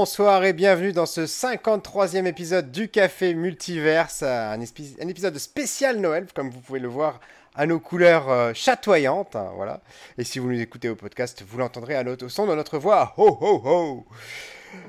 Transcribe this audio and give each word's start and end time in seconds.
Bonsoir 0.00 0.44
et 0.44 0.52
bienvenue 0.52 0.92
dans 0.92 1.06
ce 1.06 1.22
53e 1.22 2.24
épisode 2.24 2.70
du 2.70 2.88
Café 2.88 3.34
Multiverse, 3.34 4.22
un, 4.22 4.60
épisode 4.60 5.36
spécial 5.38 5.98
Noël, 5.98 6.28
comme 6.32 6.50
vous 6.50 6.60
pouvez 6.60 6.78
le 6.78 6.86
voir 6.86 7.18
à 7.56 7.66
nos 7.66 7.80
couleurs 7.80 8.30
euh, 8.30 8.52
chatoyantes, 8.54 9.34
hein, 9.34 9.50
voilà. 9.56 9.80
Et 10.16 10.22
si 10.22 10.38
vous 10.38 10.52
nous 10.52 10.60
écoutez 10.60 10.88
au 10.88 10.94
podcast, 10.94 11.42
vous 11.44 11.58
l'entendrez 11.58 11.96
à 11.96 12.04
au 12.04 12.28
son 12.28 12.46
de 12.46 12.54
notre 12.54 12.78
voix. 12.78 13.12
Ho 13.16 13.38
ho 13.40 13.60
ho 13.64 14.06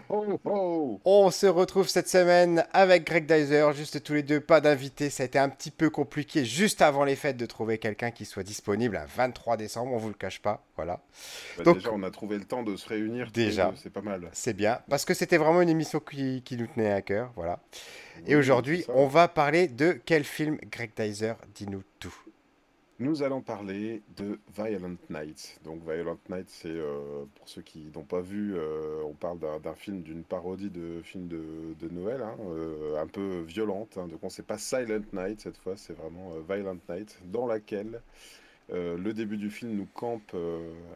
on 0.09 1.31
se 1.31 1.45
retrouve 1.45 1.87
cette 1.87 2.09
semaine 2.09 2.65
avec 2.73 3.05
Greg 3.05 3.25
Dyser, 3.25 3.67
juste 3.75 4.03
tous 4.03 4.13
les 4.13 4.23
deux, 4.23 4.39
pas 4.39 4.61
d'invité. 4.61 5.09
Ça 5.09 5.23
a 5.23 5.25
été 5.25 5.37
un 5.39 5.49
petit 5.49 5.71
peu 5.71 5.89
compliqué 5.89 6.45
juste 6.45 6.81
avant 6.81 7.03
les 7.03 7.15
fêtes 7.15 7.37
de 7.37 7.45
trouver 7.45 7.77
quelqu'un 7.77 8.11
qui 8.11 8.25
soit 8.25 8.43
disponible 8.43 8.97
un 8.97 9.05
23 9.05 9.57
décembre, 9.57 9.93
on 9.93 9.97
vous 9.97 10.07
le 10.07 10.13
cache 10.13 10.41
pas, 10.41 10.63
voilà. 10.75 11.01
Bah, 11.57 11.63
Donc, 11.63 11.77
déjà, 11.77 11.91
on 11.93 12.03
a 12.03 12.11
trouvé 12.11 12.37
le 12.37 12.45
temps 12.45 12.63
de 12.63 12.75
se 12.75 12.87
réunir. 12.87 13.29
Déjà, 13.31 13.71
c'est 13.75 13.91
pas 13.91 14.01
mal. 14.01 14.29
C'est 14.33 14.53
bien, 14.53 14.79
parce 14.89 15.05
que 15.05 15.13
c'était 15.13 15.37
vraiment 15.37 15.61
une 15.61 15.69
émission 15.69 15.99
qui, 15.99 16.43
nous 16.51 16.67
tenait 16.67 16.91
à 16.91 17.01
cœur, 17.01 17.31
voilà. 17.35 17.59
Et 18.27 18.35
aujourd'hui, 18.35 18.85
on 18.89 19.07
va 19.07 19.27
parler 19.27 19.67
de 19.67 19.99
quel 20.05 20.23
film 20.23 20.57
Greg 20.71 20.91
Dyser 20.97 21.33
Dis-nous 21.55 21.83
tout. 21.99 22.15
Nous 23.01 23.23
allons 23.23 23.39
parler 23.39 24.01
de 24.17 24.37
Violent 24.57 24.97
Night. 25.09 25.57
Donc 25.63 25.81
Violent 25.83 26.17
Night, 26.29 26.49
c'est 26.49 26.67
euh, 26.67 27.23
pour 27.35 27.47
ceux 27.47 27.61
qui 27.61 27.89
n'ont 27.95 28.03
pas 28.03 28.19
vu, 28.19 28.55
euh, 28.57 29.01
on 29.05 29.13
parle 29.13 29.39
d'un 29.39 29.73
film, 29.73 30.01
d'une 30.01 30.23
parodie 30.23 30.69
de 30.69 31.01
film 31.01 31.29
de, 31.29 31.87
Noël, 31.91 32.21
hein, 32.21 32.35
euh, 32.41 33.01
un 33.01 33.07
peu 33.07 33.39
violente. 33.47 33.97
Hein. 33.97 34.07
donc 34.07 34.19
on 34.21 34.29
sait 34.29 34.43
pas 34.43 34.57
Silent 34.57 35.05
Night 35.13 35.39
cette 35.39 35.57
fois, 35.59 35.77
c'est 35.77 35.93
vraiment 35.93 36.33
Violent 36.49 36.77
Night, 36.89 37.17
dans 37.31 37.47
laquelle 37.47 38.01
le 38.71 39.11
début 39.13 39.37
du 39.37 39.49
film 39.49 39.73
nous 39.73 39.87
campe 39.93 40.35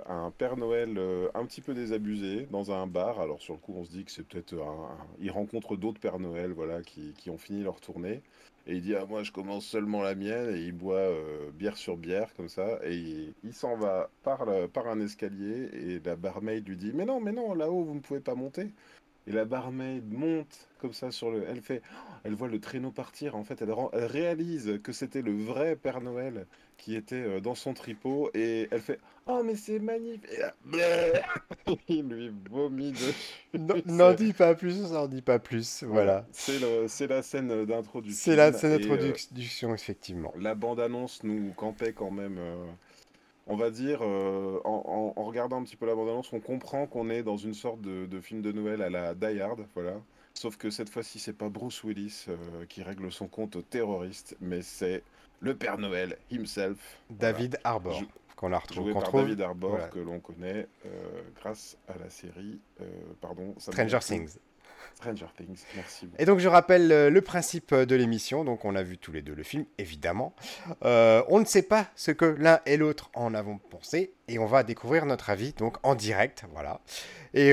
un 0.08 0.32
Père 0.38 0.58
Noël 0.58 1.00
un 1.34 1.46
petit 1.46 1.62
peu 1.62 1.74
désabusé 1.74 2.48
dans 2.52 2.72
un 2.72 2.88
bar. 2.88 3.20
Alors 3.20 3.42
sur 3.42 3.54
le 3.54 3.60
coup, 3.60 3.74
on 3.76 3.84
se 3.84 3.92
dit 3.92 4.04
que 4.04 4.12
c'est 4.12 4.26
peut-être 4.28 4.54
un, 4.56 4.90
il 5.20 5.32
rencontre 5.32 5.76
d'autres 5.76 6.00
Pères 6.00 6.20
Noël, 6.20 6.52
voilà, 6.52 6.82
qui, 6.82 7.14
qui 7.18 7.30
ont 7.30 7.38
fini 7.38 7.64
leur 7.64 7.80
tournée. 7.80 8.22
Et 8.66 8.76
il 8.76 8.82
dit 8.82 8.96
ah 8.96 9.06
moi 9.06 9.24
je 9.24 9.32
commence 9.32 9.66
seulement 9.66 10.02
la 10.02 10.16
mienne 10.16 10.56
et 10.56 10.62
il 10.62 10.72
boit 10.72 10.96
euh, 10.96 11.52
bière 11.52 11.76
sur 11.76 11.98
bière 11.98 12.34
comme 12.36 12.48
ça 12.48 12.80
et 12.86 13.34
il, 13.44 13.54
s'en 13.54 13.76
va 13.76 14.10
par, 14.24 14.46
par 14.72 14.88
un 14.88 15.02
escalier 15.02 15.70
et 15.74 16.00
la 16.00 16.16
barmaid 16.16 16.66
lui 16.66 16.78
dit 16.78 16.94
mais 16.94 17.04
non 17.04 17.20
mais 17.20 17.34
non 17.34 17.54
là-haut 17.56 17.84
vous 17.84 17.94
ne 17.94 18.00
pouvez 18.00 18.22
pas 18.22 18.36
monter 18.36 18.72
et 19.28 19.32
la 19.32 19.46
barmaid 19.46 20.12
monte 20.12 20.68
comme 20.80 20.94
ça 20.94 21.12
sur 21.12 21.32
le. 21.32 21.46
Elle 21.48 21.62
fait. 21.62 21.82
Elle 22.24 22.36
voit 22.36 22.48
le 22.48 22.60
traîneau 22.60 22.92
partir. 22.92 23.36
En 23.36 23.44
fait, 23.44 23.62
elle, 23.62 23.74
elle 23.94 24.06
réalise 24.06 24.80
que 24.84 24.92
c'était 24.92 25.22
le 25.22 25.36
vrai 25.36 25.76
Père 25.76 26.02
Noël 26.02 26.46
qui 26.78 26.96
était 26.96 27.16
euh, 27.16 27.40
dans 27.40 27.56
son 27.56 27.74
tripot. 27.74 28.30
Et 28.34 28.68
elle 28.72 28.82
fait 28.82 29.00
Oh, 29.26 29.42
mais 29.44 29.56
c'est 29.56 29.80
magnifique 29.80 30.28
Il 31.88 32.10
lui 32.10 32.32
vomit 32.50 32.92
dessus. 32.92 33.14
N'en 33.86 34.14
dis 34.14 34.34
pas 34.34 34.54
plus, 34.54 34.92
n'en 34.92 35.08
dis 35.08 35.22
pas 35.22 35.40
plus. 35.40 35.84
Voilà. 35.84 36.26
C'est 36.32 37.08
la 37.08 37.22
scène 37.22 37.66
d'introduction. 37.66 38.20
C'est 38.22 38.36
la 38.36 38.52
scène 38.52 38.74
euh, 38.74 38.80
d'introduction, 38.80 39.74
effectivement. 39.74 40.34
La 40.38 40.56
bande-annonce 40.56 41.24
nous 41.24 41.54
campait 41.54 41.94
quand 41.94 42.12
même. 42.12 42.38
Euh, 42.38 42.66
on 43.48 43.56
va 43.56 43.70
dire, 43.70 44.00
euh, 44.02 44.60
en, 44.64 45.12
regardant 45.18 45.60
un 45.60 45.64
petit 45.64 45.76
peu 45.76 45.86
la 45.86 45.96
bande-annonce, 45.96 46.32
on 46.32 46.40
comprend 46.40 46.88
qu'on 46.88 47.10
est 47.10 47.24
dans 47.24 47.38
une 47.38 47.54
sorte 47.54 47.82
de, 47.82 48.22
film 48.22 48.42
de 48.42 48.52
Noël 48.52 48.82
à 48.82 48.90
la 48.90 49.14
Die 49.14 49.42
Hard, 49.42 49.66
voilà. 49.74 49.96
Sauf 50.34 50.58
que 50.58 50.70
cette 50.70 50.90
fois-ci, 50.90 51.20
c'est 51.20 51.34
pas 51.34 51.50
Bruce 51.50 51.84
Willis 51.84 52.26
euh, 52.28 52.66
qui 52.68 52.84
règle 52.84 53.12
son 53.12 53.28
compte 53.28 53.56
aux 53.56 53.62
terroristes, 53.62 54.36
mais 54.42 54.62
c'est 54.62 55.04
le 55.40 55.56
Père 55.56 55.78
Noël 55.78 56.18
himself. 56.32 56.78
David 57.10 57.60
Arbor, 57.64 58.02
qu'on 58.36 58.52
a 58.52 58.60
retrouvé. 58.60 58.94
Joué 58.94 59.02
par 59.02 59.12
David 59.12 59.42
Arbor, 59.42 59.90
que 59.90 60.00
l'on 60.00 60.20
connaît 60.20 60.68
euh, 60.86 61.22
grâce 61.40 61.78
à 61.88 61.98
la 61.98 62.10
série, 62.10 62.60
pardon, 63.22 63.54
Stranger 63.58 64.00
Things. 64.00 64.38
Stranger 64.96 65.26
Things, 65.36 65.64
merci. 65.76 66.10
Et 66.20 66.26
donc 66.26 66.40
je 66.40 66.48
rappelle 66.48 66.92
euh, 66.92 67.10
le 67.10 67.22
principe 67.22 67.72
euh, 67.74 67.86
de 67.86 67.96
l'émission. 67.96 68.44
Donc 68.44 68.66
on 68.66 68.76
a 68.76 68.84
vu 68.84 68.98
tous 68.98 69.12
les 69.12 69.22
deux 69.22 69.34
le 69.34 69.44
film, 69.44 69.66
évidemment. 69.78 70.34
Euh, 70.84 71.24
on 71.30 71.40
ne 71.40 71.46
sait 71.46 71.64
pas 71.64 71.88
ce 71.96 72.12
que 72.12 72.26
l'un 72.26 72.60
et 72.66 72.78
l'autre 72.78 73.10
en 73.14 73.34
avons 73.34 73.58
pensé 73.58 74.14
et 74.28 74.40
on 74.40 74.46
va 74.46 74.64
découvrir 74.64 75.06
notre 75.06 75.30
avis 75.30 75.54
donc 75.54 75.78
en 75.84 75.96
direct, 75.96 76.46
voilà. 76.54 76.80
Et 77.34 77.52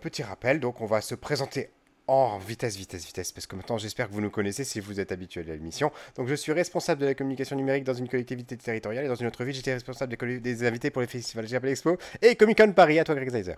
petit 0.00 0.22
rappel, 0.22 0.60
donc 0.60 0.80
on 0.80 0.86
va 0.86 1.00
se 1.00 1.14
présenter 1.14 1.70
en 2.10 2.38
vitesse, 2.38 2.76
vitesse, 2.76 3.06
vitesse, 3.06 3.30
parce 3.30 3.46
que 3.46 3.54
maintenant 3.54 3.78
j'espère 3.78 4.08
que 4.08 4.12
vous 4.12 4.20
nous 4.20 4.30
connaissez 4.30 4.64
si 4.64 4.80
vous 4.80 4.98
êtes 4.98 5.12
habitué 5.12 5.42
à 5.42 5.44
l'émission. 5.44 5.92
Donc 6.16 6.26
je 6.26 6.34
suis 6.34 6.52
responsable 6.52 7.00
de 7.02 7.06
la 7.06 7.14
communication 7.14 7.54
numérique 7.54 7.84
dans 7.84 7.94
une 7.94 8.08
collectivité 8.08 8.56
territoriale 8.56 9.04
et 9.04 9.08
dans 9.08 9.14
une 9.14 9.28
autre 9.28 9.44
vie 9.44 9.52
j'étais 9.52 9.74
responsable 9.74 10.16
des, 10.16 10.40
des, 10.40 10.66
invités 10.66 10.90
pour 10.90 11.02
les 11.02 11.06
festivals 11.06 11.46
Japon 11.46 11.68
Expo 11.68 11.98
et 12.20 12.34
Comic 12.34 12.58
Con 12.58 12.72
Paris. 12.72 12.98
À 12.98 13.04
toi 13.04 13.14
Greg 13.14 13.30
Zeiser. 13.30 13.54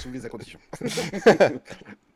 Sous 0.00 0.10
les 0.10 0.28
conditions. 0.28 0.58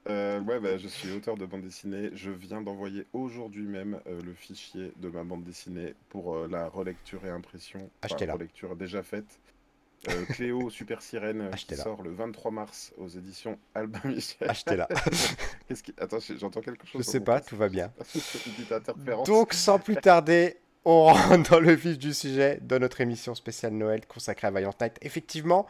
Euh, 0.09 0.41
ouais, 0.41 0.59
bah, 0.59 0.79
je 0.79 0.89
suis 0.89 1.13
auteur 1.13 1.37
de 1.37 1.45
bande 1.45 1.61
dessinée. 1.61 2.11
Je 2.15 2.31
viens 2.31 2.63
d'envoyer 2.63 3.07
aujourd'hui 3.13 3.67
même 3.67 4.01
euh, 4.07 4.21
le 4.23 4.33
fichier 4.33 4.93
de 4.97 5.09
ma 5.09 5.23
bande 5.25 5.45
dessinée 5.45 5.95
pour 6.09 6.35
euh, 6.35 6.49
la 6.51 6.69
relecture 6.69 7.25
et 7.27 7.29
impression. 7.29 7.91
Achetez-la. 8.01 8.33
relecture 8.33 8.75
déjà 8.77 9.03
faite. 9.03 9.39
Cléo 10.29 10.71
Super 10.71 11.03
Sirène 11.03 11.51
qui 11.57 11.77
sort 11.77 12.03
le 12.03 12.11
23 12.11 12.51
mars 12.51 12.93
aux 12.97 13.09
éditions 13.09 13.59
Albin 13.75 14.01
Michel. 14.05 14.49
Achetez-la. 14.51 14.89
Qui... 15.85 15.95
Attends, 15.99 16.19
j'entends 16.39 16.61
quelque 16.61 16.87
chose. 16.87 17.03
Je 17.05 17.09
sais 17.09 17.21
pas, 17.21 17.41
tout 17.41 17.57
va 17.57 17.69
bien. 17.69 17.93
Donc, 19.27 19.53
sans 19.53 19.79
plus 19.79 19.97
tarder, 19.97 20.57
on 20.85 21.05
rentre 21.05 21.51
dans 21.51 21.61
le 21.61 21.73
vif 21.75 21.97
du 21.99 22.13
sujet 22.13 22.59
de 22.61 22.79
notre 22.79 23.01
émission 23.01 23.35
spéciale 23.35 23.73
Noël 23.73 24.07
consacrée 24.07 24.49
à 24.49 24.51
Valiant 24.51 24.75
Night. 24.81 24.97
Effectivement, 25.03 25.67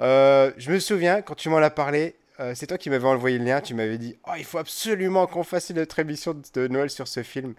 je 0.00 0.70
me 0.70 0.78
souviens, 0.78 1.22
quand 1.22 1.34
tu 1.34 1.48
m'en 1.48 1.58
as 1.58 1.70
parlé, 1.70 2.16
euh, 2.40 2.52
c'est 2.54 2.68
toi 2.68 2.78
qui 2.78 2.88
m'avais 2.88 3.06
envoyé 3.06 3.38
le 3.38 3.44
lien, 3.44 3.60
tu 3.60 3.74
m'avais 3.74 3.98
dit 3.98 4.16
Oh, 4.26 4.32
il 4.38 4.44
faut 4.44 4.58
absolument 4.58 5.26
qu'on 5.26 5.42
fasse 5.42 5.70
notre 5.70 5.98
émission 5.98 6.40
de 6.54 6.68
Noël 6.68 6.88
sur 6.88 7.08
ce 7.08 7.22
film. 7.22 7.54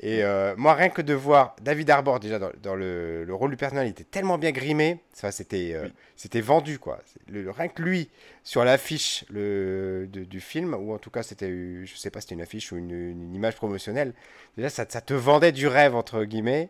Et 0.00 0.24
euh, 0.24 0.54
moi, 0.56 0.74
rien 0.74 0.88
que 0.88 1.02
de 1.02 1.14
voir 1.14 1.56
David 1.62 1.90
Arbor 1.90 2.20
déjà 2.20 2.38
dans, 2.38 2.74
le, 2.74 3.26
rôle 3.30 3.50
du 3.50 3.56
personnage, 3.56 3.86
il 3.86 3.90
était 3.90 4.04
tellement 4.04 4.38
bien 4.38 4.50
grimé, 4.50 5.00
ça 5.12 5.32
c'était 5.32 5.72
euh, 5.74 5.88
c'était 6.16 6.40
vendu 6.40 6.78
quoi. 6.78 6.98
Le, 7.28 7.50
rien 7.50 7.68
que 7.68 7.82
lui 7.82 8.08
sur 8.44 8.64
l'affiche 8.64 9.24
du 9.30 10.40
film, 10.40 10.74
ou 10.74 10.92
en 10.92 10.98
tout 10.98 11.10
cas 11.10 11.22
c'était, 11.22 11.50
je 11.84 11.96
sais 11.96 12.10
pas, 12.10 12.20
c'était 12.20 12.34
une 12.34 12.42
affiche 12.42 12.72
ou 12.72 12.76
une, 12.76 13.34
image 13.34 13.56
promotionnelle. 13.56 14.12
Déjà, 14.56 14.68
ça, 14.68 14.84
ça, 14.88 15.00
te 15.00 15.14
vendait 15.14 15.52
du 15.52 15.66
rêve 15.66 15.94
entre 15.94 16.24
guillemets. 16.24 16.68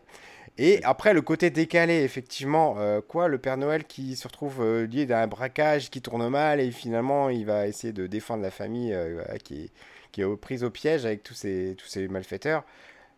Et 0.59 0.83
après, 0.83 1.13
le 1.13 1.21
côté 1.21 1.49
décalé, 1.49 2.03
effectivement, 2.03 2.75
euh, 2.77 3.01
quoi, 3.01 3.27
le 3.27 3.39
Père 3.39 3.57
Noël 3.57 3.85
qui 3.85 4.15
se 4.15 4.27
retrouve 4.27 4.61
euh, 4.61 4.85
lié 4.85 5.07
d'un 5.07 5.25
braquage 5.25 5.89
qui 5.89 6.01
tourne 6.01 6.27
mal 6.29 6.59
et 6.59 6.69
finalement 6.69 7.29
il 7.29 7.45
va 7.45 7.67
essayer 7.67 7.91
de 7.91 8.05
défendre 8.05 8.43
la 8.43 8.51
famille 8.51 8.93
euh, 8.93 9.23
qui, 9.43 9.63
est, 9.63 9.71
qui 10.11 10.21
est 10.21 10.37
prise 10.37 10.63
au 10.63 10.69
piège 10.69 11.05
avec 11.05 11.23
tous 11.23 11.33
ces, 11.33 11.75
tous 11.77 11.87
ces 11.87 12.07
malfaiteurs. 12.07 12.63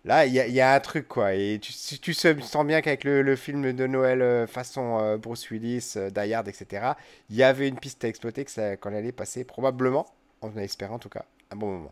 Là, 0.06 0.26
il 0.28 0.34
y, 0.34 0.62
a 0.62 0.74
un 0.74 0.80
truc, 0.80 1.08
quoi. 1.08 1.34
Et 1.34 1.60
tu, 1.60 1.74
tu 2.00 2.14
sens 2.14 2.66
bien 2.66 2.82
qu'avec 2.82 3.04
le, 3.04 3.36
film 3.36 3.74
de 3.74 3.88
Noël 3.88 4.48
façon 4.48 5.18
Bruce 5.18 5.50
Willis, 5.50 5.96
Hard, 6.16 6.48
etc., 6.48 6.92
il 7.30 7.36
y 7.36 7.44
avait 7.44 7.68
une 7.68 7.80
piste 7.80 8.04
à 8.06 8.08
exploiter 8.08 8.46
qu'on 8.80 8.94
allait 8.94 9.12
passer 9.12 9.44
probablement, 9.44 10.06
en 10.42 10.56
espérant 10.58 10.96
en 10.96 11.00
tout 11.00 11.10
cas, 11.10 11.26
un 11.50 11.56
bon 11.56 11.72
moment. 11.72 11.92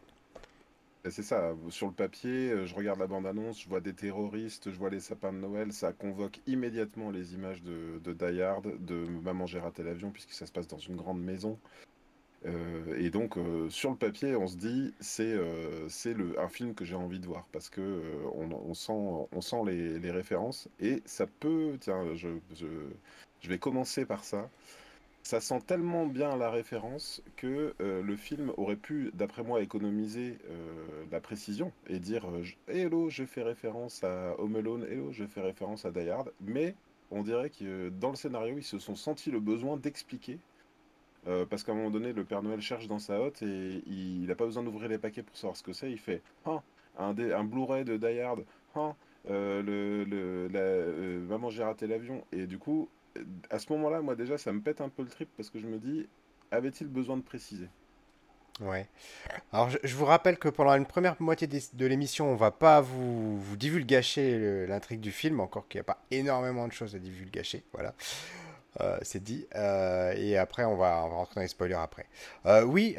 C'est 1.10 1.24
ça, 1.24 1.54
sur 1.70 1.88
le 1.88 1.94
papier, 1.94 2.50
euh, 2.52 2.66
je 2.66 2.74
regarde 2.74 2.98
la 2.98 3.08
bande-annonce, 3.08 3.62
je 3.62 3.68
vois 3.68 3.82
des 3.82 3.92
terroristes, 3.92 4.72
je 4.72 4.78
vois 4.78 4.90
les 4.90 5.02
sapins 5.02 5.34
de 5.34 5.38
Noël, 5.38 5.74
ça 5.74 5.92
convoque 5.92 6.40
immédiatement 6.48 7.12
les 7.12 7.34
images 7.34 7.62
de, 7.62 8.00
de 8.02 8.14
Die 8.14 8.42
Hard, 8.42 8.86
de 8.86 9.06
Maman 9.22 9.46
j'ai 9.46 9.60
raté 9.60 9.84
l'avion, 9.84 10.12
puisque 10.12 10.32
ça 10.32 10.46
se 10.46 10.52
passe 10.54 10.68
dans 10.68 10.78
une 10.78 10.96
grande 10.96 11.22
maison. 11.22 11.60
Euh, 12.46 13.00
et 13.00 13.10
donc, 13.10 13.38
euh, 13.38 13.70
sur 13.70 13.92
le 13.92 13.96
papier, 13.96 14.36
on 14.36 14.48
se 14.48 14.58
dit, 14.58 14.94
c'est 15.00 15.38
c'est 15.90 16.16
un 16.38 16.50
film 16.50 16.74
que 16.76 16.86
j'ai 16.86 16.96
envie 16.96 17.20
de 17.20 17.28
voir, 17.28 17.46
parce 17.52 17.70
que 17.70 18.02
on, 18.36 18.74
sent, 18.74 18.92
on 19.32 19.42
sent 19.42 19.62
les, 19.66 20.00
les, 20.00 20.12
références, 20.12 20.68
et 20.80 21.02
ça 21.06 21.28
peut, 21.28 21.78
tiens, 21.80 22.16
je, 22.16 22.30
je, 22.56 22.68
je 23.42 23.50
vais 23.50 23.60
commencer 23.60 24.06
par 24.06 24.24
ça 24.24 24.50
ça 25.24 25.40
sent 25.40 25.62
tellement 25.66 26.06
bien 26.06 26.36
la 26.36 26.52
référence 26.52 27.24
que 27.38 27.74
euh, 27.82 28.04
le 28.04 28.16
film 28.18 28.52
aurait 28.58 28.76
pu, 28.76 29.10
d'après 29.14 29.42
moi, 29.44 29.62
économiser 29.62 30.38
euh, 30.50 31.06
la 31.12 31.22
précision 31.22 31.72
et 31.88 32.00
dire 32.00 32.30
euh, 32.30 32.44
Hello, 32.68 33.10
je 33.10 33.24
fais 33.24 33.42
référence 33.42 34.04
à 34.04 34.36
Home 34.38 34.58
Alone, 34.58 34.86
Hello, 34.90 35.12
je 35.14 35.24
fais 35.26 35.42
référence 35.42 35.86
à 35.86 35.92
Die 35.92 36.10
Hard. 36.10 36.34
Mais 36.42 36.76
on 37.10 37.24
dirait 37.24 37.50
que 37.50 37.90
dans 37.90 38.10
le 38.10 38.18
scénario, 38.18 38.56
ils 38.58 38.64
se 38.64 38.80
sont 38.80 38.96
sentis 38.96 39.32
le 39.32 39.40
besoin 39.40 39.78
d'expliquer. 39.78 40.40
Parce 41.50 41.64
qu'à 41.64 41.72
un 41.72 41.76
moment 41.76 41.90
donné, 41.90 42.14
le 42.14 42.24
Père 42.24 42.44
Noël 42.44 42.62
cherche 42.62 42.88
dans 42.88 43.00
sa 43.00 43.20
hotte 43.20 43.42
et 43.42 43.84
il 43.88 44.26
n'a 44.26 44.36
pas 44.36 44.46
besoin 44.46 44.64
d'ouvrir 44.64 44.90
les 44.90 44.98
paquets 44.98 45.24
pour 45.24 45.36
savoir 45.38 45.56
ce 45.56 45.64
que 45.64 45.74
c'est. 45.74 45.92
Il 45.92 46.00
fait 46.00 46.22
ah, 46.46 46.62
un, 46.98 47.44
Blu-ray 47.44 47.86
de 47.86 47.98
Die 47.98 48.20
Hard, 48.20 48.44
ah, 48.76 48.94
le, 49.30 51.26
Maman, 51.28 51.50
j'ai 51.50 51.64
raté 51.64 51.88
l'avion. 51.88 52.24
Et 52.32 52.46
du 52.46 52.58
coup, 52.58 52.90
à 53.50 53.60
ce 53.60 53.72
moment-là, 53.74 54.02
moi 54.02 54.16
déjà, 54.16 54.38
ça 54.38 54.52
me 54.52 54.62
pète 54.62 54.82
un 54.82 54.90
peu 54.90 55.04
le 55.04 55.10
trip 55.10 55.30
parce 55.38 55.50
que 55.50 55.60
je 55.60 55.68
me 55.68 55.78
dis, 55.78 56.08
avait-il 56.52 56.88
besoin 56.88 57.18
de 57.18 57.24
préciser? 57.24 57.68
Ouais. 58.62 58.88
Alors, 59.52 59.70
je, 59.84 59.96
vous 59.96 60.06
rappelle 60.06 60.38
que 60.38 60.48
pendant 60.48 60.76
une 60.76 60.86
première 60.86 61.20
moitié 61.20 61.48
de 61.48 61.86
l'émission, 61.86 62.32
on 62.32 62.36
va 62.36 62.52
pas 62.52 62.82
vous, 62.82 63.40
vous 63.40 63.58
divulgacher 63.58 64.68
l'intrigue 64.68 65.00
du 65.00 65.12
film, 65.12 65.40
encore 65.40 65.68
qu'il 65.68 65.80
n'y 65.80 65.82
a 65.82 65.86
pas 65.86 66.04
énormément 66.12 66.68
de 66.68 66.74
choses 66.74 66.96
à 66.96 67.00
divulgacher. 67.00 67.64
Voilà. 67.74 67.96
Euh, 68.82 68.98
c'est 69.02 69.24
dit. 69.24 69.48
Euh, 69.56 70.14
et 70.18 70.38
après, 70.38 70.64
on 70.66 70.76
va, 70.76 71.02
rentrer 71.02 71.36
dans 71.36 71.42
les 71.42 71.48
spoilers 71.48 71.76
après. 71.76 72.06
oui, 72.66 72.96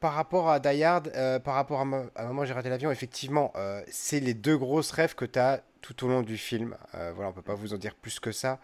par 0.00 0.14
rapport 0.14 0.48
à 0.48 0.60
Die 0.60 0.82
Hard, 0.82 1.12
par 1.44 1.54
rapport 1.54 1.80
à, 1.80 1.84
Maman, 1.84 2.44
j'ai 2.44 2.52
raté 2.52 2.68
l'avion, 2.68 2.90
effectivement, 2.90 3.52
c'est 3.88 4.20
les 4.20 4.34
deux 4.34 4.56
grosses 4.56 4.90
rêves 4.90 5.14
que 5.14 5.24
tu 5.24 5.38
as 5.38 5.62
tout 5.80 6.06
au 6.06 6.08
long 6.08 6.22
du 6.22 6.36
film. 6.36 6.76
voilà, 6.92 7.30
on 7.30 7.32
peut 7.32 7.42
pas 7.42 7.54
vous 7.54 7.74
en 7.74 7.78
dire 7.78 7.94
plus 7.94 8.20
que 8.20 8.32
ça. 8.32 8.58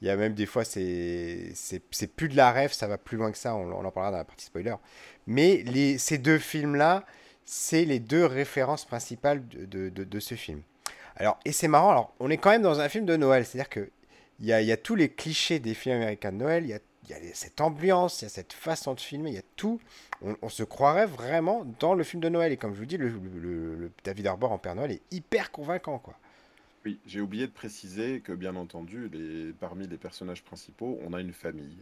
Il 0.00 0.08
y 0.08 0.10
a 0.10 0.16
même 0.16 0.34
des 0.34 0.46
fois, 0.46 0.64
c'est 0.64 1.54
plus 2.16 2.28
de 2.28 2.36
la 2.36 2.52
rêve, 2.52 2.72
ça 2.72 2.86
va 2.86 2.98
plus 2.98 3.16
loin 3.16 3.32
que 3.32 3.38
ça, 3.38 3.54
on, 3.54 3.72
en 3.72 3.90
parlera 3.90 4.10
dans 4.10 4.18
la 4.18 4.24
partie 4.24 4.46
spoiler. 4.46 4.74
Mais 5.26 5.64
ces 5.98 6.18
deux 6.18 6.38
films-là, 6.38 7.04
c'est 7.46 7.84
les 7.84 8.00
deux 8.00 8.26
références 8.26 8.84
principales 8.84 9.46
de, 9.48 9.88
de, 9.88 10.04
de, 10.04 10.20
ce 10.20 10.34
film. 10.34 10.62
Alors, 11.16 11.38
et 11.44 11.52
c'est 11.52 11.68
marrant, 11.68 11.90
alors, 11.90 12.14
on 12.20 12.30
est 12.30 12.38
quand 12.38 12.50
même 12.50 12.62
dans 12.62 12.80
un 12.80 12.88
film 12.88 13.06
de 13.06 13.16
Noël, 13.16 13.44
c'est-à-dire 13.44 13.68
que 13.68 13.90
il 14.40 14.46
y 14.46 14.52
a, 14.52 14.60
y 14.60 14.72
a, 14.72 14.76
tous 14.76 14.94
les 14.94 15.08
clichés 15.08 15.58
des 15.58 15.74
films 15.74 15.96
américains 15.96 16.32
de 16.32 16.38
Noël, 16.38 16.64
il 16.64 16.70
y 16.70 16.74
a, 16.74 16.80
y 17.08 17.12
a, 17.12 17.34
cette 17.34 17.60
ambiance, 17.60 18.22
il 18.22 18.24
y 18.24 18.26
a 18.26 18.30
cette 18.30 18.52
façon 18.52 18.94
de 18.94 19.00
filmer, 19.00 19.30
il 19.30 19.34
y 19.34 19.38
a 19.38 19.42
tout. 19.56 19.80
On, 20.42 20.48
se 20.48 20.62
croirait 20.62 21.06
vraiment 21.06 21.66
dans 21.78 21.94
le 21.94 22.02
film 22.02 22.22
de 22.22 22.28
Noël. 22.28 22.52
Et 22.52 22.56
comme 22.56 22.74
je 22.74 22.78
vous 22.78 22.86
dis, 22.86 22.96
le, 22.96 23.90
David 24.04 24.26
Harbour 24.26 24.52
en 24.52 24.58
Père 24.58 24.74
Noël 24.74 24.92
est 24.92 25.02
hyper 25.10 25.50
convaincant, 25.50 25.98
quoi. 25.98 26.18
Oui, 26.86 26.98
j'ai 27.06 27.20
oublié 27.20 27.46
de 27.46 27.52
préciser 27.52 28.20
que, 28.20 28.32
bien 28.32 28.56
entendu, 28.56 29.10
parmi 29.58 29.86
les 29.86 29.96
personnages 29.96 30.42
principaux, 30.42 30.98
on 31.02 31.14
a 31.14 31.20
une 31.20 31.32
famille 31.32 31.78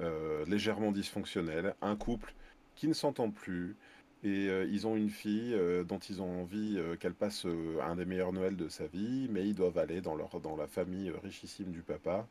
euh, 0.00 0.44
légèrement 0.46 0.92
dysfonctionnelle, 0.92 1.74
un 1.82 1.96
couple 1.96 2.32
qui 2.76 2.88
ne 2.88 2.94
s'entend 2.94 3.30
plus, 3.30 3.76
et 4.24 4.48
euh, 4.48 4.68
ils 4.70 4.86
ont 4.86 4.96
une 4.96 5.10
fille 5.10 5.52
euh, 5.54 5.82
dont 5.84 5.98
ils 5.98 6.22
ont 6.22 6.42
envie 6.42 6.78
qu'elle 7.00 7.14
passe 7.14 7.46
un 7.82 7.96
des 7.96 8.04
meilleurs 8.04 8.32
Noëls 8.32 8.56
de 8.56 8.68
sa 8.68 8.86
vie, 8.86 9.28
mais 9.30 9.46
ils 9.46 9.54
doivent 9.54 9.78
aller 9.78 10.00
dans, 10.00 10.14
leur, 10.14 10.40
dans 10.40 10.56
la 10.56 10.66
famille 10.66 11.10
richissime 11.22 11.70
du 11.72 11.82
papa. 11.82 12.26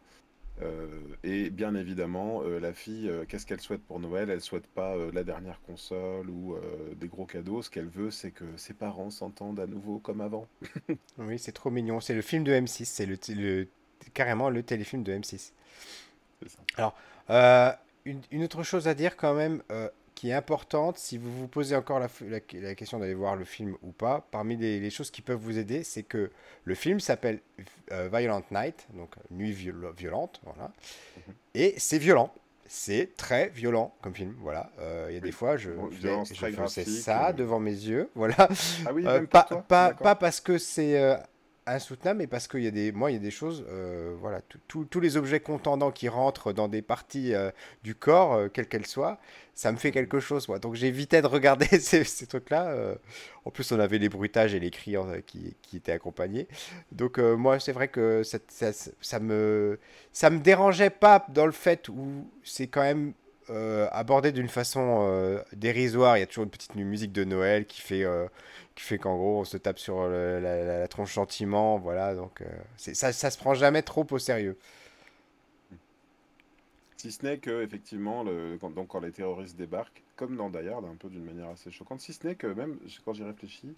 et 1.23 1.49
bien 1.49 1.73
évidemment, 1.75 2.43
la 2.43 2.73
fille, 2.73 3.11
qu'est-ce 3.27 3.45
qu'elle 3.45 3.61
souhaite 3.61 3.81
pour 3.81 3.99
Noël? 3.99 4.29
Elle 4.29 4.41
souhaite 4.41 4.67
pas 4.67 4.95
la 5.11 5.23
dernière 5.23 5.59
console 5.61 6.29
ou 6.29 6.55
des 6.95 7.07
gros 7.07 7.25
cadeaux. 7.25 7.61
Ce 7.61 7.69
qu'elle 7.69 7.87
veut, 7.87 8.11
c'est 8.11 8.31
que 8.31 8.45
ses 8.57 8.73
parents 8.73 9.09
s'entendent 9.09 9.59
à 9.59 9.67
nouveau 9.67 9.99
comme 9.99 10.21
avant. 10.21 10.47
oui, 11.17 11.39
c'est 11.39 11.51
trop 11.51 11.71
mignon. 11.71 11.99
C'est 11.99 12.13
le 12.13 12.21
film 12.21 12.43
de 12.43 12.51
M6. 12.51 12.85
C'est 12.85 13.05
le, 13.07 13.67
carrément 14.13 14.49
le 14.49 14.61
téléfilm 14.61 15.03
de 15.03 15.13
M6. 15.13 15.51
Ça. 16.45 16.59
Alors, 16.77 16.95
une, 18.05 18.21
une, 18.31 18.43
autre 18.43 18.63
chose 18.63 18.87
à 18.87 18.93
dire 18.93 19.17
quand 19.17 19.33
même, 19.33 19.63
qui 20.21 20.29
est 20.29 20.33
importante, 20.33 20.99
si 20.99 21.17
vous 21.17 21.31
vous 21.31 21.47
posez 21.47 21.75
encore 21.75 21.97
la, 21.97 22.07
la, 22.29 22.75
question 22.75 22.99
d'aller 22.99 23.15
voir 23.15 23.35
le 23.35 23.43
film 23.43 23.75
ou 23.81 23.91
pas, 23.91 24.23
parmi 24.29 24.55
les, 24.55 24.89
choses 24.91 25.09
qui 25.09 25.23
peuvent 25.23 25.39
vous 25.39 25.57
aider, 25.57 25.83
c'est 25.83 26.03
que 26.03 26.29
le 26.63 26.75
film 26.75 26.99
s'appelle 26.99 27.39
euh, 27.91 28.07
Violent 28.13 28.43
Night, 28.51 28.87
donc 28.93 29.15
Nuit 29.31 29.51
violente, 29.51 30.39
voilà. 30.43 30.71
Mhm. 31.17 31.33
Et 31.55 31.73
c'est 31.79 31.97
violent. 31.97 32.31
C'est 32.67 33.17
très 33.17 33.49
violent 33.49 33.95
comme 34.03 34.13
film, 34.13 34.35
voilà. 34.41 34.69
Euh, 34.77 35.07
il 35.09 35.15
y 35.15 35.17
a 35.17 35.21
des 35.21 35.31
fois, 35.31 35.57
je, 35.57 35.71
je, 35.99 36.67
fais 36.67 36.85
ça 36.85 37.29
euh. 37.29 37.33
devant 37.33 37.59
mes 37.59 37.71
yeux, 37.71 38.11
voilà. 38.15 38.47
Ah 38.85 38.93
oui, 38.93 39.03
pas, 39.27 39.47
pas, 39.67 39.95
pas, 39.95 40.13
parce 40.13 40.39
que 40.39 40.59
c'est 40.59 41.17
insoutenable, 41.67 42.19
mais 42.19 42.27
parce 42.27 42.47
qu'il 42.47 42.61
y 42.61 42.67
a 42.67 42.71
des, 42.71 42.91
moi, 42.91 43.11
il 43.11 43.13
y 43.15 43.17
a 43.17 43.21
des 43.21 43.31
choses, 43.31 43.65
euh, 43.69 44.15
voilà, 44.19 44.41
tous 44.67 44.99
les 44.99 45.17
objets 45.17 45.39
contendants 45.39 45.91
qui 45.91 46.09
rentrent 46.09 46.53
dans 46.53 46.67
des 46.67 46.81
parties 46.81 47.33
euh, 47.33 47.51
du 47.83 47.93
corps, 47.93 48.33
euh, 48.33 48.47
quelles 48.47 48.67
qu'elles 48.67 48.87
soient, 48.87 49.19
ça 49.53 49.71
me 49.71 49.77
fait 49.77 49.91
quelque 49.91 50.19
chose, 50.19 50.47
moi. 50.47 50.57
Donc 50.59 50.73
j'évitais 50.73 51.21
de 51.21 51.27
regarder 51.27 51.65
ces, 51.79 52.27
trucs-là. 52.27 52.95
en 53.45 53.51
plus, 53.51 53.71
on 53.71 53.79
avait 53.79 53.99
les 53.99 54.09
bruitages 54.09 54.55
et 54.55 54.59
les 54.59 54.71
cris 54.71 54.95
qui, 55.27 55.55
qui, 55.61 55.77
étaient 55.77 55.91
accompagnés. 55.91 56.47
Donc 56.91 57.19
moi, 57.19 57.59
c'est 57.59 57.73
vrai 57.73 57.87
que 57.87 58.23
ça, 58.23 58.39
ça 59.01 59.19
me 59.19 59.77
dérangeait 60.39 60.89
pas 60.89 61.25
dans 61.29 61.45
le 61.45 61.51
fait 61.51 61.89
où 61.89 62.27
c'est 62.43 62.67
quand 62.67 62.81
même 62.81 63.13
abordé 63.91 64.31
d'une 64.31 64.47
façon 64.47 65.43
dérisoire. 65.53 66.17
Il 66.17 66.21
y 66.21 66.23
a 66.23 66.27
toujours 66.27 66.45
une 66.45 66.49
petite 66.49 66.75
musique 66.75 67.11
de 67.11 67.25
Noël 67.25 67.65
qui 67.65 67.81
fait 67.81 68.05
qui 68.81 68.87
fait 68.87 68.97
qu'en 68.97 69.15
gros 69.15 69.39
on 69.39 69.43
se 69.43 69.57
tape 69.57 69.77
sur 69.77 70.07
la, 70.07 70.87
tronche 70.87 71.13
gentiment, 71.13 71.77
voilà, 71.77 72.15
donc 72.15 72.41
euh, 72.41 72.45
ça, 72.77 73.13
ça 73.13 73.29
se 73.29 73.37
prend 73.37 73.53
jamais 73.53 73.83
trop 73.83 74.05
au 74.09 74.17
sérieux. 74.17 74.57
Si 76.97 77.11
ce 77.11 77.25
n'est 77.25 77.37
que, 77.37 77.63
effectivement, 77.63 78.25
quand, 78.59 78.71
donc, 78.71 78.89
quand 78.89 78.99
les 78.99 79.11
terroristes 79.11 79.57
débarquent, 79.57 80.03
comme 80.15 80.35
dans 80.35 80.49
Die 80.49 80.69
un 80.69 80.95
peu 80.99 81.09
d'une 81.09 81.23
manière 81.23 81.49
assez 81.49 81.71
choquante, 81.71 81.99
si 81.99 82.13
ce 82.13 82.27
n'est 82.27 82.35
que 82.35 82.47
même, 82.47 82.77
quand 83.05 83.13
j'y 83.13 83.23
réfléchis, 83.23 83.73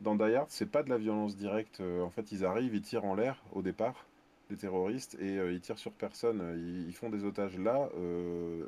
dans 0.00 0.14
Die 0.14 0.36
c'est 0.48 0.70
pas 0.70 0.82
de 0.82 0.90
la 0.90 0.98
violence 0.98 1.36
directe. 1.36 1.80
Euh, 1.80 2.02
en 2.02 2.10
fait, 2.10 2.30
ils 2.32 2.44
arrivent, 2.44 2.74
ils 2.74 2.82
tirent 2.82 3.04
en 3.04 3.14
l'air 3.14 3.42
au 3.52 3.62
départ, 3.62 4.06
les 4.50 4.56
terroristes, 4.56 5.16
et 5.20 5.38
euh, 5.38 5.52
ils 5.52 5.60
tirent 5.60 5.78
sur 5.78 5.92
personne. 5.92 6.84
Ils, 6.88 6.94
font 6.94 7.10
des 7.10 7.24
otages 7.24 7.58
là. 7.58 7.88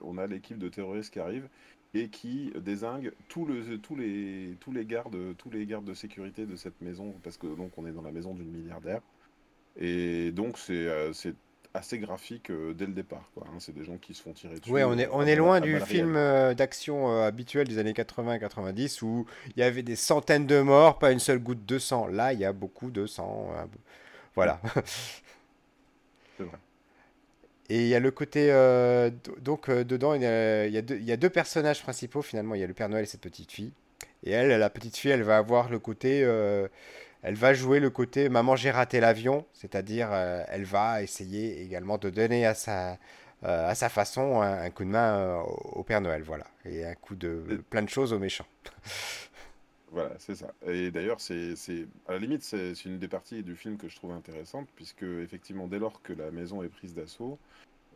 on 0.02 0.18
a 0.18 0.26
l'équipe 0.26 0.58
de 0.58 0.68
terroristes 0.68 1.12
qui 1.12 1.20
arrive 1.20 1.48
et 1.94 2.08
qui 2.08 2.52
désingue 2.56 3.12
tous, 3.28 3.46
le, 3.46 3.78
tous, 3.78 3.94
les, 3.94 4.56
tous, 4.60 4.72
les 4.72 4.84
gardes, 4.84 5.36
tous 5.38 5.50
les 5.50 5.64
gardes 5.64 5.84
de 5.84 5.94
sécurité 5.94 6.44
de 6.44 6.56
cette 6.56 6.80
maison, 6.82 7.14
parce 7.22 7.36
que 7.36 7.46
donc 7.46 7.70
on 7.76 7.86
est 7.86 7.92
dans 7.92 8.02
la 8.02 8.10
maison 8.10 8.34
d'une 8.34 8.50
milliardaire. 8.50 9.00
Et 9.76 10.32
donc 10.32 10.58
c'est 10.58 10.88
euh, 10.88 11.12
assez 11.72 11.98
graphique 11.98 12.50
euh, 12.50 12.74
dès 12.74 12.86
le 12.86 12.92
départ. 12.92 13.30
Quoi, 13.34 13.44
hein. 13.48 13.58
C'est 13.60 13.74
des 13.74 13.84
gens 13.84 13.96
qui 13.96 14.12
se 14.12 14.22
font 14.22 14.32
tirer 14.32 14.58
dessus. 14.58 14.72
Oui, 14.72 14.82
on 14.82 14.98
est, 14.98 15.08
on 15.12 15.22
est 15.22 15.36
loin 15.36 15.60
du 15.60 15.78
film 15.80 16.16
euh, 16.16 16.52
d'action 16.52 17.20
habituel 17.22 17.68
des 17.68 17.78
années 17.78 17.92
80-90 17.92 19.04
où 19.04 19.26
il 19.56 19.60
y 19.60 19.62
avait 19.62 19.84
des 19.84 19.96
centaines 19.96 20.46
de 20.46 20.60
morts, 20.60 20.98
pas 20.98 21.12
une 21.12 21.20
seule 21.20 21.38
goutte 21.38 21.64
de 21.64 21.78
sang. 21.78 22.08
Là, 22.08 22.32
il 22.32 22.40
y 22.40 22.44
a 22.44 22.52
beaucoup 22.52 22.90
de 22.90 23.06
sang. 23.06 23.50
voilà. 24.34 24.60
C'est 26.36 26.42
vrai. 26.42 26.58
Et 27.70 27.82
il 27.82 27.88
y 27.88 27.94
a 27.94 28.00
le 28.00 28.10
côté. 28.10 28.48
Euh, 28.50 29.10
donc, 29.40 29.68
euh, 29.68 29.84
dedans, 29.84 30.14
il 30.14 30.22
y, 30.22 30.26
a, 30.26 30.66
il, 30.66 30.74
y 30.74 30.82
deux, 30.82 30.96
il 30.96 31.04
y, 31.04 31.12
a 31.12 31.16
deux, 31.16 31.30
personnages 31.30 31.82
principaux 31.82 32.22
finalement. 32.22 32.54
Il 32.54 32.60
y 32.60 32.64
a 32.64 32.66
le 32.66 32.74
Père 32.74 32.88
Noël 32.88 33.04
et 33.04 33.06
cette 33.06 33.22
petite 33.22 33.50
fille. 33.50 33.72
Et 34.22 34.32
elle, 34.32 34.48
la 34.48 34.70
petite 34.70 34.96
fille, 34.96 35.10
elle 35.10 35.22
va 35.22 35.38
avoir 35.38 35.70
le 35.70 35.78
côté. 35.78 36.22
Euh, 36.24 36.68
elle 37.22 37.36
va 37.36 37.54
jouer 37.54 37.80
le 37.80 37.88
côté 37.88 38.28
Maman, 38.28 38.54
j'ai 38.54 38.70
raté 38.70 39.00
l'avion. 39.00 39.46
C'est-à-dire, 39.54 40.12
elle 40.12 40.64
va 40.64 41.02
essayer 41.02 41.62
également 41.62 41.96
de 41.96 42.10
donner 42.10 42.44
à 42.44 42.52
sa, 42.52 42.98
à 43.42 43.74
sa 43.74 43.88
façon 43.88 44.42
un, 44.42 44.68
coup 44.68 44.84
de 44.84 44.90
main 44.90 45.40
au 45.72 45.82
Père 45.84 46.02
Noël. 46.02 46.22
Voilà. 46.22 46.44
Et 46.66 46.84
un 46.84 46.94
coup 46.94 47.14
de. 47.14 47.64
plein 47.70 47.80
de 47.80 47.88
choses 47.88 48.12
aux 48.12 48.18
méchants. 48.18 48.46
Voilà, 49.94 50.10
c'est 50.18 50.34
ça. 50.34 50.52
Et 50.66 50.90
d'ailleurs, 50.90 51.20
c'est, 51.20 51.54
à 52.08 52.14
la 52.14 52.18
limite, 52.18 52.42
c'est, 52.42 52.72
une 52.84 52.98
des 52.98 53.06
parties 53.06 53.44
du 53.44 53.54
film 53.54 53.76
que 53.76 53.88
je 53.88 53.94
trouve 53.94 54.10
intéressante, 54.10 54.68
puisque 54.74 55.04
effectivement, 55.04 55.68
dès 55.68 55.78
lors 55.78 56.02
que 56.02 56.12
la 56.12 56.32
maison 56.32 56.64
est 56.64 56.68
prise 56.68 56.94
d'assaut, 56.94 57.38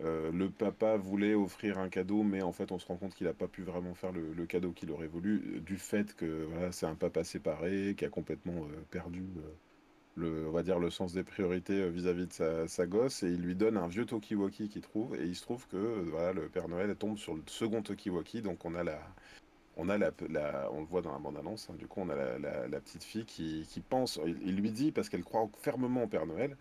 euh, 0.02 0.30
le 0.30 0.48
papa 0.48 0.96
voulait 0.96 1.34
offrir 1.34 1.78
un 1.78 1.88
cadeau, 1.88 2.22
mais 2.22 2.40
en 2.40 2.52
fait, 2.52 2.70
on 2.70 2.78
se 2.78 2.86
rend 2.86 2.96
compte 2.96 3.16
qu'il 3.16 3.26
n'a 3.26 3.32
pas 3.32 3.48
pu 3.48 3.62
vraiment 3.62 3.94
faire 3.94 4.12
le, 4.12 4.46
cadeau 4.46 4.70
qu'il 4.70 4.92
aurait 4.92 5.08
voulu, 5.08 5.56
euh, 5.56 5.60
du 5.60 5.76
fait 5.76 6.14
que 6.14 6.44
voilà, 6.52 6.70
c'est 6.70 6.86
un 6.86 6.94
papa 6.94 7.24
séparé, 7.24 7.96
qui 7.98 8.04
a 8.04 8.08
complètement 8.08 8.62
euh, 8.62 8.80
perdu 8.92 9.24
le, 10.14 10.46
on 10.46 10.52
va 10.52 10.62
dire, 10.62 10.78
le 10.78 10.90
sens 10.90 11.14
des 11.14 11.24
priorités 11.24 11.90
vis-à-vis 11.90 12.28
de 12.28 12.66
sa, 12.68 12.86
gosse, 12.86 13.24
et 13.24 13.28
il 13.32 13.40
lui 13.40 13.56
donne 13.56 13.76
un 13.76 13.88
vieux 13.88 14.06
Tokiwoki 14.06 14.68
qu'il 14.68 14.82
trouve, 14.82 15.16
et 15.16 15.24
il 15.24 15.34
se 15.34 15.42
trouve 15.42 15.66
que 15.66 15.76
voilà, 16.10 16.32
le 16.32 16.48
Père 16.48 16.68
Noël 16.68 16.94
tombe 16.94 17.18
sur 17.18 17.34
le 17.34 17.42
second 17.46 17.82
Tokiwoki, 17.82 18.40
donc 18.42 18.64
on 18.64 18.76
a 18.76 18.84
la, 18.84 19.00
on 19.78 19.88
a 19.88 19.96
la, 19.96 20.10
on 20.72 20.80
le 20.80 20.86
voit 20.86 21.02
dans 21.02 21.12
la 21.12 21.18
bande-annonce, 21.18 21.70
hein, 21.70 21.74
du 21.78 21.86
coup 21.86 22.00
on 22.00 22.10
a 22.10 22.16
la, 22.16 22.80
petite 22.80 23.04
fille 23.04 23.24
qui, 23.24 23.64
pense, 23.88 24.20
il, 24.26 24.56
lui 24.56 24.72
dit, 24.72 24.92
parce 24.92 25.08
qu'elle 25.08 25.24
croit 25.24 25.48
fermement 25.58 26.02
au 26.02 26.06
Père 26.08 26.26
Noël, 26.26 26.56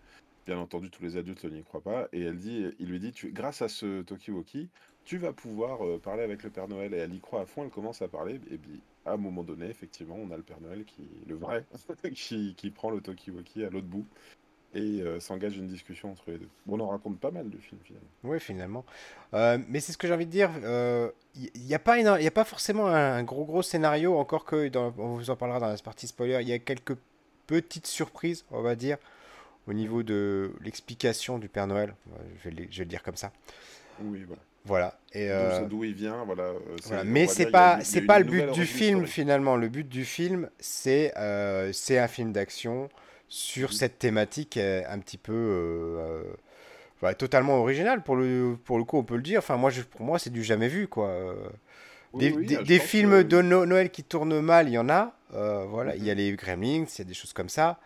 bien 0.46 0.58
entendu 0.58 0.88
tous 0.88 1.02
les 1.02 1.16
adultes 1.16 1.44
n'y 1.44 1.62
croient 1.64 1.82
pas, 1.82 2.08
et 2.12 2.22
elle 2.22 2.38
dit, 2.38 2.66
il 2.78 2.86
lui 2.86 3.00
dit, 3.00 3.12
grâce 3.32 3.60
à 3.60 3.68
ce 3.68 4.02
Tokiwoki, 4.02 4.70
tu 5.04 5.18
vas 5.18 5.32
pouvoir 5.32 5.84
euh, 5.84 5.98
parler 5.98 6.22
avec 6.22 6.42
le 6.42 6.50
Père 6.50 6.68
Noël, 6.68 6.94
et 6.94 6.98
elle 6.98 7.14
y 7.14 7.20
croit 7.20 7.40
à 7.40 7.46
fond, 7.46 7.64
elle 7.64 7.70
commence 7.70 8.02
à 8.02 8.08
parler, 8.08 8.40
et 8.50 8.56
puis 8.56 8.80
à 9.04 9.12
un 9.12 9.16
moment 9.16 9.42
donné, 9.42 9.66
effectivement, 9.66 10.16
on 10.16 10.30
a 10.30 10.36
le 10.36 10.42
Père 10.42 10.60
Noël, 10.60 10.84
qui, 10.84 11.02
le 11.26 11.34
vrai, 11.34 11.66
qui, 12.14 12.54
qui 12.54 12.70
prend 12.70 12.90
le 12.90 13.00
Tokiwoki 13.00 13.64
à 13.64 13.70
l'autre 13.70 13.86
bout, 13.86 14.06
et 14.74 15.00
euh, 15.00 15.18
s'engage 15.18 15.56
une 15.56 15.66
discussion 15.66 16.10
entre 16.10 16.30
les 16.30 16.38
deux. 16.38 16.48
on 16.68 16.78
en 16.80 16.88
raconte 16.88 17.18
pas 17.18 17.30
mal 17.30 17.48
du 17.48 17.58
film 17.58 17.80
finalement. 17.84 18.08
Oui, 18.24 18.38
finalement. 18.38 18.84
Euh, 19.34 19.58
mais 19.68 19.80
c'est 19.80 19.92
ce 19.92 19.98
que 19.98 20.06
j'ai 20.06 20.14
envie 20.14 20.26
de 20.26 20.30
dire. 20.30 20.50
Il 20.56 20.64
euh, 20.64 21.10
n'y 21.56 21.74
a, 21.74 21.78
pas 21.78 21.94
a 21.94 22.30
pas 22.30 22.44
forcément 22.44 22.86
un 22.86 23.22
gros 23.22 23.44
gros 23.44 23.62
scénario, 23.62 24.16
encore 24.16 24.44
que 24.44 24.68
dans, 24.68 24.92
on 24.98 25.14
vous 25.14 25.30
en 25.30 25.36
parlera 25.36 25.58
dans 25.58 25.68
la 25.68 25.76
partie 25.76 26.06
spoiler. 26.06 26.38
Il 26.42 26.48
y 26.48 26.52
a 26.52 26.58
quelques 26.58 26.96
petites 27.46 27.86
surprises, 27.86 28.44
on 28.50 28.60
va 28.60 28.74
dire, 28.74 28.98
au 29.66 29.72
niveau 29.72 30.02
de 30.02 30.52
l'explication 30.60 31.38
du 31.38 31.48
Père 31.48 31.66
Noël. 31.66 31.94
Je 32.38 32.50
vais, 32.50 32.54
le, 32.54 32.66
je 32.70 32.78
vais 32.78 32.84
le 32.84 32.90
dire 32.90 33.02
comme 33.02 33.16
ça. 33.16 33.32
Oui, 34.02 34.24
voilà. 34.26 34.42
Voilà. 34.64 34.98
Et 35.14 35.30
d'où 35.70 35.82
il 35.82 35.94
vient, 35.94 36.24
voilà. 36.26 36.52
Mais 37.06 37.26
c'est 37.26 37.50
pas, 37.50 37.80
c'est 37.82 38.02
pas 38.02 38.18
le 38.18 38.26
but 38.26 38.50
du 38.52 38.66
film 38.66 39.06
finalement. 39.06 39.56
Le 39.56 39.68
but 39.68 39.88
du 39.88 40.04
film, 40.04 40.50
c'est, 40.58 41.14
c'est 41.72 41.98
un 41.98 42.08
film 42.08 42.32
d'action 42.32 42.90
sur 43.28 43.72
cette 43.72 43.98
thématique 43.98 44.56
un 44.56 44.98
petit 44.98 45.18
peu 45.18 45.32
euh, 45.32 46.22
euh, 47.02 47.12
totalement 47.14 47.58
originale 47.58 48.02
pour 48.02 48.16
le, 48.16 48.56
pour 48.64 48.78
le 48.78 48.84
coup 48.84 48.98
on 48.98 49.04
peut 49.04 49.16
le 49.16 49.22
dire. 49.22 49.38
Enfin 49.38 49.56
moi 49.56 49.70
je, 49.70 49.82
pour 49.82 50.02
moi 50.02 50.18
c'est 50.18 50.30
du 50.30 50.42
jamais 50.42 50.68
vu 50.68 50.88
quoi. 50.88 51.34
Des, 52.14 52.30
des, 52.30 52.78
films 52.78 53.22
de 53.22 53.42
Noël 53.42 53.90
qui 53.90 54.02
tournent 54.02 54.40
mal 54.40 54.68
il 54.68 54.72
y 54.72 54.78
en 54.78 54.88
a. 54.88 55.14
Euh, 55.34 55.66
voilà 55.68 55.94
il 55.94 56.04
y 56.04 56.10
a 56.10 56.14
mm-hmm. 56.14 56.16
les 56.16 56.32
Gremlins 56.32 56.84
il 56.84 56.98
y 56.98 57.02
a 57.02 57.04
des 57.04 57.14
choses 57.14 57.32
comme 57.32 57.50
ça. 57.50 57.78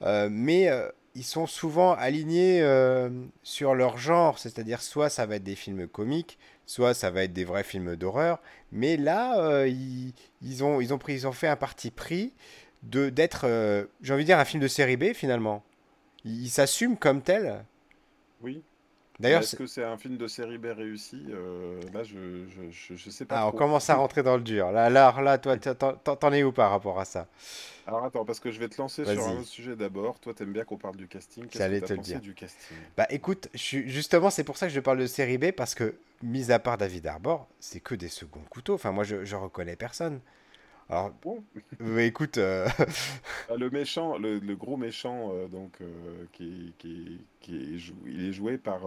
Mais 0.00 0.70
ils 1.18 1.24
sont 1.24 1.48
souvent 1.48 1.94
alignés 1.94 2.62
euh, 2.62 3.10
sur 3.42 3.74
leur 3.74 3.98
genre, 3.98 4.38
c'est-à-dire 4.38 4.80
soit 4.80 5.10
ça 5.10 5.26
va 5.26 5.36
être 5.36 5.42
des 5.42 5.56
films 5.56 5.88
comiques, 5.88 6.38
soit 6.64 6.94
ça 6.94 7.10
va 7.10 7.24
être 7.24 7.32
des 7.32 7.44
vrais 7.44 7.64
films 7.64 7.96
d'horreur. 7.96 8.40
Mais 8.70 8.96
là, 8.96 9.40
euh, 9.40 9.66
ils, 9.66 10.64
ont, 10.64 10.80
ils, 10.80 10.94
ont 10.94 10.98
pris, 10.98 11.14
ils 11.14 11.26
ont 11.26 11.32
fait 11.32 11.48
un 11.48 11.56
parti 11.56 11.90
pris 11.90 12.32
de 12.82 13.10
d'être, 13.10 13.42
euh, 13.44 13.84
j'ai 14.02 14.14
envie 14.14 14.24
de 14.24 14.28
dire, 14.28 14.38
un 14.38 14.44
film 14.44 14.62
de 14.62 14.68
série 14.68 14.96
B 14.96 15.12
finalement. 15.14 15.64
Ils 16.24 16.50
s'assument 16.50 16.96
comme 16.96 17.22
tel. 17.22 17.64
Oui. 18.42 18.62
D'ailleurs, 19.20 19.42
est-ce 19.42 19.56
que 19.56 19.66
c'est 19.66 19.82
un 19.82 19.96
film 19.96 20.16
de 20.16 20.28
série 20.28 20.58
B 20.58 20.66
réussi 20.66 21.24
Là, 21.92 22.04
je, 22.04 22.44
je, 22.70 22.94
je, 22.94 23.10
sais 23.10 23.24
pas. 23.24 23.40
Ah, 23.40 23.48
on 23.48 23.52
commence 23.52 23.90
à 23.90 23.94
rentrer 23.96 24.22
dans 24.22 24.36
le 24.36 24.42
dur. 24.42 24.70
Là, 24.70 24.88
là, 24.90 25.12
là 25.20 25.38
toi, 25.38 25.56
t'en 25.56 26.32
es 26.32 26.44
où 26.44 26.52
par 26.52 26.70
rapport 26.70 27.00
à 27.00 27.04
ça? 27.04 27.26
Alors 27.88 28.04
attends, 28.04 28.24
parce 28.24 28.38
que 28.38 28.50
je 28.50 28.60
vais 28.60 28.68
te 28.68 28.80
lancer 28.80 29.04
sur 29.04 29.26
un 29.26 29.38
autre 29.38 29.48
sujet 29.48 29.74
d'abord. 29.74 30.20
Toi, 30.20 30.34
t'aimes 30.34 30.52
bien 30.52 30.64
qu'on 30.64 30.76
parle 30.76 30.96
du 30.96 31.08
casting. 31.08 31.46
Qu'est-ce 31.46 31.80
que 31.80 31.86
t'as 31.86 31.96
pensé 31.96 32.18
du 32.20 32.34
casting? 32.34 32.76
Bah 32.96 33.06
écoute, 33.10 33.48
justement, 33.54 34.30
c'est 34.30 34.44
pour 34.44 34.56
ça 34.56 34.68
que 34.68 34.72
je 34.72 34.80
parle 34.80 34.98
de 34.98 35.06
série 35.06 35.38
B, 35.38 35.50
parce 35.50 35.74
que, 35.74 35.96
mis 36.22 36.52
à 36.52 36.58
part 36.58 36.78
David 36.78 37.06
Arbor, 37.06 37.48
c'est 37.58 37.80
que 37.80 37.94
des 37.94 38.08
seconds 38.08 38.44
couteaux. 38.50 38.74
Enfin, 38.74 38.92
moi, 38.92 39.04
je, 39.04 39.24
je 39.24 39.34
reconnais 39.34 39.74
personne. 39.74 40.20
Alors, 40.90 41.12
bon? 41.22 41.44
écoute. 41.98 42.38
Euh, 42.38 42.66
ah, 43.50 43.56
le 43.56 43.68
méchant, 43.68 44.16
le, 44.16 44.38
gros 44.54 44.78
méchant, 44.78 45.32
euh, 45.34 45.46
donc, 45.46 45.82
euh, 45.82 46.24
qui, 46.32 46.72
qui, 46.78 47.20
qui 47.40 47.56
est 47.56 47.92
il 48.06 48.24
est 48.24 48.32
joué 48.32 48.56
par 48.56 48.80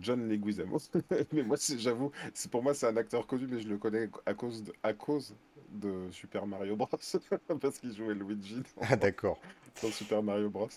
John 0.00 0.28
Leguizamo. 0.28 0.78
mais 1.32 1.42
moi, 1.42 1.56
j'avoue, 1.76 2.12
pour 2.52 2.62
moi, 2.62 2.72
c'est 2.72 2.86
un 2.86 2.96
acteur 2.96 3.26
connu, 3.26 3.48
mais 3.48 3.60
je 3.60 3.68
le 3.68 3.78
connais 3.78 4.08
à 4.26 4.34
cause 4.34 4.62
de, 4.62 4.72
à 4.84 4.92
cause 4.92 5.34
de 5.72 6.08
Super 6.12 6.46
Mario 6.46 6.76
Bros. 6.76 6.88
parce 7.60 7.78
qu'il 7.80 7.92
jouait 7.92 8.14
Luigi 8.14 8.62
dans, 8.76 8.82
ah, 8.88 8.96
d'accord. 8.96 9.40
dans 9.82 9.90
Super 9.90 10.22
Mario 10.22 10.50
Bros. 10.50 10.68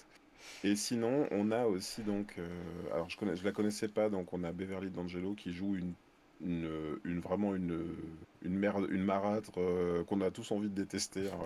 Et 0.63 0.75
sinon, 0.75 1.27
on 1.29 1.51
a 1.51 1.65
aussi 1.65 2.01
donc, 2.01 2.35
alors 2.93 3.09
je 3.09 3.17
connais, 3.17 3.35
je 3.35 3.43
la 3.43 3.51
connaissais 3.51 3.89
pas, 3.89 4.09
donc 4.09 4.33
on 4.33 4.43
a 4.43 4.51
Beverly 4.51 4.89
D'Angelo 4.89 5.33
qui 5.33 5.51
joue 5.51 5.75
une, 5.75 5.93
une, 6.41 7.20
vraiment 7.20 7.56
une, 7.56 7.79
une 8.41 8.58
merde, 8.58 8.88
une 8.89 9.03
marâtre 9.03 9.53
euh, 9.58 10.03
qu'on 10.03 10.22
a 10.22 10.32
tous 10.32 10.51
envie 10.51 10.70
de 10.70 10.75
détester 10.75 11.27
hein, 11.27 11.39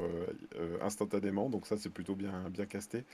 euh, 0.55 0.77
instantanément. 0.81 1.49
Donc 1.49 1.67
ça, 1.67 1.77
c'est 1.77 1.89
plutôt 1.89 2.15
bien, 2.15 2.49
bien 2.49 2.65
casté. 2.65 3.05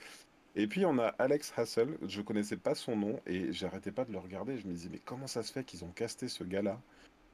Et 0.58 0.66
puis 0.66 0.84
on 0.84 0.98
a 0.98 1.06
Alex 1.18 1.52
Hassel, 1.56 1.96
je 2.06 2.20
connaissais 2.20 2.56
pas 2.56 2.74
son 2.74 2.96
nom 2.96 3.20
et 3.26 3.52
j'arrêtais 3.52 3.92
pas 3.92 4.04
de 4.04 4.12
le 4.12 4.18
regarder. 4.18 4.58
Je 4.58 4.66
me 4.66 4.72
disais 4.72 4.88
mais 4.90 4.98
comment 5.04 5.26
ça 5.28 5.42
se 5.44 5.52
fait 5.52 5.62
qu'ils 5.64 5.84
ont 5.84 5.92
casté 5.92 6.26
ce 6.26 6.42
gars-là 6.42 6.80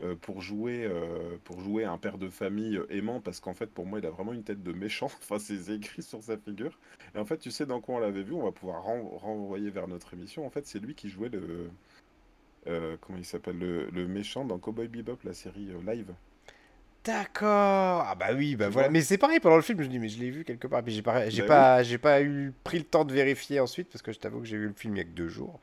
euh, 0.02 0.14
pour 0.16 0.42
jouer 0.42 0.84
euh, 0.84 1.38
pour 1.44 1.60
jouer 1.60 1.84
un 1.84 1.96
père 1.96 2.18
de 2.18 2.28
famille 2.28 2.76
euh, 2.76 2.86
aimant? 2.90 3.20
Parce 3.20 3.40
qu'en 3.40 3.54
fait 3.54 3.68
pour 3.68 3.86
moi 3.86 3.98
il 3.98 4.06
a 4.06 4.10
vraiment 4.10 4.34
une 4.34 4.42
tête 4.44 4.62
de 4.62 4.72
méchant 4.72 5.06
enfin 5.22 5.38
c'est 5.38 5.70
écrit 5.70 6.02
sur 6.02 6.22
sa 6.22 6.36
figure 6.36 6.78
et 7.14 7.18
en 7.18 7.24
fait 7.24 7.38
tu 7.38 7.50
sais 7.50 7.64
dans 7.66 7.80
quoi 7.80 7.94
on 7.96 7.98
l'avait 7.98 8.24
vu? 8.24 8.34
On 8.34 8.44
va 8.44 8.52
pouvoir 8.52 8.82
renvoyer 8.82 9.70
vers 9.70 9.88
notre 9.88 10.12
émission 10.12 10.44
en 10.44 10.50
fait 10.50 10.66
c'est 10.66 10.80
lui 10.80 10.94
qui 10.94 11.08
jouait 11.08 11.30
le 11.30 11.70
comment 13.00 13.18
il 13.18 13.24
s'appelle 13.24 13.58
le, 13.58 13.88
le, 13.90 14.06
méchant 14.06 14.44
dans 14.44 14.58
Cowboy 14.58 14.88
Bebop 14.88 15.18
la 15.24 15.34
série 15.34 15.68
live 15.86 16.14
D'accord. 17.04 18.06
Ah 18.08 18.14
bah 18.18 18.28
oui, 18.34 18.56
bah 18.56 18.70
voilà. 18.70 18.88
Mais 18.88 19.02
c'est 19.02 19.18
pareil 19.18 19.38
pendant 19.38 19.56
le 19.56 19.62
film, 19.62 19.78
je 19.82 19.84
me 19.84 19.90
dis 19.90 19.98
mais 19.98 20.08
je 20.08 20.18
l'ai 20.18 20.30
vu 20.30 20.42
quelque 20.42 20.66
part. 20.66 20.82
Puis 20.82 20.94
j'ai 20.94 21.02
pas, 21.02 21.28
j'ai 21.28 21.42
bah 21.42 21.48
pas, 21.48 21.82
j'ai 21.82 21.98
pas 21.98 22.22
eu 22.22 22.54
pris 22.64 22.78
le 22.78 22.84
temps 22.84 23.04
de 23.04 23.12
vérifier 23.12 23.60
ensuite 23.60 23.90
parce 23.90 24.00
que 24.00 24.10
je 24.10 24.18
t'avoue 24.18 24.40
que 24.40 24.46
j'ai 24.46 24.56
vu 24.56 24.68
le 24.68 24.72
film 24.72 24.96
il 24.96 24.98
y 24.98 25.02
a 25.02 25.04
que 25.04 25.10
deux 25.10 25.28
jours. 25.28 25.60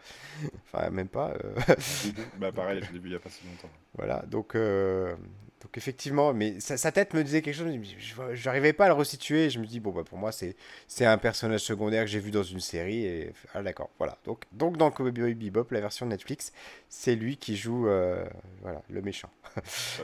Enfin 0.71 0.91
même 0.91 1.07
pas. 1.07 1.33
Euh. 1.43 1.75
bah 2.37 2.51
pareil, 2.51 2.83
je 2.87 2.93
l'ai 2.93 2.99
vu 2.99 3.09
il 3.09 3.13
y 3.13 3.15
a 3.15 3.19
pas 3.19 3.29
si 3.29 3.43
longtemps. 3.47 3.71
Voilà, 3.97 4.23
donc 4.27 4.55
euh, 4.55 5.15
donc 5.61 5.77
effectivement, 5.77 6.33
mais 6.33 6.59
sa, 6.59 6.91
tête 6.91 7.13
me 7.13 7.23
disait 7.23 7.43
quelque 7.43 7.55
chose, 7.55 7.71
je 8.33 8.45
n'arrivais 8.45 8.73
pas 8.73 8.85
à 8.85 8.87
le 8.87 8.93
resituer, 8.95 9.51
je 9.51 9.59
me 9.59 9.65
dis, 9.65 9.79
bon, 9.79 9.91
bah, 9.91 10.03
pour 10.03 10.17
moi, 10.17 10.31
c'est, 10.31 10.55
un 11.05 11.17
personnage 11.19 11.61
secondaire 11.61 12.03
que 12.03 12.09
j'ai 12.09 12.19
vu 12.19 12.31
dans 12.31 12.41
une 12.41 12.59
série, 12.59 13.05
et 13.05 13.33
ah, 13.53 13.61
d'accord, 13.61 13.91
voilà. 13.99 14.17
Donc, 14.25 14.45
donc 14.51 14.77
dans 14.77 14.89
Cowboy 14.89 15.35
Bebop, 15.35 15.67
la 15.69 15.81
version 15.81 16.07
Netflix, 16.07 16.51
c'est 16.89 17.15
lui 17.15 17.37
qui 17.37 17.55
joue 17.55 17.87
euh, 17.87 18.25
voilà, 18.63 18.81
le 18.89 19.01
méchant. 19.03 19.29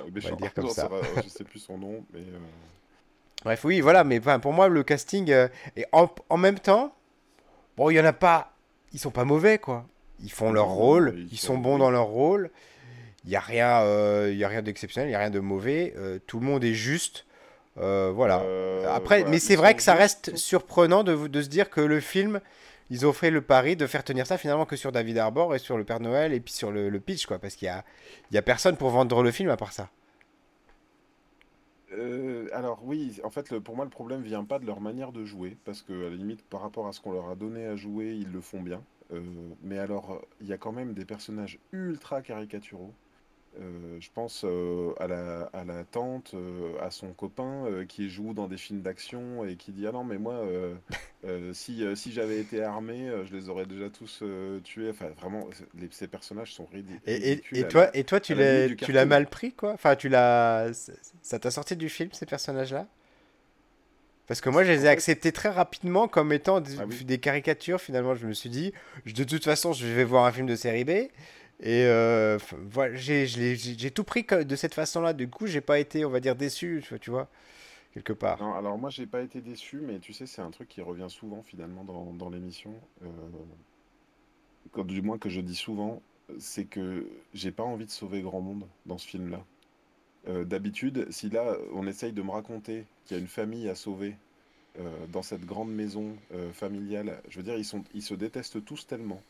le 0.05 0.11
méchant, 0.11 0.35
dire 0.35 0.53
comme 0.53 0.69
ça. 0.69 0.89
je 1.23 1.29
sais 1.29 1.43
plus 1.43 1.59
son 1.59 1.77
nom, 1.77 2.05
mais... 2.13 2.19
Euh, 2.19 2.39
Bref, 3.43 3.63
oui, 3.65 3.81
voilà, 3.81 4.03
mais 4.03 4.19
pour 4.19 4.51
moi, 4.51 4.67
le 4.67 4.83
casting, 4.83 5.31
et 5.75 5.85
en, 5.91 6.09
en, 6.29 6.37
même 6.37 6.57
temps, 6.57 6.93
bon, 7.77 7.89
il 7.89 7.95
y 7.95 7.99
en 7.99 8.05
a 8.05 8.13
pas, 8.13 8.51
ils 8.93 8.99
sont 8.99 9.11
pas 9.11 9.25
mauvais, 9.25 9.59
quoi. 9.59 9.85
Ils 10.19 10.31
font 10.31 10.51
leur 10.51 10.67
rôle, 10.67 11.15
ils, 11.31 11.37
sont, 11.37 11.57
bons 11.57 11.77
dans 11.77 11.91
leur 11.91 12.05
rôle. 12.05 12.49
Il 13.27 13.31
n'y 13.31 13.35
a 13.35 13.41
rien, 13.41 13.81
euh, 13.81 14.33
y 14.33 14.45
a 14.45 14.47
rien 14.47 14.61
d'exceptionnel, 14.61 15.09
il 15.09 15.11
n'y 15.11 15.15
a 15.15 15.19
rien 15.19 15.29
de 15.29 15.41
mauvais. 15.41 15.93
Euh, 15.97 16.17
tout 16.27 16.39
le 16.39 16.45
monde 16.45 16.63
est 16.63 16.73
juste. 16.73 17.25
Euh, 17.77 18.09
voilà. 18.15 18.41
Après, 18.89 19.25
mais 19.25 19.37
c'est 19.39 19.57
vrai 19.57 19.75
que 19.75 19.83
ça 19.83 19.95
reste 19.95 20.37
surprenant 20.37 21.03
de, 21.03 21.27
de 21.27 21.41
se 21.41 21.49
dire 21.49 21.69
que 21.69 21.81
le 21.81 21.99
film, 21.99 22.39
ils 22.89 23.05
ont 23.05 23.11
fait 23.11 23.29
le 23.29 23.41
pari 23.41 23.75
de 23.75 23.85
faire 23.85 24.05
tenir 24.05 24.25
ça 24.25 24.37
finalement 24.37 24.65
que 24.65 24.77
sur 24.77 24.93
David 24.93 25.17
Arbor 25.17 25.53
et 25.53 25.59
sur 25.59 25.77
le 25.77 25.83
Père 25.83 25.99
Noël 25.99 26.31
et 26.31 26.39
puis 26.39 26.53
sur 26.53 26.71
le, 26.71 26.89
pitch, 27.01 27.25
quoi. 27.25 27.37
Parce 27.37 27.57
qu'il 27.57 27.65
y 27.65 27.69
a, 27.69 27.83
y 28.31 28.37
a 28.37 28.41
personne 28.41 28.77
pour 28.77 28.91
vendre 28.91 29.21
le 29.21 29.31
film 29.31 29.49
à 29.49 29.57
part 29.57 29.73
ça. 29.73 29.89
alors 32.53 32.79
oui, 32.85 33.19
en 33.25 33.29
fait, 33.29 33.51
le, 33.51 33.59
pour 33.59 33.75
moi, 33.75 33.83
le 33.83 33.91
problème 33.91 34.21
vient 34.21 34.45
pas 34.45 34.57
de 34.57 34.65
leur 34.65 34.79
manière 34.79 35.11
de 35.11 35.25
jouer, 35.25 35.57
parce 35.65 35.81
que 35.81 36.07
à 36.07 36.09
la 36.09 36.15
limite, 36.15 36.45
par 36.45 36.61
rapport 36.61 36.87
à 36.87 36.93
ce 36.93 37.01
qu'on 37.01 37.11
leur 37.11 37.29
a 37.29 37.35
donné 37.35 37.65
à 37.65 37.75
jouer, 37.75 38.15
ils 38.15 38.31
le 38.31 38.39
font 38.39 38.61
bien. 38.61 38.81
mais 39.63 39.79
alors, 39.79 40.21
il 40.39 40.47
y 40.47 40.53
a 40.53 40.57
quand 40.57 40.71
même 40.71 40.93
des 40.93 41.03
personnages 41.03 41.59
ultra 41.73 42.21
caricaturaux. 42.21 42.93
Euh, 43.59 43.97
je 43.99 44.09
pense 44.13 44.43
euh, 44.43 44.93
à, 44.99 45.07
la, 45.07 45.49
à 45.53 45.63
la 45.63 45.83
tante, 45.83 46.31
euh, 46.33 46.73
à 46.81 46.91
son 46.91 47.13
copain 47.13 47.65
qui 47.87 48.09
joue 48.09 48.33
dans 48.33 48.47
des 48.47 48.57
films 48.57 48.81
d'action 48.81 49.45
et 49.45 49.55
qui 49.55 49.71
dit 49.71 49.87
Ah 49.87 49.91
non, 49.91 50.03
mais 50.03 50.17
moi, 50.17 50.45
si, 51.53 51.83
si 51.95 52.11
j'avais 52.11 52.39
été 52.39 52.61
armé, 52.63 53.09
je 53.25 53.35
les 53.35 53.49
aurais 53.49 53.65
déjà 53.65 53.89
tous 53.89 54.23
tués. 54.63 54.89
Enfin, 54.89 55.07
vraiment, 55.19 55.47
ces 55.91 56.07
personnages 56.07 56.53
sont 56.53 56.65
ridicules. 56.65 57.01
Et, 57.05 57.41
et, 57.53 57.67
toi, 57.67 57.89
et 57.95 58.03
toi, 58.03 58.19
tu 58.19 58.35
l'as, 58.35 59.05
mal 59.05 59.27
pris, 59.27 59.53
quoi? 59.53 59.73
Enfin, 59.73 59.95
tu 59.95 60.09
l'as. 60.09 60.91
Ça 61.21 61.39
t'a 61.39 61.51
sorti 61.51 61.75
du 61.75 61.89
film, 61.89 62.09
ces 62.13 62.25
personnages-là? 62.25 62.87
Parce 64.27 64.41
que 64.41 64.49
moi, 64.49 64.65
je 64.65 64.71
les 64.73 64.85
ai 64.85 64.89
acceptés 64.89 65.31
très 65.31 65.49
rapidement 65.49 66.09
comme 66.09 66.33
étant 66.33 66.59
des, 66.59 66.77
ah 66.81 66.85
des, 66.85 67.17
caricatures. 67.17 67.79
Finalement, 67.79 68.13
je 68.13 68.27
me 68.27 68.33
suis 68.33 68.49
dit, 68.49 68.73
de 69.05 69.23
toute 69.23 69.45
façon, 69.45 69.71
je 69.71 69.87
vais 69.87 70.03
voir 70.03 70.25
un 70.25 70.33
film 70.33 70.47
de 70.47 70.55
série 70.57 70.83
B. 70.83 70.91
Et 71.59 71.85
euh, 71.85 72.37
voilà, 72.69 72.95
j'ai 72.95 73.91
tout 73.91 74.03
pris 74.03 74.23
de 74.23 74.55
cette 74.55 74.75
façon-là. 74.75 75.13
Du 75.13 75.27
coup, 75.27 75.47
j'ai 75.47 75.61
pas 75.61 75.79
été, 75.79 76.05
on 76.05 76.09
va 76.09 76.19
dire, 76.19 76.35
déçu, 76.35 76.83
tu 77.01 77.09
vois, 77.09 77.27
quelque 77.93 78.13
part. 78.13 78.39
Non, 78.41 78.53
alors 78.53 78.77
moi, 78.77 78.91
j'ai 78.91 79.07
pas 79.07 79.21
été 79.21 79.41
déçu, 79.41 79.77
mais 79.81 79.99
tu 79.99 80.13
sais, 80.13 80.27
c'est 80.27 80.41
un 80.41 80.51
truc 80.51 80.69
qui 80.69 80.81
revient 80.81 81.07
souvent 81.09 81.41
finalement 81.41 81.83
dans, 81.83 82.13
dans 82.13 82.29
l'émission. 82.29 82.73
Euh, 83.03 84.83
du 84.83 85.01
moins 85.01 85.17
que 85.17 85.29
je 85.29 85.41
dis 85.41 85.55
souvent, 85.55 86.03
c'est 86.37 86.65
que 86.65 87.07
j'ai 87.33 87.51
pas 87.51 87.63
envie 87.63 87.85
de 87.85 87.91
sauver 87.91 88.21
grand 88.21 88.41
monde 88.41 88.67
dans 88.85 88.99
ce 88.99 89.07
film-là. 89.07 89.43
Euh, 90.27 90.43
d'habitude, 90.43 91.07
si 91.09 91.31
là, 91.31 91.57
on 91.73 91.87
essaye 91.87 92.11
de 92.11 92.21
me 92.21 92.29
raconter 92.29 92.85
qu'il 93.05 93.17
y 93.17 93.19
a 93.19 93.21
une 93.21 93.29
famille 93.29 93.67
à 93.69 93.75
sauver 93.75 94.15
dans 95.11 95.23
cette 95.23 95.43
grande 95.43 95.73
maison 95.73 96.15
familiale, 96.53 97.19
je 97.29 97.37
veux 97.37 97.43
dire, 97.43 97.57
ils, 97.57 97.65
sont, 97.65 97.83
ils 97.95 98.03
se 98.03 98.13
détestent 98.13 98.63
tous 98.63 98.85
tellement 98.85 99.23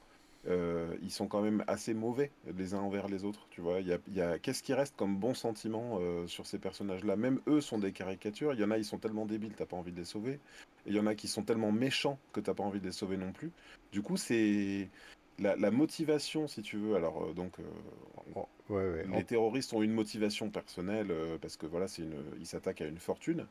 euh, 0.47 0.95
ils 1.01 1.11
sont 1.11 1.27
quand 1.27 1.41
même 1.41 1.63
assez 1.67 1.93
mauvais 1.93 2.31
les 2.55 2.73
uns 2.73 2.79
envers 2.79 3.07
les 3.07 3.25
autres, 3.25 3.47
tu 3.49 3.61
vois. 3.61 3.81
Il 3.81 3.87
y 3.87 4.21
a, 4.21 4.39
qu'est-ce 4.39 4.63
qui 4.63 4.73
reste 4.73 4.95
comme 4.95 5.17
bon 5.17 5.33
sentiment 5.33 5.99
euh, 5.99 6.25
sur 6.27 6.45
ces 6.45 6.57
personnages-là? 6.57 7.15
Même 7.15 7.41
eux 7.47 7.59
sont 7.59 7.79
des 7.79 7.91
caricatures. 7.91 8.53
Il 8.53 8.59
y 8.59 8.63
en 8.63 8.71
a, 8.71 8.77
ils 8.77 8.85
sont 8.85 8.97
tellement 8.97 9.25
débiles, 9.25 9.53
t'as 9.55 9.65
pas 9.65 9.75
envie 9.75 9.91
de 9.91 9.97
les 9.97 10.05
sauver. 10.05 10.39
Il 10.85 10.95
y 10.95 10.99
en 10.99 11.07
a 11.07 11.15
qui 11.15 11.27
sont 11.27 11.43
tellement 11.43 11.71
méchants 11.71 12.17
que 12.31 12.39
t'as 12.39 12.53
pas 12.53 12.63
envie 12.63 12.79
de 12.79 12.85
les 12.85 12.93
sauver 12.93 13.17
non 13.17 13.33
plus. 13.33 13.51
Du 13.91 14.01
coup, 14.01 14.15
c'est 14.15 14.89
la, 15.39 15.71
motivation, 15.71 16.47
si 16.47 16.61
tu 16.61 16.77
veux. 16.77 16.95
Alors, 16.95 17.25
euh, 17.25 17.33
donc, 17.33 17.57
les 18.69 19.23
terroristes 19.25 19.73
ont 19.73 19.83
une 19.83 19.93
motivation 19.93 20.49
personnelle 20.49 21.11
parce 21.41 21.57
que 21.57 21.65
voilà, 21.65 21.89
c'est 21.89 22.03
une, 22.03 22.23
ils 22.39 22.47
s'attaquent 22.47 22.81
à 22.81 22.87
une 22.87 22.99
fortune. 22.99 23.47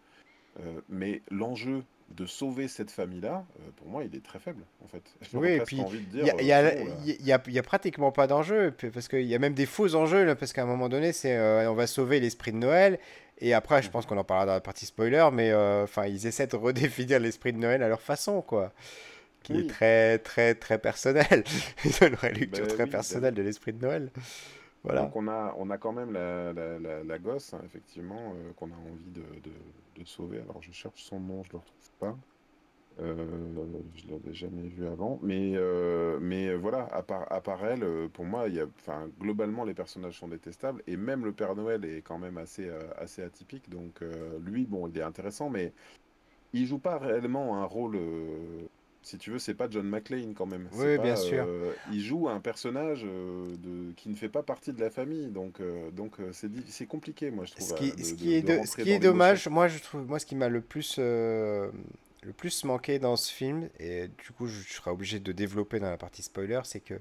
mais 0.88 1.20
l'enjeu 1.30 1.84
de 2.10 2.24
sauver 2.26 2.68
cette 2.68 2.90
famille-là, 2.90 3.44
euh, 3.58 3.70
pour 3.76 3.88
moi, 3.88 4.04
il 4.04 4.14
est 4.14 4.24
très 4.24 4.38
faible, 4.38 4.62
en 4.84 4.88
fait. 4.88 5.02
Oui, 5.34 5.50
et 5.50 5.60
puis 5.60 5.82
il 6.14 6.22
n'y 6.22 6.30
a, 6.30 6.42
y 6.42 7.32
a, 7.32 7.42
y 7.46 7.58
a, 7.58 7.62
pratiquement 7.62 8.12
pas 8.12 8.26
d'enjeu, 8.26 8.72
parce 8.92 9.08
qu'il 9.08 9.22
y 9.22 9.34
a 9.34 9.38
même 9.38 9.54
des 9.54 9.66
faux 9.66 9.94
enjeux, 9.94 10.24
là, 10.24 10.34
parce 10.34 10.52
qu'à 10.52 10.62
un 10.62 10.66
moment 10.66 10.88
donné, 10.88 11.12
c'est 11.12 11.36
euh, 11.36 11.70
on 11.70 11.74
va 11.74 11.86
sauver 11.86 12.20
l'esprit 12.20 12.52
de 12.52 12.58
Noël, 12.58 12.98
et 13.38 13.54
après, 13.54 13.82
je 13.82 13.90
pense 13.90 14.04
mhm. 14.04 14.10
qu'on 14.10 14.18
en 14.18 14.24
parlera 14.24 14.46
dans 14.46 14.52
la 14.52 14.60
partie 14.60 14.86
spoiler, 14.86 15.28
mais 15.32 15.50
euh, 15.50 15.86
ils 16.06 16.26
essaient 16.26 16.46
de 16.46 16.56
redéfinir 16.56 17.20
l'esprit 17.20 17.52
de 17.52 17.58
Noël 17.58 17.82
à 17.82 17.88
leur 17.88 18.00
façon, 18.00 18.40
quoi. 18.40 18.72
Qui 19.42 19.60
est 19.60 19.68
très, 19.68 20.18
très, 20.18 20.54
très 20.56 20.78
personnel. 20.78 21.44
Ils 21.84 21.92
ont 22.02 22.08
une 22.08 22.34
lecture 22.34 22.66
très 22.66 22.86
personnelle 22.86 23.34
de 23.34 23.42
l'esprit 23.42 23.72
de 23.72 23.80
Noël. 23.80 24.10
Donc 24.86 25.16
on 25.16 25.28
a, 25.28 25.54
on 25.58 25.70
a 25.70 25.78
quand 25.78 25.92
même 25.92 26.12
la, 26.12 27.18
gosse, 27.18 27.54
hein, 27.54 27.60
effectivement, 27.64 28.34
qu'on 28.56 28.70
a 28.70 28.76
envie 28.76 29.10
de, 29.10 30.04
sauver. 30.04 30.40
Alors 30.40 30.62
je 30.62 30.72
cherche 30.72 31.02
son 31.02 31.18
nom, 31.20 31.42
je 31.44 31.52
le 31.52 31.58
retrouve 31.58 31.90
pas. 31.98 32.16
Euh, 32.98 33.14
je 33.94 34.08
l'avais 34.10 34.32
jamais 34.32 34.68
vu 34.68 34.86
avant, 34.86 35.18
mais, 35.22 35.52
euh, 35.54 36.58
voilà, 36.58 36.86
à 36.86 37.02
part, 37.02 37.64
elle, 37.66 37.82
euh, 37.84 38.08
pour 38.08 38.24
moi, 38.24 38.46
globalement, 39.20 39.64
les 39.64 39.74
personnages 39.74 40.18
sont 40.18 40.28
détestables, 40.28 40.82
et 40.86 40.96
même 40.96 41.24
le 41.24 41.32
Père 41.32 41.54
Noël 41.54 41.84
est 41.84 42.00
quand 42.00 42.18
même 42.18 42.38
assez, 42.38 42.70
assez 42.96 43.22
atypique, 43.22 43.68
donc 43.68 44.02
lui, 44.40 44.64
bon, 44.64 44.88
il 44.88 44.96
est 44.98 45.02
intéressant, 45.02 45.50
mais 45.50 45.72
il 46.54 46.66
joue 46.66 46.78
pas 46.78 46.98
réellement 46.98 47.62
un 47.62 47.64
rôle 47.64 47.98
si 49.06 49.18
tu 49.18 49.30
veux, 49.30 49.38
c'est 49.38 49.54
pas 49.54 49.68
John 49.70 49.88
McClane 49.88 50.34
quand 50.34 50.46
même. 50.46 50.68
Oui, 50.72 50.98
bien 50.98 51.14
sûr. 51.14 51.44
Euh, 51.46 51.72
il 51.92 52.00
joue 52.00 52.28
un 52.28 52.40
personnage 52.40 53.04
euh, 53.04 53.54
de, 53.56 53.92
qui 53.92 54.08
ne 54.08 54.16
fait 54.16 54.28
pas 54.28 54.42
partie 54.42 54.72
de 54.72 54.80
la 54.80 54.90
famille, 54.90 55.28
donc 55.28 55.60
euh, 55.60 55.92
donc 55.92 56.16
c'est 56.32 56.86
compliqué, 56.86 57.30
moi 57.30 57.44
je 57.44 57.52
trouve. 57.52 57.68
Ce 57.68 57.74
qui, 57.74 58.04
ce 58.04 58.14
qui 58.14 58.34
est, 58.34 58.66
ce 58.66 58.76
qui 58.76 58.90
est 58.90 58.98
dommage, 58.98 59.46
moi 59.46 59.68
je 59.68 59.78
trouve, 59.78 60.08
moi 60.08 60.18
ce 60.18 60.26
qui 60.26 60.34
m'a 60.34 60.48
le 60.48 60.60
plus 60.60 60.98
le 60.98 61.70
plus 62.36 62.64
manqué 62.64 62.98
dans 62.98 63.14
ce 63.14 63.32
film, 63.32 63.68
et 63.78 64.08
du 64.08 64.32
coup 64.36 64.48
je, 64.48 64.60
serai 64.62 64.90
obligé 64.90 65.20
de 65.20 65.30
développer 65.30 65.78
dans 65.78 65.90
la 65.90 65.98
partie 65.98 66.24
spoiler, 66.24 66.62
c'est 66.64 66.80
que 66.80 67.00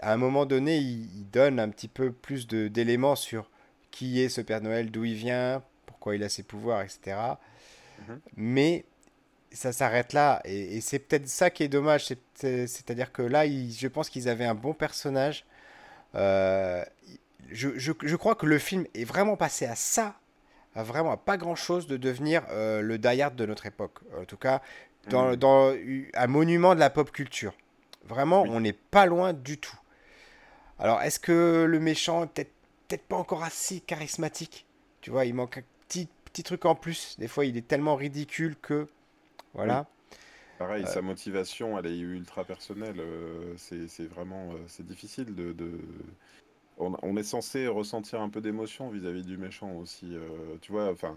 à 0.00 0.12
un 0.12 0.18
moment 0.18 0.44
donné, 0.44 0.76
il, 0.76 1.24
donne 1.30 1.58
un 1.58 1.70
petit 1.70 1.88
peu 1.88 2.12
plus 2.12 2.46
d'éléments 2.46 3.16
sur 3.16 3.48
qui 3.90 4.20
est 4.20 4.28
ce 4.28 4.42
Père 4.42 4.60
Noël, 4.60 4.90
d'où 4.90 5.06
il 5.06 5.14
vient, 5.14 5.62
pourquoi 5.86 6.16
il 6.16 6.22
a 6.22 6.28
ses 6.28 6.42
pouvoirs, 6.42 6.82
etc. 6.82 7.16
Mhm. 8.06 8.20
Mais 8.36 8.84
ça 9.54 9.72
s'arrête 9.72 10.12
là. 10.12 10.40
Et, 10.44 10.80
c'est 10.80 10.98
peut-être 10.98 11.28
ça 11.28 11.50
qui 11.50 11.62
est 11.62 11.68
dommage. 11.68 12.06
C'est-à-dire 12.34 13.12
que 13.12 13.22
là, 13.22 13.46
je 13.46 13.88
pense 13.88 14.10
qu'ils 14.10 14.28
avaient 14.28 14.44
un 14.44 14.54
bon 14.54 14.74
personnage. 14.74 15.44
Euh, 16.14 16.84
je, 17.50 18.14
crois 18.16 18.34
que 18.34 18.46
le 18.46 18.58
film 18.58 18.86
est 18.94 19.04
vraiment 19.04 19.36
passé 19.36 19.66
à 19.66 19.74
ça, 19.74 20.14
à 20.74 20.82
vraiment 20.82 21.12
à 21.12 21.16
pas 21.16 21.36
grand-chose 21.36 21.86
de 21.86 21.96
devenir 21.96 22.42
euh, 22.50 22.80
le 22.80 22.98
Die 22.98 23.22
Hard 23.22 23.36
de 23.36 23.46
notre 23.46 23.66
époque. 23.66 24.00
En 24.20 24.24
tout 24.24 24.36
cas, 24.36 24.60
dans, 25.08 25.32
mm. 25.32 25.36
dans 25.36 25.74
un 26.14 26.26
monument 26.26 26.74
de 26.74 26.80
la 26.80 26.90
pop 26.90 27.10
culture. 27.10 27.54
Vraiment, 28.06 28.42
on 28.42 28.60
n'est 28.60 28.74
pas 28.74 29.06
loin 29.06 29.32
du 29.32 29.58
tout. 29.58 29.78
Alors, 30.78 31.00
est-ce 31.02 31.18
que 31.18 31.64
le 31.64 31.80
méchant 31.80 32.24
est 32.24 32.26
peut-être 32.26 32.50
peut 32.88 32.98
pas 33.08 33.16
encore 33.16 33.42
assez 33.42 33.80
charismatique? 33.80 34.66
Tu 35.00 35.10
vois, 35.10 35.24
il 35.24 35.34
manque 35.34 35.58
un 35.58 35.62
petit, 35.88 36.08
petit 36.24 36.42
truc 36.42 36.64
en 36.64 36.74
plus. 36.74 37.16
Des 37.18 37.28
fois, 37.28 37.44
il 37.46 37.56
est 37.56 37.66
tellement 37.66 37.96
ridicule 37.96 38.56
que 38.60 38.88
voilà. 39.54 39.86
Pareil, 40.58 40.86
sa 40.86 41.00
euh. 41.00 41.02
motivation, 41.02 41.78
elle 41.78 41.86
est 41.86 41.98
ultra 41.98 42.44
personnelle. 42.44 43.00
Euh, 43.00 43.54
c'est 43.56 44.06
vraiment 44.06 44.52
euh, 44.52 44.56
c'est 44.66 44.86
difficile 44.86 45.34
de. 45.34 45.54
On, 46.76 47.16
est 47.16 47.22
censé 47.22 47.68
ressentir 47.68 48.20
un 48.20 48.28
peu 48.28 48.40
d'émotion 48.40 48.88
vis-à-vis 48.90 49.24
du 49.24 49.38
méchant 49.38 49.74
aussi. 49.74 50.16
tu 50.60 50.72
vois, 50.72 50.90
enfin, 50.90 51.16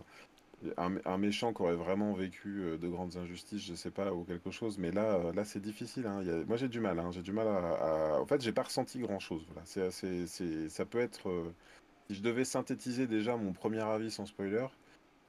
un, 0.77 1.17
méchant 1.17 1.51
qui 1.51 1.63
aurait 1.63 1.75
vraiment 1.75 2.13
vécu 2.13 2.77
de 2.79 2.88
grandes 2.88 3.17
injustices, 3.17 3.65
je 3.65 3.74
sais 3.74 3.89
pas, 3.89 4.13
ou 4.13 4.24
quelque 4.24 4.51
chose. 4.51 4.77
Mais 4.77 4.91
là, 4.91 5.20
là 5.34 5.46
c'est 5.46 5.60
difficile. 5.60 6.06
Hein. 6.06 6.22
Moi, 6.48 6.58
j'ai 6.58 6.70
du 6.70 6.79
mal. 6.79 7.00
Hein. 7.00 7.10
J'ai 7.12 7.24
du 7.24 7.32
mal 7.32 7.48
à, 7.48 8.20
En 8.22 8.25
fait, 8.27 8.39
j'ai 8.39 8.51
pas 8.51 8.62
ressenti 8.62 9.00
grand-chose. 9.00 9.48
Voilà. 9.48 9.63
C'est, 9.65 10.70
ça 10.70 10.86
peut 10.86 11.00
être. 11.00 11.27
Si 12.08 12.15
je 12.15 12.22
devais 12.22 12.46
synthétiser 12.46 13.08
déjà 13.08 13.36
mon 13.36 13.51
premier 13.51 13.82
avis 13.82 14.12
sans 14.12 14.27
spoiler, 14.27 14.67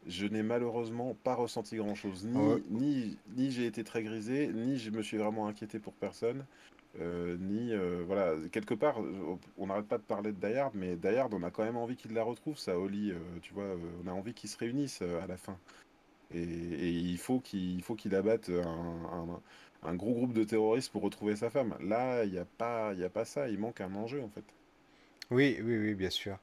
je 0.07 0.26
n'ai 0.26 0.43
malheureusement 0.43 1.17
pas 1.25 1.35
ressenti 1.35 1.76
grand-chose. 1.76 2.25
Ni, 2.26 2.62
ni, 2.71 3.19
ni 3.37 3.50
j'ai 3.50 3.67
été 3.67 3.85
très 3.85 4.02
grisé, 4.02 4.49
ni 4.49 4.78
je 4.78 4.90
me 4.90 5.02
suis 5.02 5.17
vraiment 5.17 5.47
inquiété 5.49 5.78
pour 5.78 5.93
personne. 5.93 6.45
Euh, 7.00 7.37
ni 7.38 7.73
euh, 7.73 8.02
voilà 8.07 8.33
quelque 8.50 8.73
part 8.73 8.99
on 9.59 9.67
n'arrête 9.67 9.87
pas 9.87 9.99
de 9.99 10.02
parler 10.02 10.33
de 10.33 10.38
Dayard 10.38 10.73
mais 10.75 10.97
Dayard 10.97 11.28
on 11.33 11.43
a 11.43 11.50
quand 11.50 11.62
même 11.62 11.76
envie 11.76 11.97
qu'il 11.97 12.14
la 12.14 12.25
retrouve 12.25 12.59
ça 12.59 12.78
Oli 12.78 13.12
euh, 13.12 13.19
tu 13.43 13.52
vois 13.52 13.76
on 14.02 14.09
a 14.09 14.12
envie 14.12 14.33
qu'ils 14.33 14.49
se 14.49 14.57
réunissent 14.57 15.02
à 15.02 15.26
la 15.26 15.37
fin. 15.37 15.57
Et, 16.35 16.43
il 16.43 17.19
faut 17.19 17.40
qu'il 17.40 17.83
faut 17.83 17.95
qu'il 17.95 18.14
abatte 18.14 18.50
un, 19.83 19.95
gros 19.95 20.12
groupe 20.12 20.33
de 20.33 20.45
terroristes 20.45 20.90
pour 20.90 21.02
retrouver 21.02 21.37
sa 21.37 21.50
femme. 21.50 21.76
Là 21.81 22.25
il 22.25 22.33
n'y 22.33 22.38
a 22.38 22.47
pas 22.47 22.95
il 22.95 23.05
a 23.05 23.11
pas 23.11 23.26
ça 23.26 23.49
il 23.49 23.59
manque 23.59 23.81
un 23.83 23.95
enjeu 23.95 24.23
en 24.23 24.28
fait. 24.31 24.45
Oui 25.30 25.58
oui 25.63 25.78
oui 25.78 25.95
bien 25.95 26.11
sûr 26.11 26.39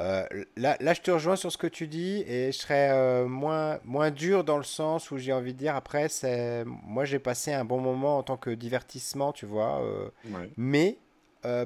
euh, 0.00 0.24
là, 0.56 0.76
là, 0.80 0.94
je 0.94 1.02
te 1.02 1.10
rejoins 1.10 1.36
sur 1.36 1.52
ce 1.52 1.58
que 1.58 1.66
tu 1.66 1.86
dis 1.86 2.24
et 2.26 2.50
je 2.50 2.58
serais 2.58 2.90
euh, 2.92 3.26
moins, 3.26 3.78
moins 3.84 4.10
dur 4.10 4.42
dans 4.42 4.56
le 4.56 4.62
sens 4.64 5.10
où 5.10 5.18
j'ai 5.18 5.32
envie 5.32 5.52
de 5.52 5.58
dire 5.58 5.76
après, 5.76 6.08
c'est 6.08 6.64
moi 6.64 7.04
j'ai 7.04 7.18
passé 7.18 7.52
un 7.52 7.64
bon 7.64 7.78
moment 7.78 8.18
en 8.18 8.22
tant 8.22 8.38
que 8.38 8.50
divertissement, 8.50 9.32
tu 9.32 9.46
vois. 9.46 9.82
Euh, 9.82 10.08
mais 10.56 10.98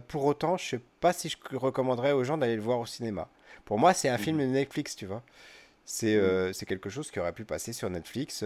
pour 0.08 0.24
autant, 0.24 0.56
je 0.56 0.70
sais 0.70 0.80
pas 1.00 1.12
si 1.12 1.28
je 1.28 1.56
recommanderais 1.56 2.12
aux 2.12 2.24
gens 2.24 2.38
d'aller 2.38 2.56
le 2.56 2.62
voir 2.62 2.80
au 2.80 2.86
cinéma. 2.86 3.28
Pour 3.64 3.78
moi, 3.78 3.92
c'est 3.94 4.08
un 4.08 4.18
film 4.18 4.38
mhm. 4.38 4.48
de 4.48 4.52
Netflix, 4.52 4.96
tu 4.96 5.06
vois. 5.06 5.22
C'est 5.84 6.16
mhm. 6.16 6.52
c'est 6.52 6.66
quelque 6.66 6.90
chose 6.90 7.12
qui 7.12 7.20
aurait 7.20 7.32
pu 7.32 7.44
passer 7.44 7.72
sur 7.72 7.88
Netflix, 7.88 8.42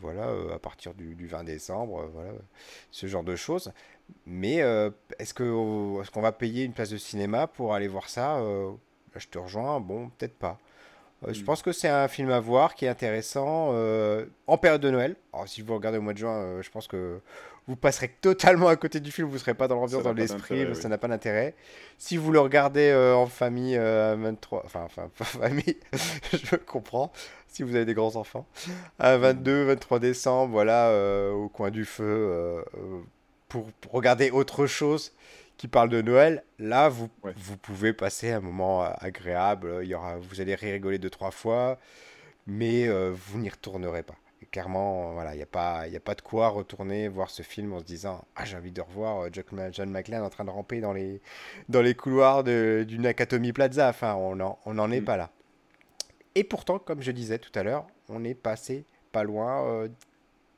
voilà, 0.00 0.32
à 0.52 0.58
partir 0.58 0.94
du, 0.94 1.14
du 1.14 1.28
20 1.28 1.44
décembre, 1.44 2.10
voilà, 2.12 2.32
ce 2.90 3.06
genre 3.06 3.22
de 3.22 3.36
choses. 3.36 3.70
Mais 4.26 4.56
est-ce 5.20 5.32
qu'on 5.32 6.02
est 6.02 6.10
qu'on 6.10 6.22
va 6.22 6.32
payer 6.32 6.64
une 6.64 6.72
place 6.72 6.90
de 6.90 6.96
cinéma 6.96 7.46
pour 7.46 7.72
aller 7.74 7.86
voir 7.86 8.08
ça 8.08 8.42
je 9.20 9.28
te 9.28 9.38
rejoins, 9.38 9.80
bon, 9.80 10.10
peut-être 10.18 10.38
pas. 10.38 10.58
Euh, 11.26 11.32
je 11.32 11.40
mm. 11.40 11.44
pense 11.44 11.62
que 11.62 11.72
c'est 11.72 11.88
un 11.88 12.08
film 12.08 12.30
à 12.30 12.40
voir 12.40 12.74
qui 12.74 12.84
est 12.84 12.88
intéressant 12.88 13.70
euh, 13.72 14.26
en 14.46 14.58
période 14.58 14.80
de 14.80 14.90
Noël. 14.90 15.16
Alors, 15.32 15.48
si 15.48 15.62
vous 15.62 15.74
regardez 15.74 15.98
au 15.98 16.02
mois 16.02 16.12
de 16.12 16.18
juin, 16.18 16.34
euh, 16.34 16.62
je 16.62 16.70
pense 16.70 16.88
que 16.88 17.20
vous 17.68 17.76
passerez 17.76 18.08
totalement 18.20 18.68
à 18.68 18.76
côté 18.76 19.00
du 19.00 19.10
film, 19.10 19.28
vous 19.28 19.34
ne 19.34 19.38
serez 19.38 19.54
pas 19.54 19.68
dans 19.68 19.76
l'ambiance, 19.76 20.02
dans 20.02 20.12
l'esprit, 20.12 20.74
ça 20.74 20.88
n'a 20.88 20.98
pas 20.98 21.08
d'intérêt. 21.08 21.54
Si 21.98 22.16
vous 22.16 22.32
le 22.32 22.40
regardez 22.40 22.92
en 22.92 23.26
famille, 23.26 23.76
23, 23.76 24.62
enfin, 24.64 24.84
enfin, 24.84 25.08
famille, 25.24 25.76
je 26.32 26.56
comprends, 26.56 27.12
si 27.48 27.62
vous 27.62 27.74
avez 27.76 27.84
des 27.84 27.94
grands 27.94 28.16
enfants, 28.16 28.46
à 28.98 29.16
22, 29.16 29.64
23 29.64 30.00
décembre, 30.00 30.52
voilà, 30.52 30.92
au 31.32 31.48
coin 31.48 31.70
du 31.70 31.84
feu, 31.84 32.64
pour, 33.48 33.70
pour, 33.72 33.92
regarder 33.92 34.30
autre 34.30 34.66
chose 34.66 35.12
qui 35.56 35.68
parle 35.68 35.88
de 35.88 36.02
Noël, 36.02 36.44
là, 36.58 36.88
vous, 36.88 37.08
vous 37.36 37.56
pouvez 37.56 37.92
passer 37.92 38.30
un 38.30 38.40
moment 38.40 38.84
euh, 38.84 38.90
agréable. 38.98 39.80
Il 39.82 39.88
y 39.88 39.94
aura, 39.94 40.16
vous 40.16 40.40
allez 40.40 40.54
rigoler 40.54 40.98
deux, 40.98 41.10
trois 41.10 41.30
fois, 41.30 41.78
mais 42.46 42.88
euh, 42.88 43.12
vous 43.14 43.38
n'y 43.38 43.48
retournerez 43.48 44.02
pas. 44.02 44.16
Et 44.42 44.46
clairement, 44.46 45.12
voilà, 45.12 45.34
il 45.34 45.36
n'y 45.36 45.42
a, 45.42 45.46
pas, 45.46 45.82
a 45.82 46.00
pas 46.00 46.14
de 46.14 46.20
quoi 46.20 46.48
retourner 46.48 47.06
voir 47.06 47.30
ce 47.30 47.42
film 47.42 47.72
en 47.72 47.78
se 47.78 47.84
disant 47.84 48.24
Ah, 48.34 48.44
j'ai 48.44 48.56
envie 48.56 48.72
de 48.72 48.80
revoir 48.80 49.26
euh, 49.26 49.70
John 49.72 49.90
McClane 49.90 50.22
en 50.22 50.30
train 50.30 50.44
de 50.44 50.50
ramper 50.50 50.80
dans 50.80 50.92
les, 50.92 51.20
dans 51.68 51.82
les 51.82 51.94
couloirs 51.94 52.42
du 52.42 52.98
Nakatomi 52.98 53.52
Plaza. 53.52 53.88
Enfin, 53.88 54.14
on 54.14 54.36
n'en 54.36 54.58
on 54.66 54.78
en 54.78 54.90
est 54.90 55.00
mm. 55.00 55.04
pas 55.04 55.16
là. 55.16 55.30
Et 56.34 56.44
pourtant, 56.44 56.78
comme 56.78 57.02
je 57.02 57.12
disais 57.12 57.38
tout 57.38 57.56
à 57.56 57.62
l'heure, 57.62 57.86
on 58.08 58.24
est 58.24 58.34
passé 58.34 58.84
pas 59.12 59.22
loin 59.22 59.86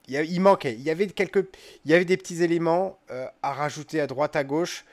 il, 0.08 0.40
manquait. 0.40 0.74
Il 0.74 0.82
y 0.82 0.90
avait 0.90 1.06
quelques, 1.06 1.46
il 1.84 1.90
y 1.90 1.94
avait 1.94 2.04
des 2.04 2.16
petits 2.16 2.42
éléments 2.42 2.98
euh, 3.10 3.26
à 3.42 3.52
rajouter 3.52 4.00
à 4.00 4.06
droite 4.06 4.36
à 4.36 4.44
gauche 4.44 4.84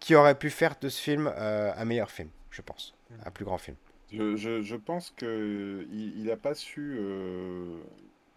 qui 0.00 0.14
auraient 0.14 0.38
pu 0.38 0.50
faire 0.50 0.76
de 0.80 0.88
ce 0.88 1.00
film 1.00 1.32
euh, 1.36 1.72
un 1.76 1.84
meilleur 1.84 2.10
film, 2.10 2.28
je 2.50 2.62
pense, 2.62 2.94
un 3.24 3.30
plus 3.30 3.44
grand 3.44 3.58
film. 3.58 3.76
Je, 4.12 4.36
je, 4.36 4.76
pense 4.76 5.12
que 5.16 5.86
il 5.92 6.24
n'a 6.24 6.36
pas 6.36 6.54
su 6.54 6.96
euh, 6.98 7.78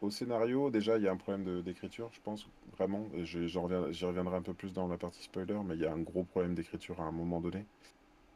au 0.02 0.10
scénario. 0.10 0.72
Déjà, 0.72 0.98
il 0.98 1.04
y 1.04 1.08
a 1.08 1.12
un 1.12 1.18
problème 1.18 1.62
d'écriture, 1.62 2.10
je 2.14 2.20
pense 2.24 2.48
vraiment. 2.78 3.08
J'y 3.24 3.58
reviendrai 3.58 4.36
un 4.36 4.42
peu 4.42 4.54
plus 4.54 4.74
dans 4.74 4.88
la 4.88 4.98
partie 4.98 5.24
spoiler, 5.24 5.60
mais 5.66 5.76
il 5.76 5.82
y 5.82 5.86
a 5.86 5.92
un 5.92 6.00
gros 6.00 6.24
problème 6.24 6.56
d'écriture 6.56 7.00
à 7.02 7.04
un 7.04 7.12
moment 7.12 7.40
donné. 7.40 7.66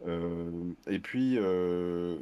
et 0.05 0.99
puis, 0.99 1.37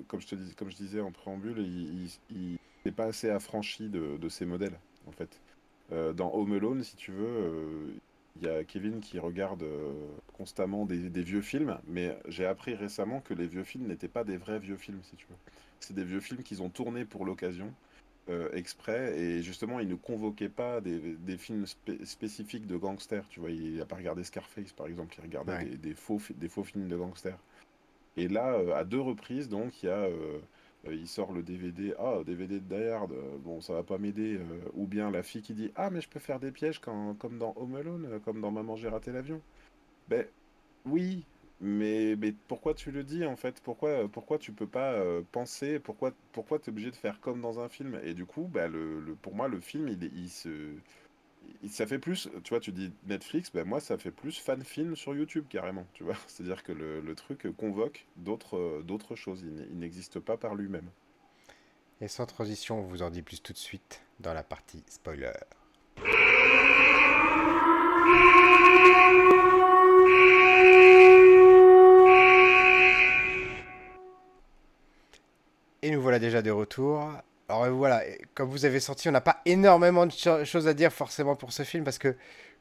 comme 0.07 0.21
je 0.21 0.27
te 0.27 0.35
dis, 0.35 0.55
comme 0.55 0.71
je 0.71 0.77
disais 0.77 1.01
en 1.01 1.11
préambule, 1.11 1.59
il 1.59 2.57
n'est 2.85 2.91
pas 2.91 3.05
assez 3.05 3.29
affranchi 3.29 3.89
de, 3.89 4.17
de 4.17 4.29
ses 4.29 4.45
modèles, 4.45 4.79
en 5.07 5.11
fait. 5.11 5.39
Euh, 5.91 6.13
dans 6.13 6.33
Home 6.33 6.53
Alone, 6.53 6.83
si 6.83 6.95
tu 6.95 7.11
veux, 7.11 7.25
euh, 7.25 7.93
il 8.37 8.47
y 8.47 8.49
a 8.49 8.63
Kevin 8.63 9.01
qui 9.01 9.19
regarde 9.19 9.63
euh, 9.63 9.91
constamment 10.33 10.85
des, 10.85 11.09
vieux 11.21 11.41
films, 11.41 11.77
mais 11.87 12.17
j'ai 12.27 12.45
appris 12.45 12.75
récemment 12.75 13.19
que 13.19 13.33
les 13.33 13.47
vieux 13.47 13.63
films 13.63 13.87
n'étaient 13.87 14.07
pas 14.07 14.23
des 14.23 14.37
vrais 14.37 14.59
vieux 14.59 14.77
films, 14.77 15.01
si 15.03 15.15
tu 15.15 15.25
veux. 15.29 15.35
C'est 15.79 15.95
des 15.95 16.05
vieux 16.05 16.21
films 16.21 16.43
qu'ils 16.43 16.61
ont 16.61 16.69
tournés 16.69 17.05
pour 17.05 17.25
l'occasion, 17.25 17.73
exprès, 18.53 19.19
et 19.19 19.43
justement, 19.43 19.81
ils 19.81 19.89
ne 19.89 19.95
convoquaient 19.95 20.47
pas 20.47 20.79
des, 20.79 21.37
films 21.37 21.65
spécifiques 22.05 22.65
de 22.65 22.77
gangsters, 22.77 23.27
tu 23.27 23.41
vois. 23.41 23.51
Il 23.51 23.75
n'a 23.75 23.85
pas 23.85 23.97
regardé 23.97 24.23
Scarface, 24.23 24.71
par 24.71 24.87
exemple, 24.87 25.15
il 25.17 25.21
regardait 25.21 25.65
des, 25.75 25.93
faux, 25.93 26.21
des 26.35 26.47
faux 26.47 26.63
films 26.63 26.87
de 26.87 26.95
gangsters. 26.95 27.37
Et 28.15 28.29
là, 28.29 28.57
à 28.75 28.85
deux 28.85 29.01
reprises, 29.01 29.49
donc, 29.49 29.83
il 29.83 29.87
y 29.87 29.89
a 29.89 30.03
euh, 30.03 30.39
il 30.89 31.07
sort 31.07 31.31
le 31.31 31.43
DVD, 31.43 31.93
ah, 31.99 32.19
DVD 32.25 32.55
de 32.59 32.65
Die 32.65 32.75
euh, 32.75 33.37
bon, 33.39 33.61
ça 33.61 33.73
va 33.73 33.83
pas 33.83 33.97
m'aider. 33.97 34.37
Euh, 34.37 34.69
ou 34.73 34.87
bien 34.87 35.11
la 35.11 35.23
fille 35.23 35.41
qui 35.41 35.53
dit, 35.53 35.71
ah, 35.75 35.89
mais 35.89 36.01
je 36.01 36.09
peux 36.09 36.19
faire 36.19 36.39
des 36.39 36.51
pièges 36.51 36.79
comme 36.79 37.37
dans 37.37 37.53
Home 37.57 37.75
Alone, 37.75 38.19
comme 38.25 38.41
dans 38.41 38.51
Maman, 38.51 38.75
j'ai 38.75 38.89
raté 38.89 39.11
l'avion. 39.11 39.41
Ben, 40.09 40.25
oui, 40.85 41.23
mais, 41.61 42.15
mais 42.17 42.33
pourquoi 42.47 42.73
tu 42.73 42.91
le 42.91 43.03
dis 43.03 43.25
en 43.25 43.35
fait? 43.35 43.61
Pourquoi, 43.63 44.07
pourquoi 44.09 44.39
tu 44.39 44.51
peux 44.51 44.67
pas 44.67 44.99
penser? 45.31 45.79
Pourquoi, 45.79 46.13
pourquoi 46.31 46.59
obligé 46.67 46.91
de 46.91 46.95
faire 46.95 47.19
comme 47.21 47.41
dans 47.41 47.59
un 47.59 47.69
film? 47.69 47.99
Et 48.03 48.13
du 48.13 48.25
coup, 48.25 48.49
ben, 48.51 48.71
le, 48.71 49.15
pour 49.21 49.35
moi, 49.35 49.47
le 49.47 49.59
film, 49.59 49.87
il, 49.87 50.03
il 50.15 50.29
se 50.29 50.49
ça 51.69 51.85
fait 51.85 51.99
plus, 51.99 52.29
tu 52.43 52.49
vois, 52.49 52.59
tu 52.59 52.71
dis 52.71 52.91
Netflix, 53.05 53.51
ben 53.51 53.67
moi 53.67 53.79
ça 53.79 53.97
fait 53.97 54.11
plus 54.11 54.39
fan 54.39 54.63
film 54.63 54.95
sur 54.95 55.13
YouTube 55.13 55.45
carrément, 55.49 55.85
tu 55.93 56.03
vois. 56.03 56.15
C'est-à-dire 56.27 56.63
que 56.63 56.71
le, 56.71 57.15
truc 57.15 57.47
convoque 57.55 58.07
d'autres, 58.17 58.81
d'autres 58.83 59.15
choses, 59.15 59.43
il 59.43 59.77
n'existe 59.77 60.19
pas 60.19 60.37
par 60.37 60.55
lui-même. 60.55 60.89
Et 61.99 62.07
sans 62.07 62.25
transition, 62.25 62.79
on 62.79 62.83
vous 62.83 63.03
en 63.03 63.11
dit 63.11 63.21
plus 63.21 63.41
tout 63.43 63.53
de 63.53 63.57
suite 63.59 64.01
dans 64.19 64.33
la 64.33 64.43
partie 64.43 64.83
spoiler. 64.87 65.33
Et 75.83 75.89
nous 75.89 76.01
voilà 76.01 76.19
déjà 76.19 76.41
de 76.41 76.51
retour. 76.51 77.11
Alors 77.51 77.69
voilà, 77.75 78.01
comme 78.33 78.49
vous 78.49 78.65
avez 78.65 78.79
senti, 78.79 79.09
on 79.09 79.11
n'a 79.11 79.21
pas 79.21 79.41
énormément 79.45 80.05
de 80.05 80.11
choses 80.45 80.67
à 80.67 80.73
dire 80.73 80.91
forcément 80.91 81.35
pour 81.35 81.51
ce 81.51 81.63
film 81.63 81.83
parce 81.83 81.97
que, 81.97 82.15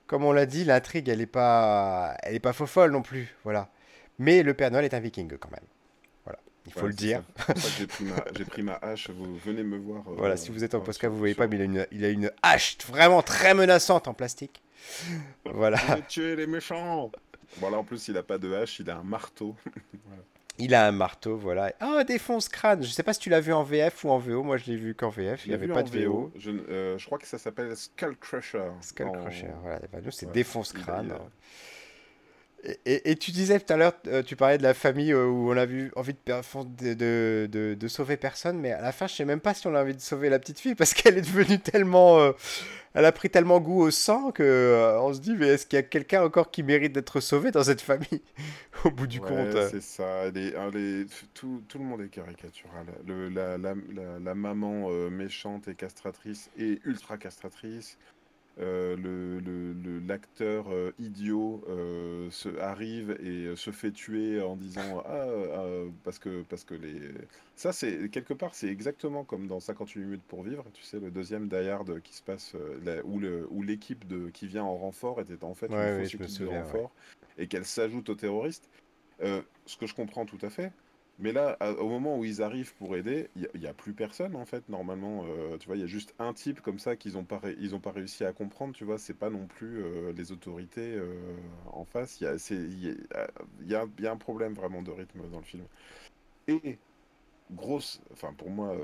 comme 0.07 0.25
on 0.25 0.33
l'a 0.33 0.47
dit, 0.47 0.65
l'intrigue, 0.65 1.09
elle 1.09 1.19
n'est 1.19 1.27
pas, 1.27 2.17
elle 2.23 2.35
est 2.35 2.41
pas 2.41 2.53
faux 2.53 2.67
folle 2.67 2.91
non 2.91 3.03
plus, 3.03 3.35
voilà. 3.45 3.69
Mais 4.19 4.43
le 4.43 4.53
Père 4.53 4.71
Noël 4.71 4.85
est 4.85 4.95
un 4.95 5.01
viking 5.01 5.39
quand 5.39 5.51
même. 5.51 5.65
Voilà, 6.25 6.41
il 6.67 6.73
faut 6.73 6.87
le 6.87 6.93
dire. 6.93 7.23
J'ai 8.37 8.45
pris, 8.45 8.63
ma 8.63 8.75
hache, 8.83 9.11
vous 9.11 9.37
venez 9.37 9.63
me 9.63 9.79
voir. 9.79 10.03
Euh, 10.09 10.15
voilà, 10.17 10.37
si 10.37 10.51
vous 10.51 10.65
êtes 10.65 10.75
en 10.75 10.81
podcast, 10.81 11.13
vous 11.13 11.19
voyez 11.19 11.35
pas, 11.35 11.47
mais 11.47 11.57
il 11.57 11.63
a, 11.63 11.65
une, 11.65 11.87
il 11.93 12.05
a 12.05 12.09
une 12.09 12.31
hache 12.43 12.77
vraiment 12.87 13.23
très 13.23 13.55
menaçante 13.55 14.09
en 14.09 14.15
plastique. 14.15 14.63
Voilà. 15.45 15.79
tuer 16.09 16.37
les 16.37 16.47
méchants. 16.47 17.11
Voilà, 17.59 17.79
en 17.79 17.85
plus, 17.85 18.09
il 18.09 18.17
a 18.17 18.23
pas 18.23 18.39
de 18.39 18.53
hache, 18.53 18.81
il 18.81 18.91
a 18.91 18.97
un 18.97 19.05
marteau. 19.05 19.57
voilà. 20.07 20.23
Il 20.61 20.75
a 20.75 20.87
un 20.87 20.93
marteau, 20.93 21.37
voilà. 21.37 21.73
Ah, 21.81 22.05
défonce 22.05 22.49
crâne. 22.49 22.83
Je 22.83 22.89
sais 22.89 23.03
pas 23.03 23.13
si 23.13 23.21
tu 23.21 23.31
l'as 23.31 23.41
vu 23.41 23.53
en 23.53 23.63
VF 23.63 24.05
ou 24.05 24.11
en 24.11 24.19
VO. 24.19 24.43
Moi, 24.43 24.57
je 24.59 24.71
l'ai 24.71 24.77
vu 24.77 24.95
qu'en 24.95 25.09
VF. 25.09 25.47
Il 25.47 25.49
n'y 25.49 25.55
avait 25.55 25.69
pas 25.69 25.83
de 25.83 25.91
VO. 25.91 26.33
Euh, 26.47 26.99
je, 26.99 27.07
crois 27.07 27.19
que 27.19 27.27
ça 27.27 27.39
s'appelle 27.39 27.77
Skull 27.77 28.17
Crusher. 28.17 28.71
Skull 28.81 29.11
Crusher, 29.13 29.49
voilà. 29.63 29.81
c'est 30.11 30.31
défonce 30.31 30.73
crâne. 30.73 31.15
Et, 32.85 33.17
tu 33.17 33.31
disais 33.31 33.59
tout 33.59 33.73
à 33.73 33.77
l'heure, 33.77 33.95
euh, 34.07 34.23
tu 34.23 34.37
parlais 34.37 34.59
de 34.59 34.63
la 34.63 34.75
famille 34.75 35.13
euh, 35.13 35.27
où 35.27 35.51
on 35.51 35.57
a 35.57 35.65
vu 35.65 35.91
envie 35.97 36.13
de, 36.13 36.95
de, 36.95 37.49
de, 37.51 37.75
de, 37.75 37.89
sauver 37.89 38.19
personne, 38.19 38.59
mais 38.59 38.73
à 38.73 38.83
la 38.83 38.93
fin, 38.93 39.07
je 39.07 39.15
sais 39.15 39.25
même 39.25 39.41
pas 39.41 39.55
si 39.55 39.67
on 39.67 39.75
a 39.75 39.81
envie 39.81 39.95
de 39.95 40.01
sauver 40.01 40.29
la 40.29 40.39
petite 40.39 40.59
fille 40.59 40.75
parce 40.75 40.93
qu'elle 40.95 41.17
est 41.17 41.23
devenue 41.23 41.59
tellement. 41.59 42.21
Euh, 42.21 42.33
elle 42.93 43.05
a 43.05 43.13
pris 43.13 43.31
tellement 43.31 43.61
goût 43.61 43.83
au 43.83 43.91
sang 43.93 44.33
que 44.33 44.99
on 45.01 45.15
se 45.15 45.21
dit, 45.21 45.37
mais 45.37 45.47
est-ce 45.47 45.65
qu'il 45.65 45.77
y 45.77 45.81
a 45.81 45.85
quelqu'un 45.85 46.25
encore 46.25 46.51
qui 46.51 46.65
mérite 46.65 46.93
d'être 46.93 47.21
sauvé 47.21 47.53
dans 47.53 47.63
cette 47.63 47.81
famille 47.81 48.21
Au 48.85 48.91
bout 48.91 49.07
du 49.07 49.21
compte. 49.21 49.57
C'est 49.71 49.81
ça. 49.81 50.25
tout, 51.33 51.63
tout, 51.69 51.79
le 51.79 51.85
monde 51.85 52.01
est 52.01 52.09
caricatural. 52.09 52.87
Le, 53.07 53.29
la, 53.29 53.57
la, 53.59 53.75
la, 54.21 54.35
maman 54.35 54.89
méchante 55.09 55.69
et 55.69 55.77
castratrice 55.77 56.51
et 56.59 56.81
ultra 56.85 57.17
castratrice. 57.17 57.97
Euh, 58.61 58.95
le, 58.97 60.01
l'acteur 60.07 60.67
euh, 60.71 60.93
idiot 60.99 61.65
euh, 61.69 62.29
se, 62.31 62.49
arrive 62.59 63.17
et 63.23 63.55
se 63.57 63.71
fait 63.71 63.93
tuer 63.93 64.43
en 64.43 64.57
disant 64.57 65.03
ah, 65.07 65.27
parce 66.05 66.19
que 66.19 66.43
parce 66.43 66.65
que 66.65 66.75
les 66.75 67.13
ça 67.55 67.73
c'est 67.73 68.11
quelque 68.11 68.35
part 68.35 68.55
c'est 68.55 68.67
exactement 68.67 69.23
comme 69.23 69.47
dans 69.47 69.61
58 69.61 70.01
minutes 70.01 70.23
pour 70.27 70.43
vivre 70.43 70.65
tu 70.75 70.83
sais 70.83 70.99
le 70.99 71.13
deuxième 71.13 71.49
Die 71.49 71.69
Hard 71.69 72.01
qui 72.03 72.13
se 72.13 72.23
passe 72.23 72.57
où 73.05 73.21
le 73.21 73.47
où 73.51 73.63
l'équipe 73.63 74.07
de 74.09 74.31
qui 74.31 74.49
vient 74.49 74.65
en 74.65 74.77
renfort 74.77 75.21
était 75.21 75.43
en 75.45 75.55
fait 75.55 75.67
une 75.71 76.01
fausse 76.01 76.15
équipe 76.15 76.41
de 76.41 76.47
renfort 76.47 76.91
et 77.39 77.47
qu'elle 77.47 77.65
s'ajoute 77.65 78.09
aux 78.09 78.15
terroristes. 78.15 78.69
Ce 79.21 79.77
que 79.77 79.87
je 79.87 79.95
comprends 79.95 80.27
tout 80.27 80.39
à 80.43 80.51
fait 80.51 80.73
mais 81.21 81.33
là, 81.33 81.59
au 81.79 81.89
moment 81.89 82.19
où 82.19 82.25
ils 82.25 82.41
arrivent 82.41 82.75
pour 82.77 82.97
aider, 82.97 83.29
il 83.37 83.61
n'y 83.61 83.67
a, 83.67 83.75
plus 83.75 83.93
personne 83.93 84.35
en 84.37 84.47
fait. 84.47 84.67
Normalement, 84.71 85.25
euh, 85.27 85.59
tu 85.59 85.67
vois, 85.67 85.77
il 85.77 85.81
y 85.81 85.85
a 85.85 85.87
juste 85.87 86.15
un 86.19 86.33
type 86.33 86.63
comme 86.63 86.79
ça 86.79 86.97
qu'ils 86.97 87.13
n'ont 87.13 87.25
pas, 87.25 87.41
réussi 87.91 88.25
à 88.25 88.33
comprendre. 88.33 88.75
Tu 88.75 88.85
vois, 88.85 88.99
c'est 88.99 89.15
pas 89.15 89.29
non 89.29 89.47
plus 89.47 89.85
euh, 89.85 90.13
les 90.15 90.33
autorités 90.33 90.95
euh, 90.95 91.37
en 91.73 91.85
face. 91.85 92.21
Il 92.23 92.97
y 93.67 93.75
a, 93.75 94.11
un 94.11 94.17
problème 94.17 94.55
vraiment 94.55 94.81
de 94.83 94.91
rythme 94.91 95.29
dans 95.31 95.39
le 95.39 95.45
film. 95.45 95.65
Et 96.49 96.79
grosse, 97.53 98.01
enfin 98.13 98.33
pour 98.33 98.49
moi, 98.49 98.75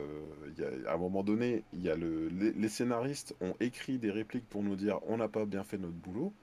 à 0.87 0.95
un 0.95 0.99
moment 0.99 1.23
donné, 1.23 1.63
il 1.73 1.83
y 1.83 1.89
a 1.89 1.97
le, 1.97 2.29
les, 2.29 2.69
scénaristes 2.69 3.35
ont 3.41 3.55
écrit 3.61 3.99
des 3.99 4.11
répliques 4.11 4.49
pour 4.49 4.63
nous 4.63 4.77
dire 4.77 4.99
on 5.07 5.17
n'a 5.17 5.29
pas 5.29 5.47
bien 5.47 5.65
fait 5.65 5.79
notre 5.79 5.95
boulot. 5.95 6.35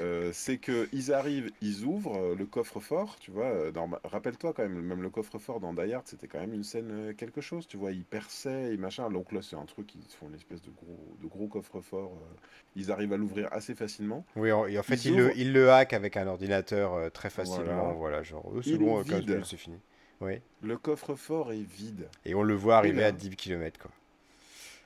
Euh, 0.00 0.30
c'est 0.32 0.58
que 0.58 0.88
ils 0.92 1.12
arrivent, 1.12 1.50
ils 1.60 1.84
ouvrent 1.84 2.16
euh, 2.16 2.34
le 2.34 2.46
coffre-fort, 2.46 3.16
tu 3.18 3.30
vois. 3.30 3.46
Euh, 3.46 3.72
rappelle-toi 4.04 4.52
quand 4.52 4.62
même, 4.62 4.80
même 4.80 5.02
le 5.02 5.10
coffre-fort 5.10 5.60
dans 5.60 5.72
Die 5.72 5.94
c'était 6.04 6.28
quand 6.28 6.40
même 6.40 6.54
une 6.54 6.64
scène 6.64 7.14
quelque 7.16 7.40
chose, 7.40 7.66
tu 7.66 7.76
vois. 7.76 7.92
Ils 7.92 8.04
perçaient 8.04 8.74
et 8.74 8.76
machin. 8.76 9.10
Donc 9.10 9.32
là, 9.32 9.40
c'est 9.42 9.56
un 9.56 9.64
truc, 9.64 9.94
ils 9.94 10.02
font 10.16 10.28
une 10.28 10.34
espèce 10.34 10.62
de 10.62 10.70
gros, 10.70 11.16
de 11.22 11.26
gros 11.26 11.46
coffre-fort. 11.46 12.12
ils 12.76 12.90
arrivent 12.90 13.12
à 13.12 13.16
l'ouvrir 13.16 13.48
assez 13.52 13.74
facilement. 13.74 14.24
Oui, 14.36 14.48
et 14.48 14.78
en 14.78 14.82
fait, 14.82 15.04
ils, 15.04 15.16
le, 15.16 15.36
ils, 15.36 15.52
le, 15.52 15.70
hack 15.70 15.92
avec 15.92 16.16
un 16.16 16.26
ordinateur 16.26 17.10
très 17.12 17.30
facilement. 17.30 17.92
Voilà, 17.92 18.22
genre, 18.22 18.50
c'est 18.62 18.78
bon, 18.78 19.02
c'est 19.44 19.56
fini. 19.56 19.78
Oui. 20.20 20.34
Le 20.62 20.76
coffre-fort 20.76 21.52
est 21.52 21.62
vide. 21.62 22.08
Et 22.24 22.34
on 22.34 22.44
le 22.44 22.54
voit 22.54 22.76
arriver 22.76 23.04
à 23.04 23.12
10 23.12 23.30
km, 23.36 23.80
quoi. 23.80 23.90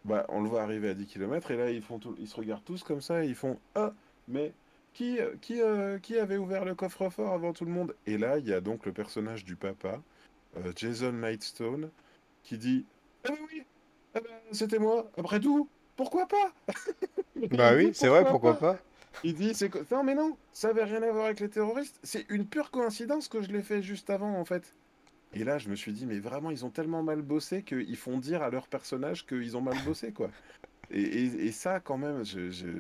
Bah, 0.06 0.24
on 0.28 0.40
le 0.40 0.48
voit 0.48 0.62
arriver 0.62 0.90
à 0.90 0.94
10 0.94 1.06
km, 1.06 1.50
et 1.50 1.56
là, 1.56 1.70
ils, 1.70 1.82
font 1.82 1.98
ils 2.18 2.28
se 2.28 2.36
regardent 2.36 2.64
tous 2.64 2.84
comme 2.84 3.00
ça, 3.00 3.24
et 3.24 3.28
ils 3.28 3.34
font 3.34 3.58
Ah, 3.74 3.92
mais 4.28 4.52
qui, 4.96 5.18
qui, 5.42 5.60
euh, 5.60 5.98
qui 5.98 6.18
avait 6.18 6.38
ouvert 6.38 6.64
le 6.64 6.74
coffre-fort 6.74 7.34
avant 7.34 7.52
tout 7.52 7.66
le 7.66 7.70
monde? 7.70 7.94
Et 8.06 8.16
là, 8.16 8.38
il 8.38 8.46
y 8.48 8.54
a 8.54 8.62
donc 8.62 8.86
le 8.86 8.92
personnage 8.92 9.44
du 9.44 9.54
papa, 9.54 10.00
euh, 10.56 10.72
Jason 10.74 11.12
Nightstone, 11.12 11.90
qui 12.42 12.56
dit 12.56 12.86
Ah 13.24 13.28
ben 13.28 13.38
oui, 13.52 13.62
eh 14.14 14.20
ben, 14.20 14.30
c'était 14.52 14.78
moi, 14.78 15.10
après 15.18 15.38
tout, 15.38 15.68
pourquoi 15.96 16.26
pas? 16.26 16.52
Bah 17.50 17.74
oui, 17.76 17.90
c'est 17.92 18.08
vrai, 18.08 18.24
pourquoi 18.24 18.58
pas, 18.58 18.78
Il 19.22 19.34
dit 19.34 19.52
c'est 19.52 19.70
Non, 19.90 20.02
mais 20.02 20.14
non, 20.14 20.38
ça 20.54 20.70
avait 20.70 20.84
rien 20.84 21.02
à 21.02 21.10
voir 21.10 21.26
avec 21.26 21.40
les 21.40 21.50
terroristes, 21.50 22.00
c'est 22.02 22.24
une 22.30 22.46
pure 22.46 22.70
coïncidence 22.70 23.28
que 23.28 23.42
je 23.42 23.52
l'ai 23.52 23.60
fait 23.60 23.82
juste 23.82 24.08
avant 24.08 24.40
en 24.40 24.46
fait. 24.46 24.72
Et 25.34 25.44
là, 25.44 25.58
je 25.58 25.68
me 25.68 25.76
suis 25.76 25.92
dit, 25.92 26.06
mais 26.06 26.18
vraiment, 26.18 26.50
ils 26.50 26.64
ont 26.64 26.70
tellement 26.70 27.02
mal 27.02 27.20
bossé 27.20 27.62
qu'ils 27.62 27.96
font 27.96 28.16
dire 28.16 28.42
à 28.42 28.48
leur 28.48 28.68
personnage 28.68 29.26
qu'ils 29.26 29.54
ont 29.54 29.60
mal 29.60 29.76
bossé, 29.84 30.12
quoi. 30.12 30.30
Et, 30.90 31.50
ça, 31.52 31.80
quand 31.80 31.98
même, 31.98 32.24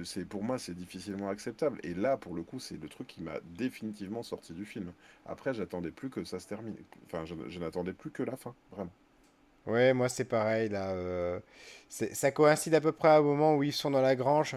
c'est 0.04 0.24
pour 0.24 0.42
moi, 0.42 0.58
c'est 0.58 0.74
difficilement 0.74 1.28
acceptable. 1.28 1.80
Et 1.82 1.94
là, 1.94 2.16
pour 2.16 2.34
le 2.34 2.42
coup, 2.42 2.60
c'est 2.60 2.80
le 2.80 2.88
truc 2.88 3.08
qui 3.08 3.22
m'a 3.22 3.40
définitivement 3.56 4.22
sorti 4.22 4.52
du 4.52 4.64
film. 4.64 4.92
Après, 5.26 5.54
j'attendais 5.54 5.90
plus 5.90 6.08
que 6.08 6.24
ça 6.24 6.38
se 6.38 6.46
termine. 6.46 6.76
Enfin, 7.06 7.24
je, 7.24 7.58
n'attendais 7.58 7.92
plus 7.92 8.10
que 8.10 8.22
la 8.22 8.36
fin, 8.36 8.54
vraiment. 8.70 8.92
Ouais, 9.66 9.92
moi, 9.92 10.08
c'est 10.08 10.24
pareil. 10.24 10.68
Là, 10.68 10.90
euh, 10.90 11.40
ça 11.88 12.30
coïncide 12.30 12.74
à 12.74 12.80
peu 12.80 12.92
près 12.92 13.18
au 13.18 13.24
moment 13.24 13.56
où 13.56 13.62
ils 13.64 13.72
sont 13.72 13.90
dans 13.90 14.02
la 14.02 14.14
grange. 14.14 14.56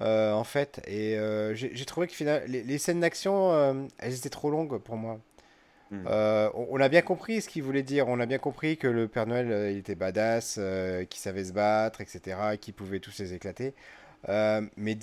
Euh, 0.00 0.32
en 0.32 0.44
fait, 0.44 0.80
et 0.86 1.18
euh, 1.18 1.54
j'ai 1.54 1.84
trouvé 1.84 2.08
que 2.08 2.24
les, 2.48 2.62
les 2.64 2.78
scènes 2.78 3.00
d'action, 3.00 3.88
elles 3.98 4.14
étaient 4.16 4.30
trop 4.30 4.50
longues 4.50 4.78
pour 4.78 4.96
moi. 4.96 5.20
Hmm. 5.92 6.06
Euh, 6.06 6.48
on, 6.54 6.80
a 6.80 6.88
bien 6.88 7.02
compris 7.02 7.42
ce 7.42 7.50
qu'il 7.50 7.62
voulait 7.62 7.82
dire. 7.82 8.08
On 8.08 8.18
a 8.18 8.24
bien 8.24 8.38
compris 8.38 8.78
que 8.78 8.86
le 8.88 9.08
Père 9.08 9.26
Noël, 9.26 9.52
euh, 9.52 9.70
il 9.70 9.76
était 9.76 9.94
badass, 9.94 10.56
euh, 10.58 11.04
qu'il 11.04 11.20
savait 11.20 11.44
se 11.44 11.52
battre, 11.52 12.00
etc., 12.00 12.38
qu'il 12.58 12.72
pouvait 12.72 12.98
tous 12.98 13.18
les 13.18 13.34
éclater. 13.34 13.74
mais 14.26 14.98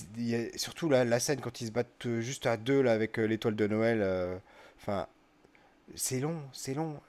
surtout 0.56 0.89
la, 0.89 1.19
scène 1.19 1.41
quand 1.41 1.62
ils 1.62 1.67
se 1.67 1.71
battent 1.71 2.08
juste 2.19 2.47
à 2.47 2.58
deux 2.58 2.82
là, 2.82 2.93
avec 2.93 3.17
l'étoile 3.17 3.56
de 3.56 3.67
Noël, 3.67 4.04
enfin, 4.80 5.08
c'est 5.95 6.19
long, 6.19 6.41
c'est 6.54 6.73
long. 6.73 6.99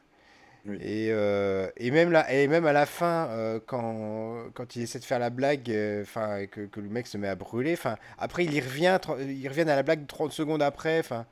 Et, 0.83 1.07
et, 1.07 1.91
même 1.91 2.13
là, 2.13 2.31
et 2.31 2.49
même 2.49 2.67
à 2.67 2.75
la 2.75 2.85
fin, 2.85 3.61
quand, 3.67 4.51
quand 4.53 4.77
il 4.77 4.83
essaie 4.83 4.99
de 4.99 5.05
faire 5.05 5.19
la 5.21 5.31
blague, 5.31 5.71
enfin, 6.03 6.45
que, 6.47 6.67
que, 6.67 6.81
le 6.81 6.89
mec 6.91 7.07
se 7.07 7.17
met 7.17 7.29
à 7.29 7.35
brûler, 7.35 7.73
enfin, 7.73 7.97
après 8.19 8.45
il 8.45 8.53
y 8.53 8.61
revient, 8.61 8.99
il 9.21 9.49
revient 9.49 9.63
à 9.63 9.77
la 9.77 9.83
blague 9.83 10.07
30 10.07 10.33
secondes 10.33 10.63
après, 10.63 10.99
enfin. 11.01 11.25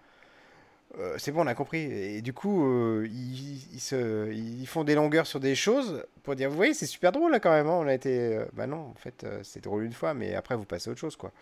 Euh, 0.97 1.17
c'est 1.19 1.33
bon, 1.33 1.43
on 1.43 1.47
a 1.47 1.55
compris. 1.55 1.81
Et 1.81 2.23
du 2.23 2.33
coup, 2.33 2.65
euh, 2.65 3.07
ils, 3.11 4.67
font 4.67 4.85
des 4.85 4.95
longueurs 4.95 5.27
sur 5.27 5.41
des 5.41 5.55
choses 5.55 6.05
pour 6.23 6.35
dire, 6.35 6.51
vous 6.51 6.57
voyez, 6.57 6.75
c'est 6.75 6.87
super 6.87 7.13
drôle 7.13 7.31
là 7.33 7.41
quand 7.41 7.51
même. 7.51 7.67
Hein. 7.67 7.79
on 7.81 7.87
a 7.87 7.95
été, 7.95 8.37
euh, 8.37 8.45
bah 8.55 8.67
non, 8.67 8.91
en 8.91 8.95
fait, 8.95 9.27
c'est 9.43 9.63
drôle 9.63 9.85
une 9.85 9.93
fois, 9.93 10.15
mais 10.15 10.35
après 10.35 10.57
vous 10.57 10.65
passez 10.65 10.89
à 10.89 10.93
autre 10.93 11.01
chose, 11.01 11.17
quoi. 11.17 11.33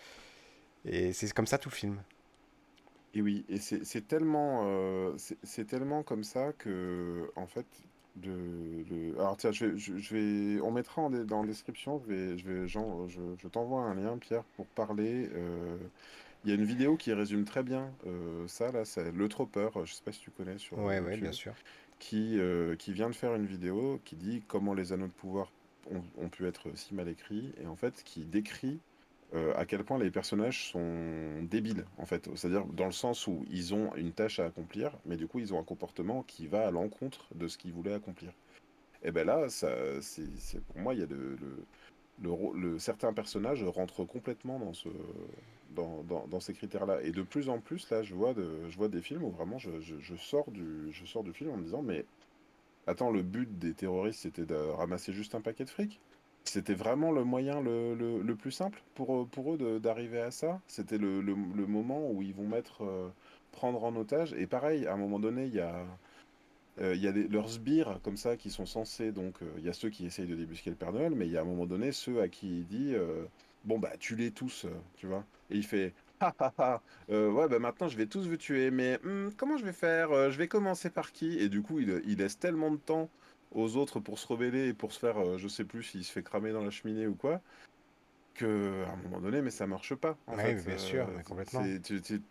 Et 0.84 1.12
c'est 1.12 1.32
comme 1.32 1.46
ça 1.46 1.58
tout 1.58 1.70
film. 1.70 2.00
Et 3.14 3.22
oui, 3.22 3.44
et 3.48 3.58
c'est 3.58 4.06
tellement, 4.06 4.66
c'est 5.42 5.66
tellement 5.66 6.02
comme 6.02 6.22
ça 6.22 6.52
que, 6.58 7.30
en 7.34 7.46
fait, 7.46 7.64
alors 9.18 9.36
tiens, 9.38 9.52
je 9.52 10.14
vais, 10.14 10.60
on 10.60 10.70
mettra 10.70 11.08
dans 11.08 11.40
la 11.40 11.48
description, 11.48 11.98
je 12.06 12.12
vais, 12.12 12.38
je 12.38 12.46
vais, 12.46 12.68
je 12.68 13.48
t'envoie 13.48 13.80
un 13.84 13.94
lien, 13.94 14.18
Pierre, 14.18 14.44
pour 14.56 14.66
parler. 14.66 15.30
Il 16.46 16.50
y 16.50 16.52
a 16.52 16.54
une 16.54 16.64
vidéo 16.64 16.96
qui 16.96 17.12
résume 17.12 17.44
très 17.44 17.64
bien 17.64 17.92
euh, 18.06 18.46
ça, 18.46 18.70
là, 18.70 18.84
c'est 18.84 19.10
Le 19.10 19.28
Tropper, 19.28 19.68
je 19.84 19.92
sais 19.92 20.04
pas 20.04 20.12
si 20.12 20.20
tu 20.20 20.30
connais 20.30 20.58
sur 20.58 20.78
ouais, 20.78 21.00
ouais, 21.00 21.16
bien 21.16 21.32
sûr. 21.32 21.52
Qui, 21.98 22.38
euh, 22.38 22.76
qui 22.76 22.92
vient 22.92 23.10
de 23.10 23.16
faire 23.16 23.34
une 23.34 23.46
vidéo 23.46 24.00
qui 24.04 24.14
dit 24.14 24.44
comment 24.46 24.72
les 24.72 24.92
anneaux 24.92 25.08
de 25.08 25.12
pouvoir 25.12 25.50
ont, 25.90 26.28
pu 26.28 26.46
être 26.46 26.68
si 26.76 26.94
mal 26.94 27.08
écrits, 27.08 27.52
et 27.60 27.66
en 27.66 27.74
fait 27.74 28.00
qui 28.04 28.24
décrit 28.24 28.78
euh, 29.34 29.52
à 29.56 29.66
quel 29.66 29.82
point 29.82 29.98
les 29.98 30.12
personnages 30.12 30.70
sont 30.70 31.42
débiles, 31.42 31.84
en 31.98 32.06
fait. 32.06 32.28
C'est-à-dire 32.36 32.64
dans 32.66 32.86
le 32.86 32.92
sens 32.92 33.26
où 33.26 33.44
ils 33.50 33.74
ont 33.74 33.92
une 33.96 34.12
tâche 34.12 34.38
à 34.38 34.44
accomplir, 34.44 34.96
mais 35.04 35.16
du 35.16 35.26
coup 35.26 35.40
ils 35.40 35.52
ont 35.52 35.58
un 35.58 35.64
comportement 35.64 36.22
qui 36.22 36.46
va 36.46 36.68
à 36.68 36.70
l'encontre 36.70 37.26
de 37.34 37.48
ce 37.48 37.58
qu'ils 37.58 37.72
voulaient 37.72 37.94
accomplir. 37.94 38.30
Et 39.02 39.10
ben 39.10 39.26
là, 39.26 39.48
ça, 39.48 39.68
c'est, 40.00 40.62
pour 40.68 40.78
moi, 40.78 40.94
il 40.94 41.00
y 41.00 41.02
a 41.02 41.06
le, 41.06 41.36
le, 42.22 42.52
le, 42.54 42.78
certains 42.78 43.12
personnages 43.12 43.64
rentrent 43.64 44.04
complètement 44.04 44.60
dans 44.60 44.72
ce, 44.72 44.88
dans, 45.76 46.40
ces 46.40 46.54
critères-là. 46.54 47.02
Et 47.02 47.12
de 47.12 47.22
plus 47.22 47.48
en 47.48 47.60
plus, 47.60 47.88
là, 47.90 48.02
je 48.02 48.14
vois, 48.14 48.34
je 48.34 48.76
vois 48.76 48.88
des 48.88 49.00
films 49.00 49.24
où 49.24 49.30
vraiment 49.30 49.58
je, 49.58 49.70
sors 50.16 50.50
du, 50.50 50.92
je 50.92 51.04
sors 51.04 51.22
du 51.22 51.32
film 51.32 51.50
en 51.50 51.56
me 51.56 51.64
disant, 51.64 51.82
mais 51.82 52.04
attends, 52.86 53.10
le 53.10 53.22
but 53.22 53.58
des 53.58 53.74
terroristes, 53.74 54.20
c'était 54.20 54.46
de 54.46 54.54
ramasser 54.54 55.12
juste 55.12 55.34
un 55.34 55.40
paquet 55.40 55.64
de 55.64 55.70
fric? 55.70 56.00
C'était 56.44 56.74
vraiment 56.74 57.10
le 57.10 57.24
moyen 57.24 57.60
le, 57.60 57.94
le, 57.94 58.36
plus 58.36 58.52
simple 58.52 58.80
pour, 58.94 59.26
pour 59.28 59.54
eux 59.54 59.80
d'arriver 59.80 60.20
à 60.20 60.30
ça? 60.30 60.60
C'était 60.68 60.98
le, 60.98 61.20
moment 61.22 62.10
où 62.10 62.22
ils 62.22 62.34
vont 62.34 62.46
mettre, 62.46 62.84
euh, 62.84 63.08
prendre 63.52 63.82
en 63.84 63.94
otage? 63.96 64.32
Et 64.34 64.46
pareil, 64.46 64.86
à 64.86 64.94
un 64.94 64.96
moment 64.96 65.18
donné, 65.18 65.46
il 65.46 65.54
y 65.54 65.60
a 65.60 65.84
il 66.78 67.02
y 67.02 67.08
a 67.08 67.12
leurs 67.30 67.48
sbires 67.48 68.00
comme 68.02 68.18
ça 68.18 68.36
qui 68.36 68.50
sont 68.50 68.66
censés, 68.66 69.10
donc 69.10 69.36
il 69.56 69.64
y 69.64 69.70
a 69.70 69.72
ceux 69.72 69.88
qui 69.88 70.04
essayent 70.04 70.26
de 70.26 70.36
débusquer 70.36 70.68
le 70.68 70.76
Père 70.76 70.92
Noël, 70.92 71.14
mais 71.14 71.24
il 71.24 71.32
y 71.32 71.38
a 71.38 71.40
à 71.40 71.42
un 71.42 71.46
moment 71.46 71.64
donné 71.64 71.90
ceux 71.90 72.20
à 72.20 72.28
qui 72.28 72.58
il 72.58 72.66
dit 72.66 72.94
bon 73.66 73.78
bah 73.78 73.92
tu 73.98 74.16
les 74.16 74.30
tous, 74.30 74.66
tu 74.96 75.06
vois. 75.06 75.24
Et 75.50 75.56
il 75.56 75.64
fait 75.64 75.92
ah, 76.20 76.32
ah, 76.38 76.52
ah. 76.58 76.80
ouais, 77.10 77.48
bah 77.48 77.58
maintenant 77.58 77.88
je 77.88 77.96
vais 77.96 78.06
tous 78.06 78.26
vous 78.26 78.38
tuer, 78.38 78.70
mais 78.70 78.98
hmm, 79.04 79.30
comment 79.36 79.58
je 79.58 79.64
vais 79.64 79.74
faire 79.74 80.30
Je 80.30 80.38
vais 80.38 80.48
commencer 80.48 80.88
par 80.88 81.12
qui? 81.12 81.38
Et 81.38 81.50
du 81.50 81.60
coup, 81.60 81.78
il, 81.78 82.02
il, 82.06 82.18
laisse 82.18 82.38
tellement 82.38 82.70
de 82.70 82.78
temps 82.78 83.10
aux 83.52 83.76
autres 83.76 84.00
pour 84.00 84.18
se 84.18 84.26
rebeller 84.26 84.68
et 84.68 84.72
pour 84.72 84.92
se 84.92 84.98
faire, 84.98 85.38
je 85.38 85.48
sais 85.48 85.64
plus 85.64 85.82
s'il 85.82 86.04
se 86.04 86.12
fait 86.12 86.22
cramer 86.22 86.52
dans 86.52 86.64
la 86.64 86.70
cheminée 86.70 87.06
ou 87.06 87.14
quoi, 87.14 87.42
que 88.34 88.84
à 88.84 88.92
un 88.92 88.96
moment 88.96 89.20
donné, 89.20 89.42
mais 89.42 89.50
ça 89.50 89.66
marche 89.66 89.94
pas. 89.94 90.16
En 90.26 90.36
oui, 90.36 90.54
bien 90.54 90.78
sûr, 90.78 91.06
complètement. 91.24 91.62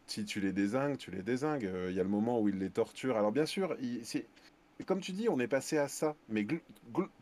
si 0.08 0.26
tu 0.26 0.40
les 0.40 0.52
désingues, 0.52 0.98
tu 0.98 1.12
les 1.12 1.22
désingues. 1.22 1.70
Il 1.90 1.96
y 1.96 2.00
a 2.00 2.04
le 2.04 2.10
moment 2.10 2.40
où 2.40 2.50
il 2.50 2.58
les 2.58 2.70
torture. 2.70 3.18
Alors 3.18 3.32
bien 3.32 3.46
sûr, 3.46 3.76
c'est 4.04 4.26
comme 4.84 5.00
tu 5.00 5.14
dis, 5.14 5.30
on 5.30 5.40
est 5.40 5.48
passé 5.48 5.78
à 5.78 5.88
ça, 5.88 6.16
mais 6.28 6.46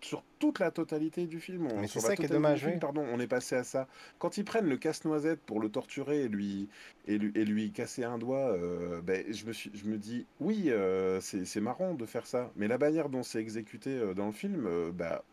sur 0.01 0.23
toute 0.39 0.59
la 0.59 0.71
totalité 0.71 1.27
du 1.27 1.39
film, 1.39 1.67
mais 1.79 1.87
c'est 1.87 1.99
ça 1.99 2.15
qui 2.15 2.23
est 2.23 2.27
dommage. 2.27 2.67
Pardon, 2.79 3.05
on 3.11 3.19
est 3.19 3.27
passé 3.27 3.55
à 3.55 3.63
ça. 3.63 3.87
Quand 4.17 4.37
ils 4.37 4.43
prennent 4.43 4.67
le 4.67 4.77
casse-noisette 4.77 5.39
pour 5.41 5.59
le 5.59 5.69
torturer 5.69 6.23
et 6.23 6.27
lui 6.27 6.67
et 7.07 7.17
lui, 7.17 7.31
et 7.35 7.45
lui 7.45 7.71
casser 7.71 8.03
un 8.03 8.17
doigt, 8.17 8.51
euh, 8.51 9.01
ben, 9.01 9.23
je 9.31 9.45
me 9.45 9.53
suis, 9.53 9.71
je 9.73 9.85
me 9.85 9.97
dis, 9.97 10.25
oui, 10.39 10.65
euh, 10.67 11.21
c'est 11.21 11.61
marrant 11.61 11.93
de 11.93 12.05
faire 12.05 12.25
ça, 12.25 12.51
mais 12.55 12.67
la 12.67 12.77
manière 12.77 13.09
dont 13.09 13.23
c'est 13.23 13.39
exécuté 13.39 13.91
euh, 13.91 14.13
dans 14.13 14.27
le 14.27 14.31
film, 14.31 14.67
bah, 14.91 15.23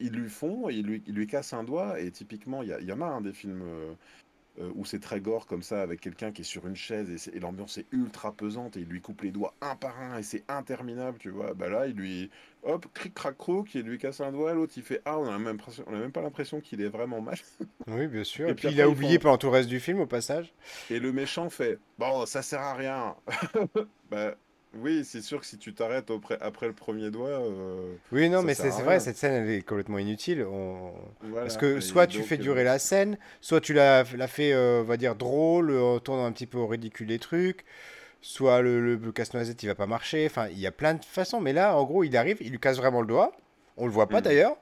ils 0.00 0.12
lui 0.12 0.28
font, 0.28 0.68
ils 0.68 0.84
lui, 0.84 1.02
ils 1.06 1.14
lui 1.14 1.28
cassent 1.28 1.52
un 1.52 1.62
doigt, 1.62 2.00
et 2.00 2.10
typiquement, 2.10 2.62
il 2.62 2.76
y, 2.80 2.84
y, 2.84 2.92
en 2.92 3.00
a 3.00 3.06
un 3.06 3.20
des 3.20 3.32
films 3.32 3.62
euh, 4.60 4.70
où 4.74 4.84
c'est 4.84 4.98
très 4.98 5.20
gore 5.20 5.46
comme 5.46 5.62
ça, 5.62 5.82
avec 5.82 6.00
quelqu'un 6.00 6.32
qui 6.32 6.42
est 6.42 6.44
sur 6.44 6.66
une 6.66 6.76
chaise 6.76 7.30
et, 7.32 7.38
l'ambiance 7.38 7.78
est 7.78 7.86
ultra 7.92 8.32
pesante 8.32 8.76
et 8.76 8.80
il 8.80 8.86
lui 8.86 9.00
coupe 9.00 9.22
les 9.22 9.30
doigts 9.30 9.54
un 9.60 9.76
par 9.76 10.00
un 10.00 10.18
et 10.18 10.22
c'est 10.22 10.44
interminable, 10.48 11.18
tu 11.18 11.30
vois. 11.30 11.54
Bah 11.54 11.68
là, 11.68 11.86
il 11.86 11.94
lui, 11.94 12.30
hop, 12.64 12.86
cric 12.92 13.14
crac 13.14 13.36
croc, 13.36 13.74
il 13.74 13.82
lui 13.82 13.98
casse 13.98 14.20
un 14.20 14.32
doigt, 14.32 14.54
l'autre 14.54 14.72
il 14.76 14.82
fait 14.82 15.00
ah, 15.04 15.18
on 15.18 15.26
a 15.26 15.38
même, 15.38 15.58
on 15.86 15.94
a 15.94 15.98
même 15.98 16.12
pas 16.12 16.22
l'impression 16.22 16.60
qu'il 16.60 16.80
est 16.80 16.88
vraiment 16.88 17.20
mal. 17.20 17.36
Oui, 17.86 18.06
bien 18.06 18.24
sûr. 18.24 18.48
Et, 18.48 18.54
puis, 18.54 18.68
il 18.68 18.80
a 18.80 18.88
oublié 18.88 19.18
pendant 19.18 19.38
tout 19.38 19.46
le 19.46 19.52
reste 19.52 19.68
du 19.68 19.80
film 19.80 20.00
au 20.00 20.06
passage. 20.06 20.52
Et 20.90 20.98
le 20.98 21.12
méchant 21.12 21.48
fait 21.48 21.78
bon, 21.98 22.26
ça 22.26 22.42
sert 22.42 22.60
à 22.60 22.74
rien. 22.74 23.14
bah 24.10 24.34
oui, 24.74 25.02
c'est 25.04 25.22
sûr 25.22 25.40
que 25.40 25.46
si 25.46 25.56
tu 25.56 25.72
t'arrêtes 25.72 26.10
après 26.40 26.66
le 26.66 26.74
premier 26.74 27.10
doigt. 27.10 27.28
Euh, 27.28 27.94
oui, 28.12 28.28
non, 28.28 28.42
mais 28.42 28.54
c'est 28.54 28.68
vrai, 28.68 29.00
cette 29.00 29.16
scène 29.16 29.44
elle 29.44 29.50
est 29.50 29.62
complètement 29.62 29.98
inutile. 29.98 30.46
Parce 31.34 31.56
que 31.56 31.80
soit 31.80 32.06
tu 32.06 32.22
fais 32.22 32.36
durer 32.36 32.60
euh, 32.60 32.64
la 32.64 32.78
scène, 32.78 33.16
soit 33.40 33.60
tu 33.60 33.72
l'as 33.72 34.04
fait, 34.04 34.52
euh, 34.52 34.82
on 34.82 34.84
va 34.84 34.96
dire, 34.96 35.14
drôle, 35.14 35.72
en 35.76 35.98
tournant 36.00 36.26
un 36.26 36.32
petit 36.32 36.46
peu 36.46 36.58
au 36.58 36.66
ridicule 36.66 37.06
des 37.06 37.18
trucs, 37.18 37.64
soit 38.20 38.60
le, 38.60 38.96
le, 38.96 39.12
casse-noisette 39.12 39.62
il 39.62 39.66
va 39.66 39.74
pas 39.74 39.86
marcher. 39.86 40.26
Enfin, 40.26 40.48
il 40.48 40.58
y 40.58 40.66
a 40.66 40.72
plein 40.72 40.94
de 40.94 41.04
façons, 41.04 41.40
mais 41.40 41.54
là, 41.54 41.76
en 41.76 41.84
gros, 41.84 42.04
il 42.04 42.14
arrive, 42.16 42.36
il 42.40 42.50
lui 42.50 42.60
casse 42.60 42.76
vraiment 42.76 43.00
le 43.00 43.06
doigt. 43.06 43.32
On 43.78 43.86
le 43.86 43.92
voit 43.92 44.08
pas 44.08 44.20
hmm. 44.20 44.24
d'ailleurs. 44.24 44.56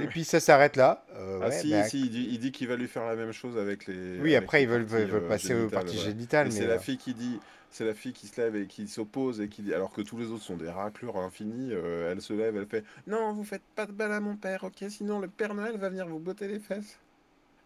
Et 0.00 0.06
puis 0.06 0.22
ça 0.22 0.38
s'arrête 0.38 0.76
là. 0.76 1.04
ah 1.42 1.50
si, 1.50 1.72
bah, 1.72 1.82
si, 1.82 2.06
il 2.06 2.38
dit 2.38 2.52
qu'il 2.52 2.68
va 2.68 2.76
lui 2.76 2.86
faire 2.86 3.04
la 3.04 3.16
même 3.16 3.32
chose 3.32 3.58
avec 3.58 3.86
les. 3.86 4.18
Oui, 4.20 4.36
après 4.36 4.62
ils 4.62 4.68
veulent, 4.68 4.84
veulent 4.84 5.26
passer 5.26 5.54
aux 5.54 5.68
parties 5.68 5.98
génitales. 5.98 6.52
C'est 6.52 6.66
la 6.66 6.78
fille 6.78 6.98
qui 6.98 7.14
dit, 7.14 7.40
c'est 7.70 7.84
la 7.84 7.94
fille 7.94 8.12
qui 8.12 8.26
se 8.26 8.40
lève 8.40 8.56
et 8.56 8.66
qui 8.66 8.88
s'oppose 8.88 9.40
et 9.40 9.48
qui 9.48 9.62
dit, 9.62 9.74
alors 9.74 9.92
que 9.92 10.00
tous 10.00 10.18
les 10.18 10.26
autres 10.26 10.42
sont 10.42 10.56
des 10.56 10.70
raclures 10.70 11.16
infinies, 11.18 11.70
euh, 11.72 12.10
elle 12.10 12.20
se 12.20 12.32
lève, 12.32 12.56
elle 12.56 12.66
fait 12.66 12.84
Non, 13.06 13.32
vous 13.32 13.44
faites 13.44 13.62
pas 13.74 13.86
de 13.86 13.92
balle 13.92 14.12
à 14.12 14.20
mon 14.20 14.36
père, 14.36 14.64
ok 14.64 14.84
Sinon 14.88 15.20
le 15.20 15.28
Père 15.28 15.54
Noël 15.54 15.76
va 15.76 15.88
venir 15.88 16.06
vous 16.06 16.18
botter 16.18 16.48
les 16.48 16.60
fesses. 16.60 16.98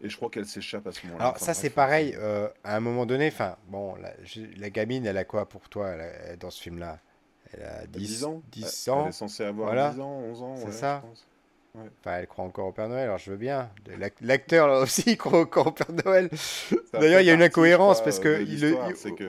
Et 0.01 0.09
je 0.09 0.17
crois 0.17 0.29
qu'elle 0.29 0.45
s'échappe 0.45 0.85
à 0.87 0.91
ce 0.91 1.05
moment-là. 1.05 1.25
Alors 1.25 1.37
ça 1.37 1.53
c'est 1.53 1.69
pareil, 1.69 2.15
euh, 2.17 2.49
à 2.63 2.75
un 2.75 2.79
moment 2.79 3.05
donné, 3.05 3.27
enfin 3.27 3.55
bon, 3.67 3.95
la, 3.95 4.69
gamine 4.69 5.05
elle 5.05 5.17
a 5.17 5.23
quoi 5.23 5.47
pour 5.47 5.69
toi 5.69 5.95
dans 6.39 6.49
ce 6.49 6.61
film-là? 6.61 6.99
Elle 7.53 7.63
a 7.63 7.85
10, 7.87 8.23
ans 8.25 8.41
10 8.51 8.89
ans. 8.89 9.03
Elle 9.03 9.09
est 9.09 9.11
censée 9.13 9.43
avoir 9.43 9.93
10 9.93 9.99
ans, 9.99 10.19
11 10.19 10.41
ans. 10.41 10.55
C'est 10.57 10.71
ça 10.71 11.03
Enfin, 11.75 12.17
elle 12.19 12.27
croit 12.27 12.45
encore 12.45 12.67
au 12.67 12.71
Père 12.71 12.87
Noël, 12.87 13.05
alors 13.05 13.17
je 13.17 13.31
veux 13.31 13.37
bien. 13.37 13.71
L'acteur 14.21 14.67
là 14.67 14.79
aussi 14.81 15.03
il 15.07 15.17
croit 15.17 15.39
encore 15.39 15.67
au 15.67 15.71
Père 15.71 15.91
Noël. 16.05 16.29
D'ailleurs, 16.93 17.21
il 17.21 17.25
y 17.25 17.31
a 17.31 17.33
une 17.33 17.41
incohérence 17.41 18.03
parce 18.03 18.19
que, 18.19 18.43
il, 18.43 18.77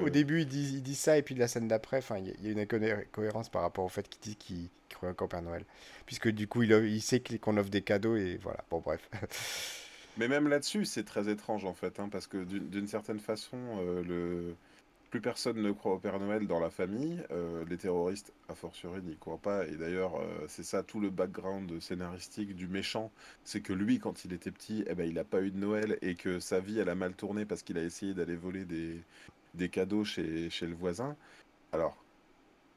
au 0.02 0.10
début 0.10 0.42
il 0.42 0.46
dit, 0.46 0.74
il 0.74 0.82
dit, 0.82 0.94
ça 0.94 1.16
et 1.16 1.22
puis 1.22 1.34
la 1.34 1.48
scène 1.48 1.68
d'après, 1.68 1.98
enfin, 1.98 2.18
il 2.18 2.28
y 2.44 2.48
a 2.48 2.52
une 2.52 2.60
incohérence 2.60 3.48
par 3.48 3.62
rapport 3.62 3.84
au 3.84 3.88
fait 3.88 4.06
qu'il 4.08 4.20
dit 4.20 4.36
qu'il 4.36 4.68
croit 4.94 5.08
encore 5.08 5.24
au 5.24 5.28
Père 5.28 5.40
Noël. 5.40 5.64
Puisque 6.04 6.28
du 6.28 6.46
coup, 6.46 6.62
il, 6.62 6.72
il 6.72 7.00
sait 7.00 7.22
qu'on 7.40 7.56
offre 7.56 7.70
des 7.70 7.82
cadeaux 7.82 8.16
et 8.16 8.38
voilà. 8.42 8.62
Bon, 8.70 8.80
bref. 8.80 9.08
Mais 10.18 10.28
même 10.28 10.48
là-dessus, 10.48 10.84
c'est 10.84 11.04
très 11.04 11.30
étrange 11.30 11.64
en 11.64 11.74
fait, 11.74 11.98
hein, 11.98 12.08
parce 12.10 12.26
que 12.26 12.44
d'une 12.44 12.86
certaine 12.86 13.18
façon, 13.18 13.56
euh, 13.80 14.02
le 14.04 14.54
plus 15.14 15.20
personne 15.20 15.62
ne 15.62 15.70
croit 15.70 15.92
au 15.92 15.98
Père 16.00 16.18
Noël 16.18 16.48
dans 16.48 16.58
la 16.58 16.70
famille. 16.70 17.22
Euh, 17.30 17.64
les 17.70 17.76
terroristes, 17.76 18.32
a 18.48 18.56
fortiori, 18.56 19.00
n'y 19.00 19.16
croient 19.16 19.38
pas. 19.38 19.64
Et 19.68 19.76
d'ailleurs, 19.76 20.16
euh, 20.16 20.44
c'est 20.48 20.64
ça 20.64 20.82
tout 20.82 20.98
le 20.98 21.08
background 21.08 21.80
scénaristique 21.80 22.56
du 22.56 22.66
méchant. 22.66 23.12
C'est 23.44 23.60
que 23.60 23.72
lui, 23.72 24.00
quand 24.00 24.24
il 24.24 24.32
était 24.32 24.50
petit, 24.50 24.84
eh 24.88 24.94
ben, 24.96 25.08
il 25.08 25.14
n'a 25.14 25.22
pas 25.22 25.40
eu 25.40 25.52
de 25.52 25.56
Noël 25.56 25.98
et 26.02 26.16
que 26.16 26.40
sa 26.40 26.58
vie, 26.58 26.80
a 26.80 26.94
mal 26.96 27.14
tourné 27.14 27.44
parce 27.44 27.62
qu'il 27.62 27.78
a 27.78 27.84
essayé 27.84 28.12
d'aller 28.12 28.34
voler 28.34 28.64
des, 28.64 29.00
des 29.54 29.68
cadeaux 29.68 30.02
chez, 30.02 30.50
chez 30.50 30.66
le 30.66 30.74
voisin. 30.74 31.14
Alors, 31.70 32.03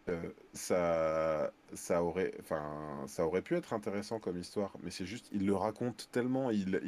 euh, 0.09 0.21
ça, 0.53 1.51
ça, 1.73 2.03
aurait, 2.03 2.33
enfin, 2.39 2.63
ça 3.07 3.25
aurait 3.25 3.41
pu 3.41 3.55
être 3.55 3.73
intéressant 3.73 4.19
comme 4.19 4.37
histoire, 4.37 4.71
mais 4.83 4.91
c'est 4.91 5.05
juste, 5.05 5.27
il 5.31 5.45
le 5.45 5.55
raconte 5.55 6.09
tellement, 6.11 6.49
il, 6.49 6.79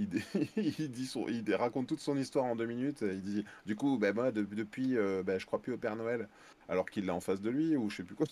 il, 0.55 0.89
dit 0.91 1.05
son, 1.05 1.27
il 1.27 1.53
raconte 1.55 1.87
toute 1.87 1.99
son 1.99 2.17
histoire 2.17 2.45
en 2.45 2.55
deux 2.55 2.65
minutes. 2.65 3.01
Il 3.01 3.21
dit, 3.21 3.45
du 3.65 3.75
coup, 3.75 3.97
ben 3.97 4.13
moi, 4.13 4.31
depuis, 4.31 4.97
euh, 4.97 5.23
ben, 5.23 5.39
je 5.39 5.45
crois 5.45 5.61
plus 5.61 5.73
au 5.73 5.77
Père 5.77 5.95
Noël, 5.95 6.27
alors 6.67 6.89
qu'il 6.89 7.05
l'a 7.05 7.13
en 7.13 7.19
face 7.19 7.41
de 7.41 7.49
lui, 7.49 7.75
ou 7.75 7.89
je 7.89 7.97
sais 7.97 8.03
plus 8.03 8.15
quoi. 8.15 8.27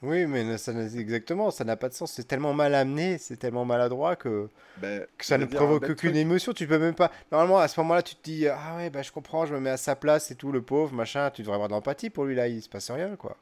Oui, 0.00 0.26
mais 0.26 0.56
ça, 0.58 0.72
exactement, 0.72 1.50
ça 1.50 1.64
n'a 1.64 1.76
pas 1.76 1.88
de 1.88 1.94
sens. 1.94 2.12
C'est 2.12 2.28
tellement 2.28 2.54
mal 2.54 2.74
amené, 2.76 3.18
c'est 3.18 3.36
tellement 3.36 3.64
maladroit 3.64 4.14
que, 4.14 4.48
ben, 4.76 5.04
que 5.16 5.24
ça 5.24 5.38
ne 5.38 5.44
provoque 5.44 5.90
aucune 5.90 6.14
émotion. 6.14 6.52
Tu 6.52 6.68
peux 6.68 6.78
même 6.78 6.94
pas. 6.94 7.10
Normalement, 7.32 7.58
à 7.58 7.66
ce 7.66 7.80
moment-là, 7.80 8.02
tu 8.02 8.14
te 8.14 8.22
dis 8.22 8.46
Ah 8.46 8.76
ouais, 8.76 8.90
bah, 8.90 9.02
je 9.02 9.10
comprends, 9.10 9.44
je 9.44 9.54
me 9.54 9.60
mets 9.60 9.70
à 9.70 9.76
sa 9.76 9.96
place 9.96 10.30
et 10.30 10.36
tout, 10.36 10.52
le 10.52 10.62
pauvre, 10.62 10.94
machin. 10.94 11.30
Tu 11.30 11.42
devrais 11.42 11.56
avoir 11.56 11.68
de 11.68 11.74
l'empathie 11.74 12.10
pour 12.10 12.26
lui, 12.26 12.36
là, 12.36 12.46
il 12.46 12.62
se 12.62 12.68
passe 12.68 12.92
rien, 12.92 13.16
quoi. 13.16 13.36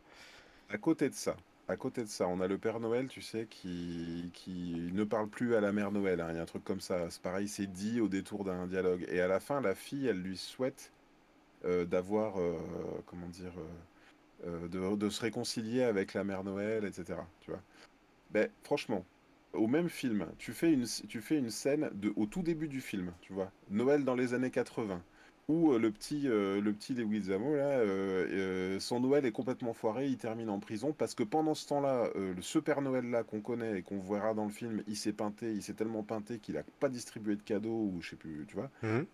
À 0.69 0.79
côté 0.79 1.09
de 1.09 1.15
ça, 1.15 1.37
à 1.69 1.77
côté 1.77 2.03
de 2.03 2.09
ça, 2.09 2.29
on 2.29 2.41
a 2.41 2.47
le 2.49 2.59
Père 2.59 2.81
Noël, 2.81 3.09
tu 3.09 3.21
sais, 3.23 3.47
qui, 3.51 4.31
qui 4.33 4.91
ne 4.93 5.05
parle 5.05 5.29
plus 5.29 5.55
à 5.57 5.61
la 5.61 5.73
Mère 5.73 5.91
Noël. 5.93 6.21
hein. 6.21 6.29
Il 6.31 6.37
y 6.37 6.39
a 6.39 6.43
un 6.43 6.47
truc 6.47 6.65
comme 6.65 6.81
ça. 6.81 7.11
C'est 7.11 7.23
pareil, 7.23 7.49
c'est 7.49 7.67
dit 7.67 8.01
au 8.01 8.09
détour 8.09 8.45
d'un 8.45 8.67
dialogue. 8.67 9.05
Et 9.09 9.21
à 9.21 9.29
la 9.29 9.41
fin, 9.41 9.61
la 9.61 9.75
fille, 9.75 10.07
elle 10.07 10.21
lui 10.23 10.37
souhaite 10.37 10.93
euh, 11.65 11.85
d'avoir, 11.85 12.41
euh, 12.41 12.59
comment 13.07 13.29
dire, 13.29 13.53
euh, 14.47 14.69
de, 14.69 14.97
de 14.97 15.11
se 15.11 15.21
réconcilier 15.23 15.83
avec 15.83 16.15
la 16.15 16.25
Mère 16.25 16.45
Noël, 16.45 16.85
etc. 16.85 17.21
Tu 17.41 17.51
vois. 17.51 17.63
Ben, 18.33 18.51
franchement, 18.65 19.05
au 19.53 19.67
même 19.67 19.89
film, 19.89 20.27
tu 20.39 20.53
fais 20.53 20.73
une, 20.73 20.87
tu 21.09 21.21
fais 21.21 21.39
une 21.39 21.51
scène 21.51 21.91
de, 21.95 22.13
au 22.17 22.27
tout 22.27 22.43
début 22.43 22.69
du 22.69 22.81
film, 22.81 23.13
tu 23.23 23.33
vois. 23.33 23.51
Noël 23.71 24.05
dans 24.05 24.15
les 24.15 24.35
années 24.35 24.51
80 24.51 25.03
où 25.49 25.73
euh, 25.73 25.79
le 25.79 25.91
petit, 25.91 26.23
euh, 26.27 26.61
le 26.61 26.73
petit 26.73 26.95
Lewis 26.95 27.25
Zamo, 27.25 27.55
là, 27.55 27.69
euh, 27.69 28.81
son 28.81 29.01
Noël 29.01 29.25
est 29.27 29.33
complètement 29.33 29.73
foiré, 29.73 30.07
il 30.07 30.17
termine 30.17 30.51
en 30.51 30.59
prison 30.59 30.93
parce 30.93 31.15
que 31.15 31.23
pendant 31.23 31.55
ce 31.55 31.69
temps-là, 31.69 32.11
ce 32.41 32.59
Père 32.59 32.81
Noël-là 32.81 33.23
qu'on 33.23 33.41
connaît 33.41 33.79
et 33.79 33.83
qu'on 33.83 34.01
verra 34.01 34.35
dans 34.35 34.45
le 34.45 34.51
film, 34.51 34.83
il 34.89 34.97
s'est 34.97 35.13
peinté, 35.13 35.53
il 35.53 35.63
s'est 35.63 35.75
tellement 35.75 36.03
peinté 36.03 36.39
qu'il 36.39 36.57
a 36.57 36.63
pas 36.81 36.89
distribué 36.89 37.37
de 37.37 37.43
cadeaux 37.43 37.91
ou 37.95 37.99
je 38.01 38.11
sais 38.11 38.17
plus, 38.17 38.45
tu 38.49 38.57
vois. 38.57 38.71
Mhm. 38.83 39.07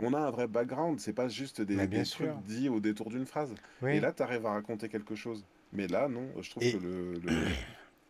on 0.00 0.14
a 0.14 0.18
un 0.18 0.30
vrai 0.30 0.48
background, 0.48 0.98
c'est 0.98 1.12
pas 1.12 1.28
juste 1.28 1.60
des, 1.60 1.76
trucs 2.04 2.30
dits 2.46 2.68
au 2.68 2.80
détour 2.80 3.10
d'une 3.10 3.26
phrase. 3.26 3.54
Et 3.86 4.00
là, 4.00 4.12
tu 4.12 4.22
arrives 4.22 4.46
à 4.46 4.52
raconter 4.52 4.88
quelque 4.88 5.14
chose. 5.14 5.44
Mais 5.72 5.86
là, 5.86 6.08
non, 6.08 6.26
je 6.40 6.50
trouve 6.50 6.62
que 6.62 6.78
le. 6.78 7.20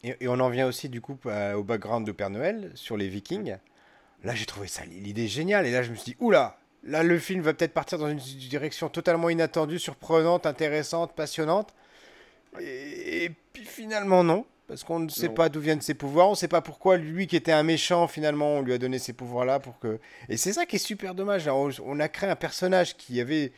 Et, 0.02 0.28
on 0.28 0.40
en 0.40 0.48
vient 0.48 0.66
aussi, 0.66 0.88
du 0.88 1.02
coup, 1.02 1.18
au 1.54 1.62
background 1.62 2.06
de 2.06 2.12
Père 2.12 2.30
Noël 2.30 2.70
sur 2.74 2.96
les 2.96 3.08
Vikings. 3.08 3.56
Là, 4.24 4.34
j'ai 4.34 4.46
trouvé 4.46 4.66
ça 4.66 4.86
l'idée 4.86 5.28
géniale. 5.28 5.66
Et 5.66 5.72
là, 5.72 5.82
je 5.82 5.90
me 5.90 5.94
suis 5.94 6.12
dit, 6.12 6.16
oula, 6.20 6.59
Là, 6.84 7.02
le 7.02 7.18
film 7.18 7.42
va 7.42 7.52
peut-être 7.52 7.74
partir 7.74 7.98
dans 7.98 8.08
une 8.08 8.18
direction 8.18 8.88
totalement 8.88 9.28
inattendue, 9.28 9.78
surprenante, 9.78 10.46
intéressante, 10.46 11.12
passionnante. 11.14 11.74
Et, 12.60 13.30
puis 13.52 13.64
finalement, 13.64 14.24
non. 14.24 14.46
Parce 14.66 14.84
qu'on 14.84 15.00
ne 15.00 15.08
sait 15.08 15.28
pas 15.28 15.48
d'où 15.48 15.58
viennent 15.58 15.80
ses 15.80 15.94
pouvoirs, 15.94 16.28
on 16.28 16.32
ne 16.32 16.36
sait 16.36 16.46
pas 16.46 16.60
pourquoi 16.60 16.96
lui 16.96 17.26
qui 17.26 17.34
était 17.34 17.50
un 17.50 17.64
méchant, 17.64 18.06
finalement, 18.06 18.58
on 18.58 18.62
lui 18.62 18.72
a 18.72 18.78
donné 18.78 19.00
ces 19.00 19.12
pouvoirs-là 19.12 19.58
pour 19.58 19.80
que... 19.80 19.98
Et 20.28 20.36
c'est 20.36 20.52
ça 20.52 20.64
qui 20.64 20.76
est 20.76 20.78
super 20.78 21.16
dommage. 21.16 21.48
On 21.48 21.98
a 21.98 22.08
créé 22.08 22.30
un 22.30 22.36
personnage 22.36 22.96
qui 22.96 23.20
avait 23.20 23.52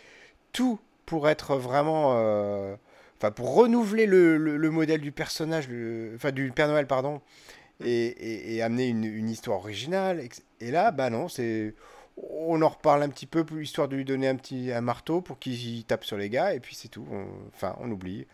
tout 0.52 0.80
pour 1.04 1.28
être 1.28 1.56
vraiment... 1.56 2.14
Euh, 2.16 2.74
enfin, 3.18 3.30
pour 3.30 3.54
renouveler 3.54 4.06
le, 4.06 4.70
modèle 4.70 5.02
du 5.02 5.12
personnage, 5.12 5.68
enfin 6.14 6.32
du 6.32 6.50
Père 6.50 6.68
Noël, 6.68 6.86
pardon, 6.86 7.20
et, 7.84 8.62
amener 8.62 8.88
une, 8.88 9.04
une, 9.04 9.28
histoire 9.28 9.58
originale. 9.58 10.26
Et 10.60 10.70
là, 10.70 10.92
bah 10.92 11.10
non, 11.10 11.28
c'est 11.28 11.74
on 12.16 12.60
en 12.62 12.68
reparle 12.68 13.02
un 13.02 13.08
petit 13.08 13.26
peu, 13.26 13.44
histoire 13.60 13.88
de 13.88 13.96
lui 13.96 14.04
donner 14.04 14.28
un 14.28 14.36
petit 14.36 14.72
un 14.72 14.80
marteau 14.80 15.20
pour 15.20 15.38
qu'il 15.38 15.84
tape 15.84 16.04
sur 16.04 16.16
les 16.16 16.28
gars, 16.28 16.54
et 16.54 16.60
puis 16.60 16.74
c'est 16.74 16.88
tout. 16.88 17.06
enfin, 17.54 17.76
on 17.80 17.90
oublie. 17.90 18.26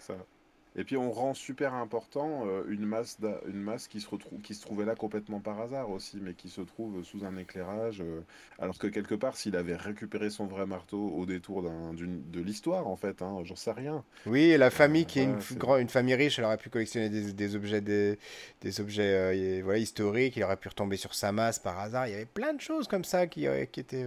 Et 0.79 0.85
puis 0.85 0.97
on 0.97 1.11
rend 1.11 1.35
super 1.35 1.75
important 1.75 2.45
euh, 2.47 2.63
une 2.69 2.87
masse, 2.87 3.19
une 3.49 3.61
masse 3.61 3.89
qui, 3.89 4.01
se 4.01 4.09
retrouve, 4.09 4.41
qui 4.41 4.55
se 4.55 4.63
trouvait 4.63 4.85
là 4.85 4.95
complètement 4.95 5.41
par 5.41 5.61
hasard 5.61 5.91
aussi, 5.91 6.19
mais 6.23 6.35
qui 6.35 6.49
se 6.49 6.61
trouve 6.61 7.03
sous 7.03 7.25
un 7.25 7.37
éclairage. 7.37 8.01
Euh, 8.01 8.21
alors 8.61 8.79
que 8.79 8.87
quelque 8.87 9.17
part, 9.17 9.37
s'il 9.37 9.57
avait 9.57 9.75
récupéré 9.75 10.31
son 10.31 10.47
vrai 10.47 10.67
marteau 10.67 11.09
au 11.17 11.27
détour 11.27 11.65
de 11.65 12.41
l'histoire, 12.41 12.87
en 12.87 12.95
fait, 12.95 13.23
hein, 13.23 13.39
j'en 13.43 13.57
sais 13.57 13.73
rien. 13.73 14.05
Oui, 14.25 14.57
la 14.57 14.71
famille 14.71 15.05
qui 15.05 15.19
est, 15.19 15.25
une, 15.25 15.41
une, 15.81 15.89
famille 15.89 16.15
riche, 16.15 16.39
elle 16.39 16.45
aurait 16.45 16.57
pu 16.57 16.71
collectionner 16.71 17.09
des, 17.09 17.57
objets, 17.57 17.81
des, 17.81 18.81
objets 18.81 19.61
voilà, 19.63 19.81
historiques, 19.81 20.37
il 20.37 20.45
aurait 20.45 20.57
pu 20.57 20.69
retomber 20.69 20.97
sur 20.97 21.13
sa 21.13 21.33
masse 21.33 21.59
par 21.59 21.81
hasard. 21.81 22.07
Il 22.07 22.13
y 22.13 22.15
avait 22.15 22.25
plein 22.25 22.55
de 22.55 22.61
choses 22.61 22.87
comme 22.87 23.05
ça 23.05 23.27
qui, 23.27 23.49
qui 23.73 23.81
étaient. 23.81 24.07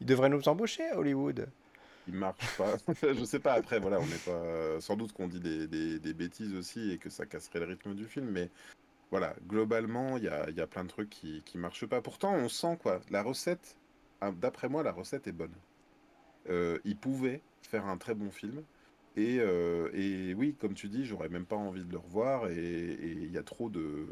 il 0.00 0.06
devrait 0.06 0.28
nous 0.28 0.48
embaucher 0.48 0.88
à 0.88 0.98
Hollywood 0.98 1.46
marche 2.12 2.56
pas. 2.56 2.76
je 3.02 3.24
sais 3.24 3.40
pas, 3.40 3.54
après, 3.54 3.80
voilà, 3.80 4.00
on 4.00 4.06
n'est 4.06 4.16
pas. 4.16 4.80
Sans 4.80 4.96
doute 4.96 5.12
qu'on 5.12 5.28
dit 5.28 5.40
des, 5.40 6.14
bêtises 6.14 6.54
aussi 6.54 6.90
et 6.90 6.98
que 6.98 7.10
ça 7.10 7.26
casserait 7.26 7.60
le 7.60 7.66
rythme 7.66 7.94
du 7.94 8.06
film, 8.06 8.26
mais 8.30 8.50
voilà, 9.10 9.34
globalement, 9.48 10.16
il 10.16 10.24
y 10.24 10.28
a, 10.28 10.50
y 10.50 10.60
a, 10.60 10.66
plein 10.66 10.84
de 10.84 10.88
trucs 10.88 11.10
qui, 11.10 11.42
qui 11.44 11.58
marchent 11.58 11.86
pas. 11.86 12.00
Pourtant, 12.00 12.34
on 12.34 12.48
sent 12.48 12.78
quoi. 12.82 13.00
La 13.10 13.22
recette, 13.22 13.76
hein, 14.20 14.32
d'après 14.32 14.68
moi, 14.68 14.82
la 14.82 14.92
recette 14.92 15.26
est 15.26 15.32
bonne. 15.32 15.54
Euh, 16.48 16.78
il 16.84 16.96
pouvait 16.96 17.42
faire 17.62 17.86
un 17.86 17.96
très 17.96 18.14
bon 18.14 18.30
film. 18.30 18.62
Et, 19.16 19.38
euh, 19.40 19.90
et 19.92 20.34
oui, 20.34 20.54
comme 20.58 20.74
tu 20.74 20.88
dis, 20.88 21.04
j'aurais 21.04 21.28
même 21.28 21.44
pas 21.44 21.56
envie 21.56 21.84
de 21.84 21.92
le 21.92 21.98
revoir. 21.98 22.48
Et 22.48 22.98
il 23.02 23.30
y 23.30 23.38
a 23.38 23.42
trop 23.42 23.68
de 23.68 24.06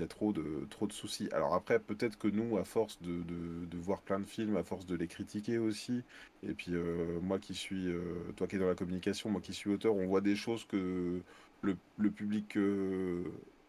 y 0.00 0.04
a 0.04 0.08
trop 0.08 0.32
de, 0.32 0.66
trop 0.70 0.86
de 0.86 0.92
soucis. 0.92 1.28
Alors 1.32 1.54
après, 1.54 1.78
peut-être 1.78 2.18
que 2.18 2.28
nous, 2.28 2.58
à 2.58 2.64
force 2.64 3.00
de, 3.02 3.22
de, 3.22 3.78
voir 3.78 4.02
plein 4.02 4.20
de 4.20 4.26
films, 4.26 4.56
à 4.56 4.62
force 4.62 4.86
de 4.86 4.96
les 4.96 5.06
critiquer 5.08 5.58
aussi, 5.58 6.02
et 6.46 6.54
puis 6.54 6.72
euh, 6.74 7.20
moi 7.20 7.38
qui 7.38 7.54
suis, 7.54 7.88
euh, 7.88 8.02
toi 8.36 8.46
qui 8.46 8.56
es 8.56 8.58
dans 8.58 8.66
la 8.66 8.74
communication, 8.74 9.30
moi 9.30 9.40
qui 9.40 9.52
suis 9.52 9.70
auteur, 9.70 9.94
on 9.94 10.06
voit 10.06 10.20
des 10.20 10.36
choses 10.36 10.64
que 10.64 11.20
le, 11.62 11.76
le 11.98 12.10
public, 12.10 12.56
euh, 12.56 13.24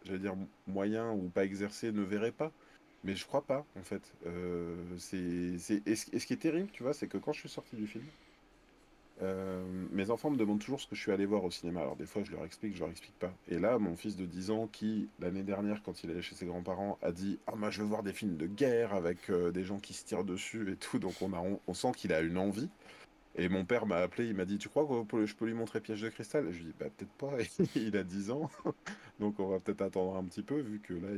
j'allais 0.06 0.20
dire, 0.20 0.36
moyen 0.68 1.12
ou 1.12 1.30
pas 1.30 1.46
exercé 1.46 1.92
ne 1.92 2.02
verrait 2.02 2.32
pas. 2.32 2.52
Mais 3.04 3.16
je 3.16 3.26
crois 3.26 3.42
pas, 3.42 3.66
en 3.80 3.84
fait. 3.84 4.04
c'est, 4.98 5.82
et, 5.88 5.96
ce 5.96 6.26
qui 6.26 6.34
est 6.34 6.42
terrible, 6.42 6.70
tu 6.72 6.84
vois, 6.84 6.94
c'est 6.94 7.08
que 7.08 7.18
quand 7.18 7.34
je 7.34 7.40
suis 7.40 7.50
sorti 7.50 7.76
du 7.76 7.88
film, 7.88 8.06
euh, 9.22 9.64
mes 9.92 10.10
enfants 10.10 10.32
me 10.32 10.38
demandent 10.38 10.60
toujours 10.60 10.82
ce 10.82 10.88
que 10.88 10.96
je 10.96 11.02
suis 11.02 11.12
allé 11.12 11.26
voir 11.26 11.44
au 11.44 11.52
cinéma. 11.52 11.82
Alors 11.82 11.96
des 11.96 12.06
fois, 12.06 12.24
je 12.24 12.32
leur 12.32 12.44
explique, 12.44 12.76
je 12.76 12.80
leur 12.80 12.90
explique 12.90 13.18
pas. 13.20 13.32
Et 13.48 13.60
là, 13.60 13.78
mon 13.78 13.96
fils 13.96 14.16
de 14.16 14.26
10 14.26 14.52
ans, 14.52 14.68
qui 14.72 15.10
l'année 15.20 15.44
dernière, 15.44 15.84
quand 15.84 16.04
il 16.04 16.10
allait 16.10 16.22
chez 16.22 16.36
ses 16.36 16.46
grands-parents, 16.46 16.98
a 17.02 17.12
dit 17.12 17.40
Ah, 17.48 17.56
moi, 17.56 17.70
je 17.70 17.82
veux 17.82 17.88
voir 17.88 18.04
des 18.04 18.14
films 18.14 18.38
de 18.38 18.48
guerre 18.48 18.94
avec 18.94 19.30
euh, 19.30 19.52
des 19.52 19.64
gens 19.64 19.80
qui 19.80 19.94
se 19.94 20.06
tirent 20.06 20.24
dessus 20.24 20.72
et 20.72 20.76
tout. 20.76 20.98
Donc 21.00 21.14
on, 21.22 21.74
sent 21.74 21.92
qu'il 21.96 22.14
a 22.14 22.22
une 22.22 22.38
envie. 22.38 22.70
Et 23.36 23.48
mon 23.48 23.64
père 23.64 23.86
m'a 23.86 23.98
appelé, 23.98 24.28
il 24.28 24.36
m'a 24.36 24.46
dit 24.46 24.58
Tu 24.58 24.70
crois 24.70 24.88
que 25.10 25.26
je 25.26 25.36
peux 25.36 25.46
lui 25.46 25.54
montrer 25.54 25.80
Piège 25.82 26.02
de 26.02 26.10
cristal? 26.10 26.48
Je 26.52 26.58
lui 26.58 26.66
dis 26.66 26.74
Bah, 26.80 26.88
peut-être 26.98 27.12
pas. 27.12 27.32
il 27.76 27.96
a 27.98 28.04
10 28.04 28.32
ans. 28.32 28.50
donc 29.20 29.40
on 29.40 29.48
va 29.48 29.60
peut-être 29.60 29.82
attendre 29.84 30.16
un 30.18 30.24
petit 30.24 30.44
peu, 30.44 30.60
vu 30.60 30.80
que 30.80 30.94
là, 30.94 31.10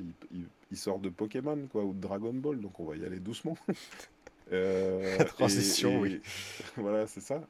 il, 0.72 0.78
sort 0.78 1.00
de 1.00 1.10
Pokémon, 1.10 1.70
ou 1.74 1.94
de 1.94 2.00
Dragon 2.02 2.34
Ball. 2.34 2.60
Donc 2.60 2.80
on 2.80 2.86
va 2.86 2.98
y 2.98 3.06
aller 3.06 3.20
doucement. 3.20 3.58
Euh, 4.54 5.18
transition, 5.26 6.00
oui. 6.00 6.22
Voilà, 6.78 7.08
c'est 7.08 7.22
ça. 7.22 7.42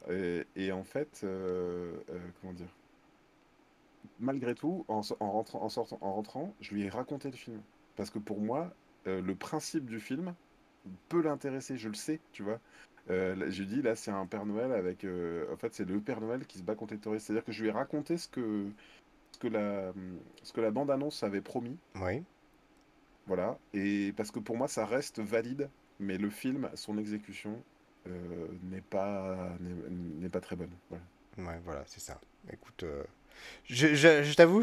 Et, 0.56 0.72
en 0.72 0.84
fait, 0.84 1.20
euh, 1.24 1.92
euh, 2.10 2.18
comment 2.40 2.52
dire 2.52 2.74
Malgré 4.20 4.54
tout, 4.54 4.84
en, 4.88 5.02
rentrant, 5.20 5.62
en, 5.62 5.68
sortant, 5.68 5.98
en 6.00 6.14
rentrant, 6.14 6.54
je 6.60 6.74
lui 6.74 6.84
ai 6.84 6.88
raconté 6.88 7.30
le 7.30 7.36
film. 7.36 7.60
Parce 7.96 8.10
que 8.10 8.18
pour 8.18 8.40
moi, 8.40 8.72
le 9.06 9.34
principe 9.34 9.86
du 9.86 10.00
film 10.00 10.34
peut 11.08 11.22
l'intéresser, 11.22 11.76
je 11.76 11.88
le 11.88 11.94
sais, 11.94 12.20
tu 12.32 12.42
vois. 12.42 12.60
je 13.08 13.58
lui 13.58 13.66
dis, 13.66 13.82
là, 13.82 13.96
c'est 13.96 14.10
un 14.10 14.26
Père 14.26 14.46
Noël 14.46 14.72
avec. 14.72 15.04
en 15.04 15.56
fait, 15.56 15.74
c'est 15.74 15.84
le 15.84 16.00
Père 16.00 16.20
Noël 16.20 16.46
qui 16.46 16.58
se 16.58 16.62
bat 16.62 16.74
contre 16.74 16.94
les 16.94 17.00
terroristes. 17.00 17.26
C'est-à-dire 17.26 17.44
que 17.44 17.52
je 17.52 17.62
lui 17.62 17.68
ai 17.68 17.72
raconté 17.72 18.16
ce 18.16 18.28
que, 18.28 18.66
ce 19.32 19.38
que 19.38 19.48
la, 19.48 19.92
ce 20.42 20.52
que 20.52 20.60
la 20.60 20.70
bande-annonce 20.70 21.22
avait 21.22 21.42
promis. 21.42 21.76
Oui. 22.00 22.22
Voilà. 23.26 23.58
Et 23.72 24.12
parce 24.16 24.30
que 24.30 24.38
pour 24.38 24.56
moi, 24.56 24.68
ça 24.68 24.86
reste 24.86 25.18
valide 25.20 25.68
mais 26.04 26.18
le 26.18 26.30
film, 26.30 26.68
son 26.74 26.98
exécution 26.98 27.58
euh, 28.06 28.10
n'est 28.70 28.82
pas 28.82 29.48
n'est 30.20 30.28
pas 30.28 30.40
très 30.40 30.56
bonne. 30.56 30.70
Voilà. 30.90 31.04
Ouais, 31.38 31.60
voilà, 31.64 31.82
c'est 31.86 32.00
ça. 32.00 32.20
Écoute, 32.52 32.84
euh, 32.84 33.02
je, 33.64 33.94
je, 33.94 34.34
t'avoue, 34.34 34.62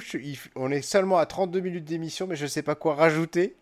on 0.55 0.71
est 0.71 0.81
seulement 0.81 1.17
à 1.17 1.25
32 1.25 1.59
minutes 1.59 1.85
d'émission, 1.85 2.27
mais 2.27 2.35
je 2.35 2.43
ne 2.43 2.49
sais 2.49 2.61
pas 2.61 2.75
quoi 2.75 2.95
rajouter. 2.95 3.55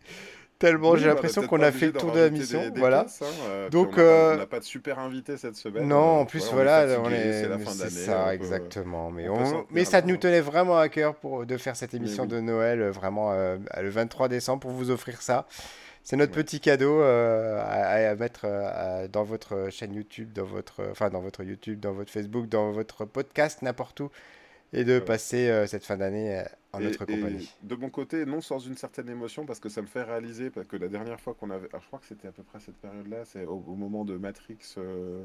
Tellement 0.60 0.98
j'ai 0.98 1.08
bah, 1.08 1.14
l'impression 1.14 1.48
qu'on 1.48 1.62
a 1.62 1.72
fait 1.72 1.86
le 1.86 1.94
tour 1.94 2.12
de 2.12 2.20
la 2.20 2.30
mission. 2.30 2.62
voilà. 2.76 3.06
Hein, 3.22 3.26
euh, 3.48 3.70
Donc, 3.70 3.94
on 3.98 4.36
n'a 4.36 4.46
pas 4.46 4.60
de 4.60 4.66
super 4.66 5.00
invité 5.00 5.38
cette 5.38 5.56
semaine. 5.56 5.88
Non, 5.88 6.20
en 6.20 6.26
plus, 6.26 6.52
voilà, 6.52 7.00
on 7.02 7.10
est. 7.10 7.44
C'est 7.44 7.48
la 7.48 7.58
fin 7.58 7.74
d'année. 7.74 7.90
ça, 7.90 8.36
exactement. 8.36 9.10
Mais, 9.10 9.30
on... 9.30 9.66
mais 9.72 9.86
ça 9.86 10.02
nous 10.02 10.18
tenait 10.18 10.42
vraiment 10.42 10.78
à 10.78 10.90
cœur 10.90 11.16
pour, 11.16 11.46
de 11.46 11.56
faire 11.56 11.78
cette 11.78 11.94
émission 11.94 12.26
de 12.26 12.42
Noël, 12.42 12.90
vraiment 12.90 13.32
le 13.32 13.90
23 13.90 14.28
décembre, 14.28 14.60
pour 14.60 14.72
vous 14.72 14.92
offrir 14.92 15.22
ça. 15.22 15.48
C'est 16.04 16.16
notre 16.16 16.32
petit 16.32 16.60
cadeau 16.60 17.02
euh, 17.02 17.62
à, 17.62 18.16
mettre 18.16 18.42
euh, 18.46 19.08
dans 19.08 19.24
votre 19.24 19.70
chaîne 19.70 19.94
YouTube, 19.94 20.34
dans 20.34 20.46
votre, 20.46 20.88
enfin 20.90 21.10
dans 21.10 21.22
votre 21.22 21.44
YouTube, 21.44 21.80
dans 21.80 21.94
votre 21.94 22.12
Facebook, 22.12 22.48
dans 22.48 22.72
votre 22.72 23.06
podcast, 23.06 23.62
n'importe 23.62 24.00
où, 24.00 24.10
et 24.74 24.84
de 24.84 25.00
passer 25.00 25.50
euh, 25.50 25.68
cette 25.68 25.86
fin 25.86 25.98
d'année 25.98 26.44
en 26.74 26.80
notre 26.80 27.06
compagnie. 27.06 27.52
de 27.64 27.76
mon 27.76 27.90
côté, 27.90 28.26
non 28.26 28.42
sans 28.42 28.60
une 28.60 28.78
certaine 28.78 29.10
émotion, 29.10 29.46
parce 29.46 29.60
que 29.60 29.70
ça 29.70 29.82
me 29.82 29.88
fait 29.88 30.04
réaliser 30.04 30.50
parce 30.50 30.68
que 30.68 30.78
la 30.78 30.88
dernière 30.88 31.20
fois 31.20 31.34
qu'on 31.34 31.50
avait, 31.50 31.70
je 31.74 31.88
crois 31.88 32.00
que 32.00 32.06
c'était 32.06 32.28
à 32.28 32.32
peu 32.32 32.44
près 32.44 32.60
cette 32.60 32.78
période-là, 32.78 33.26
c'est 33.26 33.46
au, 33.46 33.60
moment 33.60 34.06
de 34.06 34.18
Matrix 34.18 34.58
euh, 34.78 35.24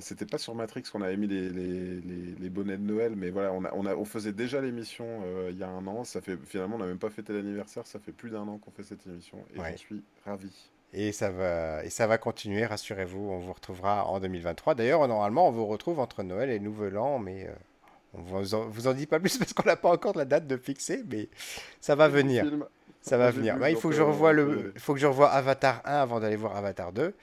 c'était 0.00 0.26
pas 0.26 0.38
sur 0.38 0.54
Matrix 0.54 0.82
qu'on 0.92 1.02
avait 1.02 1.16
mis 1.16 1.28
les, 1.28 1.48
les, 1.48 2.00
les, 2.38 2.50
bonnets 2.50 2.76
de 2.76 2.82
Noël, 2.82 3.14
mais 3.16 3.30
voilà, 3.30 3.52
on, 3.52 3.64
a, 3.64 3.70
on, 3.74 3.86
a, 3.86 3.94
on 3.94 4.04
faisait 4.04 4.32
déjà 4.32 4.60
l'émission 4.60 5.06
euh, 5.24 5.50
il 5.52 5.58
y 5.58 5.62
a 5.62 5.68
un 5.68 5.86
an. 5.86 6.04
Ça 6.04 6.20
fait, 6.20 6.36
finalement, 6.46 6.76
on 6.76 6.78
n'a 6.80 6.86
même 6.86 6.98
pas 6.98 7.10
fêté 7.10 7.32
l'anniversaire. 7.32 7.86
Ça 7.86 8.00
fait 8.00 8.12
plus 8.12 8.30
d'un 8.30 8.42
an 8.48 8.58
qu'on 8.58 8.72
fait 8.72 8.82
cette 8.82 9.06
émission 9.06 9.38
et 9.54 9.60
je 9.72 9.76
suis 9.76 10.02
ravi. 10.24 10.50
Et 10.94 11.12
ça, 11.12 11.30
va, 11.30 11.84
et 11.84 11.90
ça 11.90 12.06
va 12.06 12.18
continuer, 12.18 12.66
rassurez-vous. 12.66 13.30
On 13.30 13.38
vous 13.38 13.52
retrouvera 13.52 14.06
en 14.06 14.20
2023. 14.20 14.74
D'ailleurs, 14.74 15.06
normalement, 15.06 15.48
on 15.48 15.52
vous 15.52 15.66
retrouve 15.66 16.00
entre 16.00 16.22
Noël 16.22 16.50
et 16.50 16.58
Nouvel 16.58 16.98
An, 16.98 17.18
mais 17.18 17.46
euh, 17.46 17.52
on 18.14 18.20
vous 18.20 18.54
en, 18.54 18.68
vous 18.68 18.88
en 18.88 18.94
dit 18.94 19.06
pas 19.06 19.20
plus 19.20 19.38
parce 19.38 19.52
qu'on 19.52 19.62
n'a 19.64 19.76
pas 19.76 19.90
encore 19.90 20.16
la 20.16 20.24
date 20.24 20.46
de 20.46 20.56
fixer, 20.56 21.04
mais 21.08 21.28
ça 21.80 21.94
va 21.94 22.08
venir. 22.08 22.44
Ça 23.00 23.16
va 23.16 23.30
venir. 23.30 23.56
Bah, 23.58 23.70
il 23.70 23.76
faut 23.76 23.90
que 23.90 23.94
je 23.94 24.02
revoie 24.02 24.32
le, 24.32 24.72
il 24.74 24.80
faut 24.80 24.92
que 24.92 25.00
je 25.00 25.06
revoie 25.06 25.30
Avatar 25.30 25.82
1 25.84 25.92
avant 25.94 26.20
d'aller 26.20 26.36
voir 26.36 26.56
Avatar 26.56 26.92
2, 26.92 27.14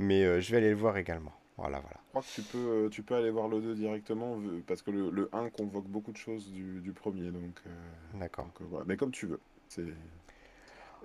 mais 0.00 0.40
je 0.40 0.50
vais 0.50 0.56
aller 0.58 0.70
le 0.70 0.76
voir 0.76 0.96
également. 0.96 1.32
Voilà, 1.62 1.78
voilà. 1.78 1.96
Je 2.06 2.08
crois 2.08 2.22
que 2.22 2.26
tu 2.26 2.42
peux, 2.42 2.58
euh, 2.58 2.88
tu 2.88 3.02
peux 3.04 3.14
aller 3.14 3.30
voir 3.30 3.46
le 3.46 3.60
2 3.60 3.76
directement 3.76 4.36
parce 4.66 4.82
que 4.82 4.90
le, 4.90 5.10
le 5.10 5.28
1 5.32 5.48
convoque 5.50 5.86
beaucoup 5.86 6.10
de 6.10 6.16
choses 6.16 6.50
du, 6.50 6.80
du 6.80 6.90
premier. 6.92 7.30
Donc, 7.30 7.60
euh, 7.66 7.70
D'accord. 8.18 8.48
voilà. 8.68 8.84
Mais 8.88 8.96
comme 8.96 9.12
tu 9.12 9.26
veux. 9.26 9.40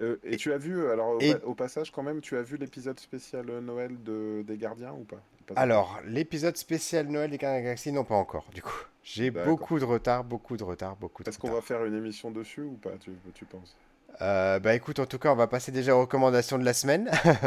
Euh, 0.01 0.17
et, 0.23 0.35
tu 0.37 0.51
as 0.51 0.57
vu, 0.57 0.89
alors 0.89 1.19
au, 1.45 1.53
passage 1.53 1.91
quand 1.91 2.01
même, 2.01 2.21
tu 2.21 2.37
as 2.37 2.41
vu 2.41 2.57
l'épisode 2.57 2.99
spécial 2.99 3.45
Noël 3.59 4.01
de, 4.01 4.43
des 4.47 4.57
Gardiens 4.57 4.93
ou 4.93 5.03
pas, 5.03 5.21
Alors, 5.55 5.99
l'épisode 6.05 6.57
spécial 6.57 7.07
Noël 7.07 7.29
des 7.29 7.37
Gardiens 7.37 7.59
de 7.59 7.61
la 7.61 7.63
Galaxie, 7.65 7.91
non 7.91 8.03
pas 8.03 8.15
encore, 8.15 8.47
du 8.53 8.63
coup. 8.63 8.85
J'ai 9.03 9.29
beaucoup 9.29 9.77
de 9.77 9.85
retard, 9.85 10.23
beaucoup 10.23 10.57
de 10.57 10.63
retard, 10.63 10.95
beaucoup 10.95 11.23
de 11.23 11.29
Est-ce 11.29 11.37
qu'on 11.37 11.51
va 11.51 11.61
faire 11.61 11.85
une 11.85 11.93
émission 11.93 12.31
dessus 12.31 12.63
ou 12.63 12.77
pas, 12.77 12.97
tu, 12.99 13.11
tu 13.35 13.45
penses? 13.45 13.77
Bah 14.19 14.73
écoute, 14.73 14.97
en 14.97 15.05
tout 15.05 15.19
cas, 15.19 15.31
on 15.31 15.35
va 15.35 15.47
passer 15.47 15.71
déjà 15.71 15.95
aux 15.95 16.01
recommandations 16.01 16.57
de 16.57 16.65
la 16.65 16.73
semaine. 16.73 17.05
D'accord, 17.05 17.43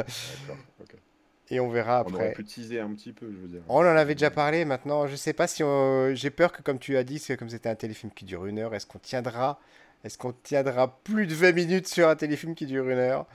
ok. 0.80 0.94
Et 1.50 1.58
on 1.60 1.68
verra 1.68 1.98
après. 1.98 2.12
On 2.12 2.16
aurait 2.16 2.32
pu 2.32 2.44
teaser 2.44 2.80
un 2.80 2.90
petit 2.94 3.12
peu, 3.12 3.26
je 3.30 3.36
veux 3.38 3.48
dire. 3.48 3.62
On 3.68 3.78
en 3.80 3.84
avait 3.96 4.14
déjà 4.14 4.30
parlé 4.30 4.64
maintenant. 4.64 5.06
Je 5.06 5.16
sais 5.16 5.32
pas 5.32 5.46
si 5.46 5.62
J'ai 6.14 6.30
peur 6.30 6.52
que, 6.52 6.62
comme 6.62 6.78
tu 6.78 6.96
as 6.96 7.04
dit, 7.04 7.18
c'est 7.18 7.36
comme 7.36 7.48
c'était 7.50 7.68
un 7.68 7.74
téléfilm 7.74 8.12
qui 8.12 8.24
dure 8.24 8.46
une 8.46 8.58
heure, 8.58 8.74
est-ce 8.74 8.86
qu'on 8.86 8.98
tiendra 9.00 9.58
Est-ce 10.04 10.16
qu'on 10.16 10.32
tiendra 10.32 10.98
plus 11.02 11.26
de 11.26 11.34
20 11.34 11.52
minutes 11.52 11.88
sur 11.88 12.08
un 12.08 12.16
téléfilm 12.16 12.54
qui 12.54 12.66
dure 12.66 12.88
une 12.88 12.98
heure? 12.98 13.26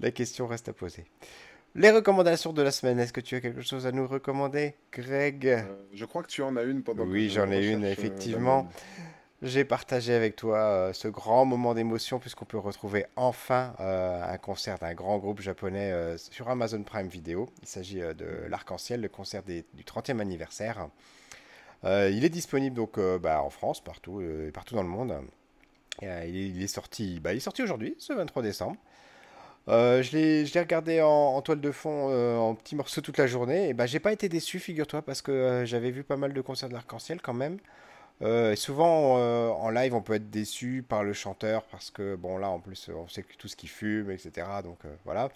La 0.00 0.10
question 0.10 0.46
reste 0.46 0.68
à 0.68 0.72
poser. 0.72 1.06
Les 1.74 1.90
recommandations 1.90 2.52
de 2.54 2.62
la 2.62 2.70
semaine, 2.70 2.98
est-ce 2.98 3.12
que 3.12 3.20
tu 3.20 3.34
as 3.34 3.40
quelque 3.40 3.60
chose 3.60 3.86
à 3.86 3.92
nous 3.92 4.06
recommander, 4.06 4.74
Greg? 4.92 5.46
Euh, 5.46 5.62
Je 5.92 6.04
crois 6.06 6.22
que 6.22 6.28
tu 6.28 6.40
en 6.42 6.56
as 6.56 6.62
une 6.62 6.82
pendant 6.82 7.04
Oui, 7.04 7.28
j'en 7.28 7.50
ai 7.50 7.66
une, 7.66 7.84
euh, 7.84 7.90
effectivement 7.92 8.66
j'ai 9.42 9.64
partagé 9.64 10.14
avec 10.14 10.34
toi 10.34 10.58
euh, 10.58 10.92
ce 10.94 11.08
grand 11.08 11.44
moment 11.44 11.74
d'émotion 11.74 12.18
puisqu'on 12.18 12.46
peut 12.46 12.58
retrouver 12.58 13.04
enfin 13.16 13.74
euh, 13.80 14.22
un 14.24 14.38
concert 14.38 14.78
d'un 14.78 14.94
grand 14.94 15.18
groupe 15.18 15.42
japonais 15.42 15.92
euh, 15.92 16.16
sur 16.16 16.48
Amazon 16.48 16.82
Prime 16.82 17.08
Video. 17.08 17.46
Il 17.60 17.68
s'agit 17.68 18.00
de 18.00 18.46
l'Arc-en-Ciel, 18.48 19.02
le 19.02 19.08
concert 19.08 19.42
du 19.42 19.62
30e 19.84 20.20
anniversaire. 20.20 20.88
il 21.84 22.24
est 22.24 22.30
disponible 22.30 22.76
donc 22.76 22.98
bah, 22.98 23.42
en 23.42 23.50
France, 23.50 23.84
partout, 23.84 24.20
et 24.22 24.50
partout 24.52 24.74
dans 24.74 24.82
le 24.82 24.88
monde. 24.88 25.14
Il 26.02 26.62
est, 26.62 26.66
sorti, 26.66 27.20
bah, 27.20 27.32
il 27.32 27.36
est 27.36 27.40
sorti 27.40 27.62
aujourd'hui, 27.62 27.94
ce 27.98 28.12
23 28.12 28.42
décembre. 28.42 28.76
je 29.68 30.16
l'ai 30.16 30.60
regardé 30.60 31.02
en, 31.02 31.40
toile 31.42 31.60
de 31.60 31.70
fond, 31.70 32.10
en 32.38 32.54
petits 32.54 32.74
morceaux 32.74 33.02
toute 33.02 33.18
la 33.18 33.26
journée. 33.26 33.68
Et 33.68 33.74
bah, 33.74 33.86
j'ai 33.86 34.00
pas 34.00 34.12
été 34.12 34.28
déçu, 34.28 34.58
figure-toi, 34.58 35.02
parce 35.02 35.20
que 35.20 35.64
j'avais 35.66 35.90
vu 35.90 36.04
pas 36.04 36.16
mal 36.16 36.32
de 36.32 36.40
concerts 36.40 36.70
de 36.70 36.74
l'arc-en-ciel 36.74 37.20
quand 37.20 37.34
même. 37.34 37.58
Euh, 38.22 38.56
souvent 38.56 39.18
euh, 39.18 39.48
en 39.48 39.70
live, 39.70 39.94
on 39.94 40.00
peut 40.00 40.14
être 40.14 40.30
déçu 40.30 40.84
par 40.86 41.04
le 41.04 41.12
chanteur 41.12 41.64
parce 41.64 41.90
que 41.90 42.16
bon 42.16 42.38
là 42.38 42.48
en 42.48 42.60
plus 42.60 42.88
on 42.88 43.06
sait 43.08 43.24
tout 43.36 43.48
ce 43.48 43.56
qui 43.56 43.66
fume, 43.66 44.10
etc. 44.10 44.46
Donc 44.64 44.78
euh, 44.84 44.94
voilà. 45.04 45.28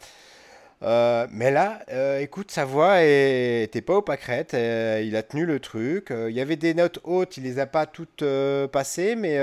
Mais 1.30 1.50
là, 1.50 1.80
écoute, 2.20 2.50
sa 2.50 2.64
voix 2.64 3.02
était 3.02 3.82
pas 3.82 3.96
au 3.96 4.02
pâquerette. 4.02 4.54
Il 4.54 5.14
a 5.14 5.22
tenu 5.22 5.44
le 5.44 5.60
truc. 5.60 6.08
Il 6.10 6.32
y 6.34 6.40
avait 6.40 6.56
des 6.56 6.72
notes 6.72 7.00
hautes, 7.04 7.36
il 7.36 7.44
les 7.44 7.58
a 7.58 7.66
pas 7.66 7.84
toutes 7.84 8.24
passées, 8.72 9.14
mais 9.14 9.38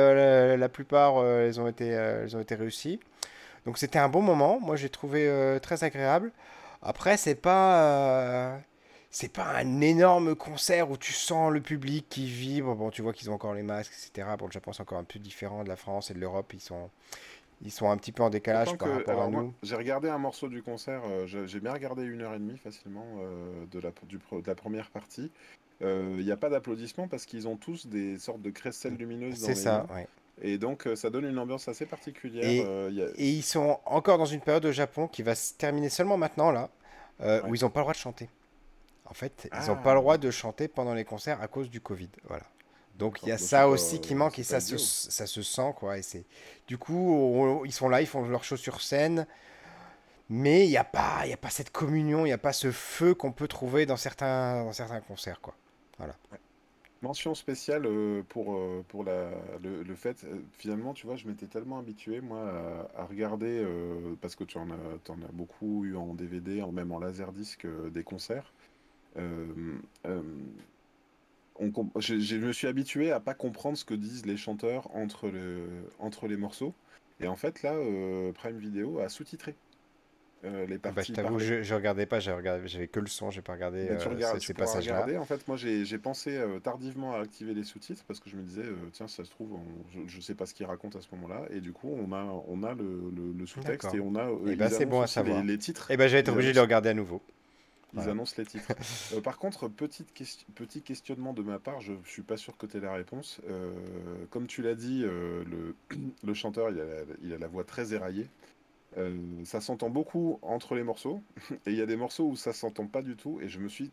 la, 0.57 0.69
plupart, 0.69 1.23
elles, 1.23 1.61
ont 1.61 1.67
été, 1.67 1.89
elles 1.89 2.35
ont 2.35 2.39
été 2.39 2.55
réussies. 2.55 2.99
Donc 3.67 3.77
c'était 3.77 3.99
un 3.99 4.09
bon 4.09 4.23
moment. 4.23 4.59
Moi, 4.59 4.77
j'ai 4.77 4.89
trouvé 4.89 5.59
très 5.61 5.83
agréable. 5.83 6.31
Après, 6.81 7.17
c'est 7.17 7.35
pas 7.35 8.59
c'est 9.19 9.33
pas 9.33 9.57
un 9.57 9.81
énorme 9.81 10.35
concert 10.35 10.91
où 10.91 10.97
tu 10.97 11.11
sens 11.11 11.51
le 11.51 11.59
public 11.59 12.05
qui 12.07 12.27
vibre. 12.27 12.75
Bon, 12.75 12.91
tu 12.91 13.01
vois 13.01 13.13
qu'ils 13.13 13.31
ont 13.31 13.33
encore 13.33 13.55
les 13.55 13.63
masques, 13.63 13.91
etc. 13.93 14.27
Bon, 14.37 14.45
le 14.45 14.51
Japon, 14.51 14.73
c'est 14.73 14.83
encore 14.83 14.99
un 14.99 15.03
peu 15.03 15.17
différent 15.17 15.63
de 15.63 15.69
la 15.69 15.75
France 15.75 16.11
et 16.11 16.13
de 16.13 16.19
l'Europe. 16.19 16.53
Ils 16.53 16.59
sont, 16.59 16.91
ils 17.63 17.71
sont 17.71 17.89
un 17.89 17.97
petit 17.97 18.11
peu 18.11 18.21
en 18.21 18.29
décalage 18.29 18.77
par 18.77 18.91
rapport 18.91 19.23
à 19.23 19.27
nous. 19.27 19.55
J'ai 19.63 19.75
regardé 19.75 20.07
un 20.07 20.19
morceau 20.19 20.49
du 20.49 20.61
concert, 20.61 21.01
euh, 21.09 21.25
j'ai 21.25 21.59
bien 21.59 21.73
regardé 21.73 22.03
une 22.03 22.21
heure 22.21 22.35
et 22.35 22.37
demie 22.37 22.59
facilement 22.59 23.07
euh, 23.19 23.65
de, 23.71 23.79
la, 23.79 23.89
du, 24.03 24.17
de 24.17 24.45
la 24.45 24.53
première 24.53 24.91
partie. 24.91 25.31
Il 25.81 25.87
euh, 25.87 26.21
n'y 26.21 26.31
a 26.31 26.37
pas 26.37 26.49
d'applaudissements 26.49 27.07
parce 27.07 27.25
qu'ils 27.25 27.47
ont 27.47 27.57
tous 27.57 27.87
des 27.87 28.19
sortes 28.19 28.43
de 28.43 28.51
crécelles 28.51 28.97
lumineuses. 28.97 29.37
C'est 29.37 29.55
ça, 29.55 29.87
ouais. 29.95 30.07
Et 30.43 30.59
donc 30.59 30.87
ça 30.93 31.09
donne 31.09 31.25
une 31.25 31.39
ambiance 31.39 31.67
assez 31.67 31.87
particulière. 31.87 32.43
Et, 33.17 33.29
ils 33.29 33.41
sont 33.41 33.79
encore 33.85 34.19
dans 34.19 34.25
une 34.25 34.41
période 34.41 34.65
au 34.65 34.71
Japon 34.71 35.07
qui 35.07 35.23
va 35.23 35.33
se 35.33 35.55
terminer 35.55 35.89
seulement 35.89 36.17
maintenant, 36.17 36.51
là, 36.51 36.69
où 37.47 37.55
ils 37.55 37.63
n'ont 37.63 37.71
pas 37.71 37.79
le 37.79 37.85
droit 37.85 37.93
de 37.93 37.97
chanter. 37.97 38.29
En 39.09 39.13
fait, 39.13 39.49
ils 39.51 39.67
n'ont 39.67 39.75
pas 39.75 39.93
le 39.93 39.99
ah. 39.99 40.01
droit 40.01 40.17
de 40.17 40.31
chanter 40.31 40.67
pendant 40.67 40.93
les 40.93 41.05
concerts 41.05 41.41
à 41.41 41.47
cause 41.47 41.69
du 41.69 41.81
Covid. 41.81 42.09
Voilà. 42.25 42.43
Donc 42.97 43.19
il 43.21 43.29
y 43.29 43.31
a 43.31 43.37
ça 43.37 43.69
aussi 43.69 44.01
qui 44.01 44.15
manque 44.15 44.39
et 44.39 44.43
ça 44.43 44.59
se, 44.59 44.77
ça 44.77 45.27
se 45.27 45.41
sent 45.43 45.73
quoi. 45.75 45.97
Et 45.97 46.01
c'est 46.01 46.25
du 46.67 46.77
coup 46.77 47.63
ils 47.65 47.71
sont 47.71 47.89
là, 47.89 48.01
ils 48.01 48.07
font 48.07 48.27
leur 48.27 48.43
show 48.43 48.57
sur 48.57 48.81
scène, 48.81 49.27
mais 50.29 50.65
il 50.65 50.69
n'y 50.69 50.77
a 50.77 50.83
pas 50.83 51.21
il 51.25 51.29
y 51.29 51.33
a 51.33 51.37
pas 51.37 51.51
cette 51.51 51.69
communion, 51.69 52.21
il 52.21 52.29
n'y 52.29 52.33
a 52.33 52.39
pas 52.39 52.53
ce 52.53 52.71
feu 52.71 53.13
qu'on 53.13 53.31
peut 53.31 53.47
trouver 53.47 53.85
dans 53.85 53.97
certains 53.97 54.63
dans 54.63 54.73
certains 54.73 55.01
concerts 55.01 55.41
quoi. 55.41 55.53
Voilà. 55.99 56.15
Mention 57.03 57.35
spéciale 57.35 57.85
euh, 57.85 58.23
pour, 58.27 58.55
euh, 58.55 58.83
pour 58.87 59.03
la, 59.03 59.29
le, 59.61 59.83
le, 59.83 59.95
fait, 59.95 60.23
euh, 60.23 60.39
finalement, 60.57 60.95
tu 60.95 61.05
vois, 61.05 61.15
je 61.15 61.27
m'étais 61.27 61.45
tellement 61.45 61.77
habitué, 61.77 62.21
moi, 62.21 62.51
à, 62.95 63.03
regarder, 63.05 63.63
parce 64.19 64.35
que 64.35 64.43
tu 64.43 64.57
en, 64.57 64.69
as, 64.71 65.11
en 65.11 65.21
as 65.21 65.31
beaucoup 65.31 65.85
eu 65.85 65.95
en 65.95 66.15
DVD, 66.15 66.63
en, 66.63 66.71
même 66.71 66.91
en 66.91 66.99
laserdisc, 66.99 67.67
des 67.91 68.03
concerts 68.03 68.51
je, 71.99 72.35
me 72.37 72.51
suis 72.51 72.67
habitué 72.67 73.11
à 73.11 73.19
pas 73.19 73.33
comprendre 73.33 73.77
ce 73.77 73.85
que 73.85 73.93
disent 73.93 74.25
les 74.25 74.37
chanteurs 74.37 74.95
entre, 74.95 75.29
le, 75.29 75.65
entre 75.99 76.27
les 76.27 76.37
morceaux. 76.37 76.73
Et 77.19 77.27
en 77.27 77.35
fait, 77.35 77.63
là, 77.63 77.73
euh, 77.73 78.31
Prime 78.31 78.57
Video 78.57 78.99
a 78.99 79.09
sous-titré 79.09 79.55
euh, 80.45 80.67
les 80.67 80.75
ah 80.75 80.79
bah, 80.83 80.91
parties. 80.93 81.13
je 81.13 81.15
t'avoue, 81.15 81.39
je, 81.39 81.63
je, 81.63 81.73
regardais 81.73 82.05
pas, 82.05 82.19
j'avais 82.19 82.87
que 82.87 82.99
le 82.99 83.07
son, 83.07 83.31
j'ai 83.31 83.41
pas 83.41 83.53
regardé 83.53 83.89
euh, 83.89 84.39
ces 84.39 84.53
passages-là. 84.53 85.07
En 85.19 85.25
fait, 85.25 85.47
moi, 85.47 85.57
j'ai 85.57 85.97
pensé 85.97 86.39
tardivement 86.61 87.15
à 87.15 87.21
activer 87.21 87.55
les 87.55 87.63
sous-titres 87.63 88.03
parce 88.07 88.19
que 88.19 88.29
je 88.29 88.35
me 88.35 88.43
disais, 88.43 88.65
tiens, 88.93 89.07
ça 89.07 89.25
se 89.25 89.31
trouve, 89.31 89.57
je, 90.05 90.21
sais 90.21 90.35
pas 90.35 90.45
ce 90.45 90.53
qu'il 90.53 90.67
raconte 90.67 90.95
à 90.95 91.01
ce 91.01 91.07
moment-là. 91.13 91.47
Et 91.49 91.59
du 91.59 91.73
coup, 91.73 91.89
on 91.89 92.13
a, 92.13 92.23
on 92.47 92.61
a 92.61 92.75
le, 92.75 93.11
le, 93.35 93.45
sous-texte 93.47 93.95
et 93.95 93.99
on 93.99 94.15
a. 94.15 94.29
et 94.29 94.51
eh 94.51 94.55
bah, 94.55 94.69
c'est 94.69 94.85
bon 94.85 95.01
à 95.01 95.07
savoir. 95.07 95.43
Les, 95.43 95.57
titres. 95.57 95.89
Et 95.89 95.95
eh 95.95 95.97
ben, 95.97 96.03
bah, 96.03 96.07
je 96.07 96.13
vais 96.13 96.19
être 96.19 96.29
obligé 96.29 96.51
de 96.51 96.55
le 96.55 96.61
regarder 96.61 96.89
à 96.89 96.93
nouveau. 96.93 97.23
Ils 97.93 98.09
annoncent 98.09 98.35
les 98.37 98.45
titres. 98.45 98.73
Euh, 99.13 99.21
par 99.21 99.37
contre, 99.37 99.67
petite 99.69 100.11
petit 100.55 100.81
questionnement 100.81 101.33
de 101.33 101.41
ma 101.41 101.59
part, 101.59 101.79
je 101.81 101.93
ne 101.93 102.03
suis 102.03 102.21
pas 102.21 102.35
sûr 102.35 102.57
que 102.57 102.65
tu 102.65 102.77
aies 102.77 102.81
la 102.81 102.93
réponse. 102.93 103.39
Euh, 103.49 103.73
comme 104.29 104.47
tu 104.47 104.61
l'as 104.61 104.75
dit, 104.75 105.03
euh, 105.03 105.43
le, 105.45 105.75
le, 106.23 106.33
chanteur, 106.33 106.69
il 106.69 106.81
a, 106.81 106.85
il 107.21 107.33
a, 107.33 107.37
la 107.37 107.47
voix 107.47 107.63
très 107.63 107.93
éraillée. 107.93 108.27
ça 109.45 109.61
s'entend 109.61 109.89
beaucoup 109.89 110.39
entre 110.41 110.75
les 110.75 110.83
morceaux, 110.83 111.21
et 111.65 111.71
il 111.71 111.75
y 111.75 111.81
a 111.81 111.85
des 111.85 111.95
morceaux 111.95 112.25
où 112.25 112.35
ça 112.35 112.53
s'entend 112.53 112.87
pas 112.87 113.01
du 113.01 113.15
tout, 113.15 113.39
et 113.41 113.47
je 113.47 113.59
me 113.59 113.69
suis 113.69 113.91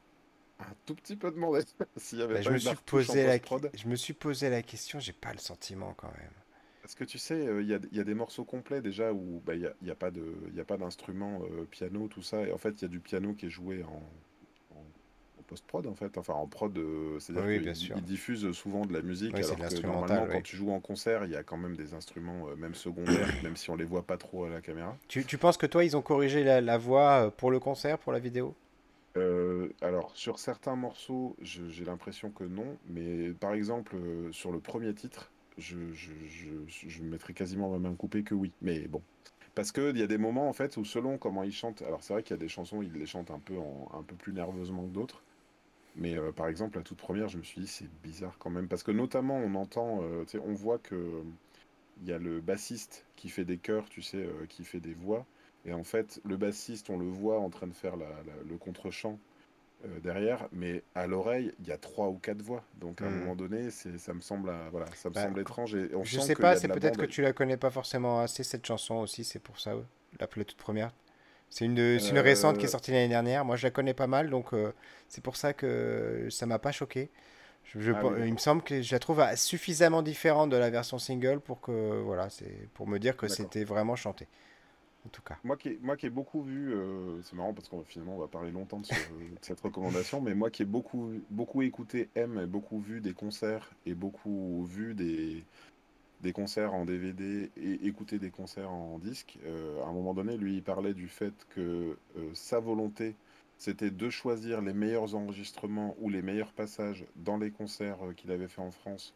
un 0.58 0.74
tout 0.86 0.94
petit 0.94 1.16
peu 1.16 1.30
demandé 1.30 1.60
s'il 1.96 2.18
y 2.18 2.22
avait 2.22 2.34
bah, 2.34 2.42
je 2.42 2.50
me 2.50 2.58
suis 2.58 2.76
posé 2.86 3.26
la... 3.26 3.38
Je 3.74 3.88
me 3.88 3.96
suis 3.96 4.14
posé 4.14 4.50
la 4.50 4.62
question, 4.62 4.98
j'ai 4.98 5.12
pas 5.12 5.32
le 5.32 5.38
sentiment 5.38 5.94
quand 5.96 6.12
même. 6.12 6.43
Parce 6.84 6.96
que 6.96 7.04
tu 7.04 7.16
sais, 7.16 7.46
euh, 7.46 7.62
il 7.62 7.68
y, 7.68 8.00
a, 8.00 8.04
des 8.04 8.12
morceaux 8.12 8.44
complets 8.44 8.82
déjà 8.82 9.10
où 9.10 9.40
bah, 9.46 9.54
il 9.54 9.60
n'y 9.60 9.66
a, 9.66 9.72
y 9.86 9.90
a, 9.90 10.64
pas 10.64 10.76
d'instrument 10.76 11.40
euh, 11.40 11.64
piano, 11.64 12.08
tout 12.08 12.20
ça. 12.20 12.46
Et 12.46 12.52
en 12.52 12.58
fait, 12.58 12.72
il 12.72 12.82
y 12.82 12.84
a 12.84 12.88
du 12.88 13.00
piano 13.00 13.32
qui 13.32 13.46
est 13.46 13.50
joué 13.50 13.82
en, 13.84 14.02
post-prod, 15.46 15.86
en 15.86 15.94
fait. 15.94 16.18
Enfin, 16.18 16.34
en 16.34 16.46
prod, 16.46 16.76
euh, 16.76 17.18
c'est-à-dire 17.20 17.72
qu'ils 17.72 18.02
diffusent 18.02 18.52
souvent 18.52 18.84
de 18.84 18.92
la 18.92 19.00
musique. 19.00 19.34
alors 19.34 19.56
que 19.56 19.86
normalement, 19.86 20.26
quand 20.30 20.42
tu 20.42 20.56
joues 20.56 20.72
en 20.72 20.80
concert, 20.80 21.24
il 21.24 21.30
y 21.30 21.36
a 21.36 21.42
quand 21.42 21.56
même 21.56 21.74
des 21.74 21.94
instruments, 21.94 22.54
même 22.58 22.74
secondaires, 22.74 23.28
même 23.42 23.56
si 23.56 23.70
on 23.70 23.76
les 23.76 23.86
voit 23.86 24.02
pas 24.02 24.18
trop 24.18 24.44
à 24.44 24.50
la 24.50 24.60
caméra. 24.60 24.94
Tu, 25.08 25.38
penses 25.38 25.56
que 25.56 25.64
toi, 25.64 25.84
ils 25.84 25.96
ont 25.96 26.02
corrigé 26.02 26.44
la, 26.44 26.76
voix 26.76 27.32
pour 27.38 27.50
le 27.50 27.60
concert, 27.60 27.98
pour 27.98 28.12
la 28.12 28.18
vidéo? 28.18 28.54
Alors, 29.80 30.10
sur 30.14 30.38
certains 30.38 30.76
morceaux, 30.76 31.34
j'ai 31.40 31.86
l'impression 31.86 32.28
que 32.30 32.44
non, 32.44 32.76
mais 32.90 33.30
par 33.30 33.54
exemple, 33.54 33.96
sur 34.32 34.52
le 34.52 34.60
premier 34.60 34.92
titre, 34.92 35.30
je, 35.58 35.76
je, 35.92 37.02
mettrais 37.02 37.32
quasiment 37.32 37.70
ma 37.70 37.78
main 37.78 37.94
coupée 37.94 38.22
que 38.22 38.34
oui. 38.34 38.52
Mais 38.62 38.80
bon. 38.88 39.02
Parce 39.54 39.70
qu'il 39.70 39.96
y 39.96 40.02
a 40.02 40.06
des 40.06 40.18
moments, 40.18 40.48
en 40.48 40.52
fait, 40.52 40.76
où 40.76 40.84
selon 40.84 41.16
comment 41.16 41.44
ils 41.44 41.52
chantent. 41.52 41.82
Alors, 41.82 42.02
c'est 42.02 42.12
vrai 42.12 42.22
qu'il 42.22 42.32
y 42.32 42.38
a 42.38 42.40
des 42.40 42.48
chansons, 42.48 42.82
ils 42.82 42.92
les 42.92 43.06
chantent 43.06 43.30
un 43.30 43.38
peu, 43.38 43.54
un 43.92 44.02
peu 44.02 44.16
plus 44.16 44.32
nerveusement 44.32 44.82
que 44.82 44.92
d'autres. 44.92 45.22
Mais 45.96 46.16
euh, 46.16 46.32
par 46.32 46.48
exemple, 46.48 46.78
la 46.78 46.82
toute 46.82 46.98
première, 46.98 47.28
je 47.28 47.38
me 47.38 47.42
suis 47.42 47.60
dit, 47.60 47.66
c'est 47.68 47.88
bizarre 48.02 48.36
quand 48.38 48.50
même. 48.50 48.68
Parce 48.68 48.82
que 48.82 48.90
notamment, 48.90 49.36
on 49.36 49.54
entend, 49.54 50.00
euh, 50.02 50.24
on 50.44 50.52
voit 50.52 50.78
que 50.78 51.22
il 52.02 52.08
y 52.08 52.12
a 52.12 52.18
le 52.18 52.40
bassiste 52.40 53.06
qui 53.16 53.28
fait 53.28 53.44
des 53.44 53.58
chœurs, 53.58 53.88
tu 53.88 54.02
sais, 54.02 54.18
euh, 54.18 54.46
qui 54.48 54.64
fait 54.64 54.80
des 54.80 54.94
voix. 54.94 55.26
Et 55.64 55.72
en 55.72 55.84
fait, 55.84 56.20
le 56.24 56.36
bassiste, 56.36 56.90
on 56.90 56.98
le 56.98 57.06
voit 57.06 57.38
en 57.38 57.50
train 57.50 57.68
de 57.68 57.72
faire 57.72 57.94
le 57.96 58.56
contre-champ 58.58 59.18
euh, 59.84 60.00
derrière, 60.00 60.48
mais 60.52 60.82
à 60.94 61.06
l'oreille, 61.06 61.52
il 61.60 61.66
y 61.66 61.72
a 61.72 61.76
trois 61.76 62.08
ou 62.08 62.14
quatre 62.14 62.42
voix. 62.42 62.64
Donc 62.76 63.02
à 63.02 63.06
un 63.06 63.10
hmm. 63.10 63.18
moment 63.18 63.36
donné, 63.36 63.70
ça 63.70 64.14
me 64.14 64.20
semble, 64.20 64.48
euh, 64.48 64.68
voilà, 64.70 64.86
ça 64.94 65.08
me 65.08 65.14
bah, 65.14 65.24
semble 65.24 65.40
étrange. 65.40 65.74
Et 65.74 65.90
je 66.02 66.20
sais 66.20 66.34
pas, 66.34 66.56
c'est 66.56 66.68
peut-être 66.68 66.98
que 66.98 67.06
tu 67.06 67.22
la 67.22 67.32
connais 67.32 67.56
pas 67.56 67.70
forcément 67.70 68.20
assez 68.20 68.44
cette 68.44 68.66
chanson 68.66 68.96
aussi, 68.96 69.24
c'est 69.24 69.38
pour 69.38 69.60
ça, 69.60 69.74
la, 70.18 70.26
toute 70.26 70.56
première. 70.56 70.92
C'est 71.50 71.66
une, 71.66 71.78
une 71.78 72.18
récente 72.18 72.58
qui 72.58 72.64
est 72.64 72.68
euh, 72.68 72.70
sortie 72.70 72.90
l'année 72.90 73.08
dernière. 73.08 73.44
Moi, 73.44 73.56
je 73.56 73.64
la 73.64 73.70
connais 73.70 73.94
pas 73.94 74.06
mal, 74.06 74.30
donc 74.30 74.50
c'est 75.08 75.22
pour 75.22 75.36
ça 75.36 75.52
que 75.52 76.28
ça 76.30 76.46
m'a 76.46 76.58
pas 76.58 76.72
choqué. 76.72 77.10
Je, 77.64 77.92
ah 77.92 78.02
il 78.24 78.32
me 78.32 78.38
semble 78.38 78.62
que 78.62 78.82
je 78.82 78.94
la 78.94 78.98
trouve 78.98 79.22
suffisamment 79.36 80.02
différente 80.02 80.50
de 80.50 80.56
la 80.56 80.68
version 80.68 80.98
single 80.98 81.40
pour 81.40 81.60
que 81.60 82.00
voilà, 82.02 82.28
c'est 82.28 82.68
pour 82.74 82.86
me 82.86 82.98
dire 82.98 83.16
que 83.16 83.26
c'était 83.26 83.64
vraiment 83.64 83.96
chanté 83.96 84.28
tout 85.10 85.22
cas. 85.22 85.36
Moi 85.44 85.56
qui 85.56 85.70
ai, 85.70 85.78
moi 85.82 85.96
qui 85.96 86.06
ai 86.06 86.10
beaucoup 86.10 86.42
vu, 86.42 86.72
euh, 86.72 87.20
c'est 87.22 87.36
marrant 87.36 87.52
parce 87.52 87.68
qu'on 87.68 87.82
finalement 87.84 88.16
on 88.16 88.20
va 88.20 88.28
parler 88.28 88.50
longtemps 88.50 88.80
de, 88.80 88.86
cette 89.42 89.60
recommandation, 89.60 90.20
mais 90.20 90.34
moi 90.34 90.50
qui 90.50 90.62
ai 90.62 90.66
beaucoup, 90.66 91.12
beaucoup 91.30 91.62
écouté 91.62 92.08
M 92.14 92.38
et 92.42 92.46
beaucoup 92.46 92.80
vu 92.80 93.00
des 93.00 93.12
concerts 93.12 93.70
et 93.86 93.94
beaucoup 93.94 94.64
vu 94.64 94.94
des, 94.94 95.44
des 96.22 96.32
concerts 96.32 96.72
en 96.72 96.84
DVD 96.84 97.50
et 97.56 97.86
écouté 97.86 98.18
des 98.18 98.30
concerts 98.30 98.70
en 98.70 98.98
disque, 98.98 99.38
euh, 99.44 99.82
à 99.82 99.88
un 99.88 99.92
moment 99.92 100.14
donné, 100.14 100.36
lui, 100.36 100.56
il 100.56 100.62
parlait 100.62 100.94
du 100.94 101.08
fait 101.08 101.34
que 101.50 101.98
euh, 102.16 102.30
sa 102.32 102.60
volonté, 102.60 103.14
c'était 103.58 103.90
de 103.90 104.10
choisir 104.10 104.62
les 104.62 104.72
meilleurs 104.72 105.14
enregistrements 105.14 105.94
ou 106.00 106.08
les 106.08 106.22
meilleurs 106.22 106.52
passages 106.52 107.04
dans 107.16 107.36
les 107.36 107.50
concerts 107.50 107.98
qu'il 108.16 108.32
avait 108.32 108.48
fait 108.48 108.62
en 108.62 108.70
France, 108.70 109.14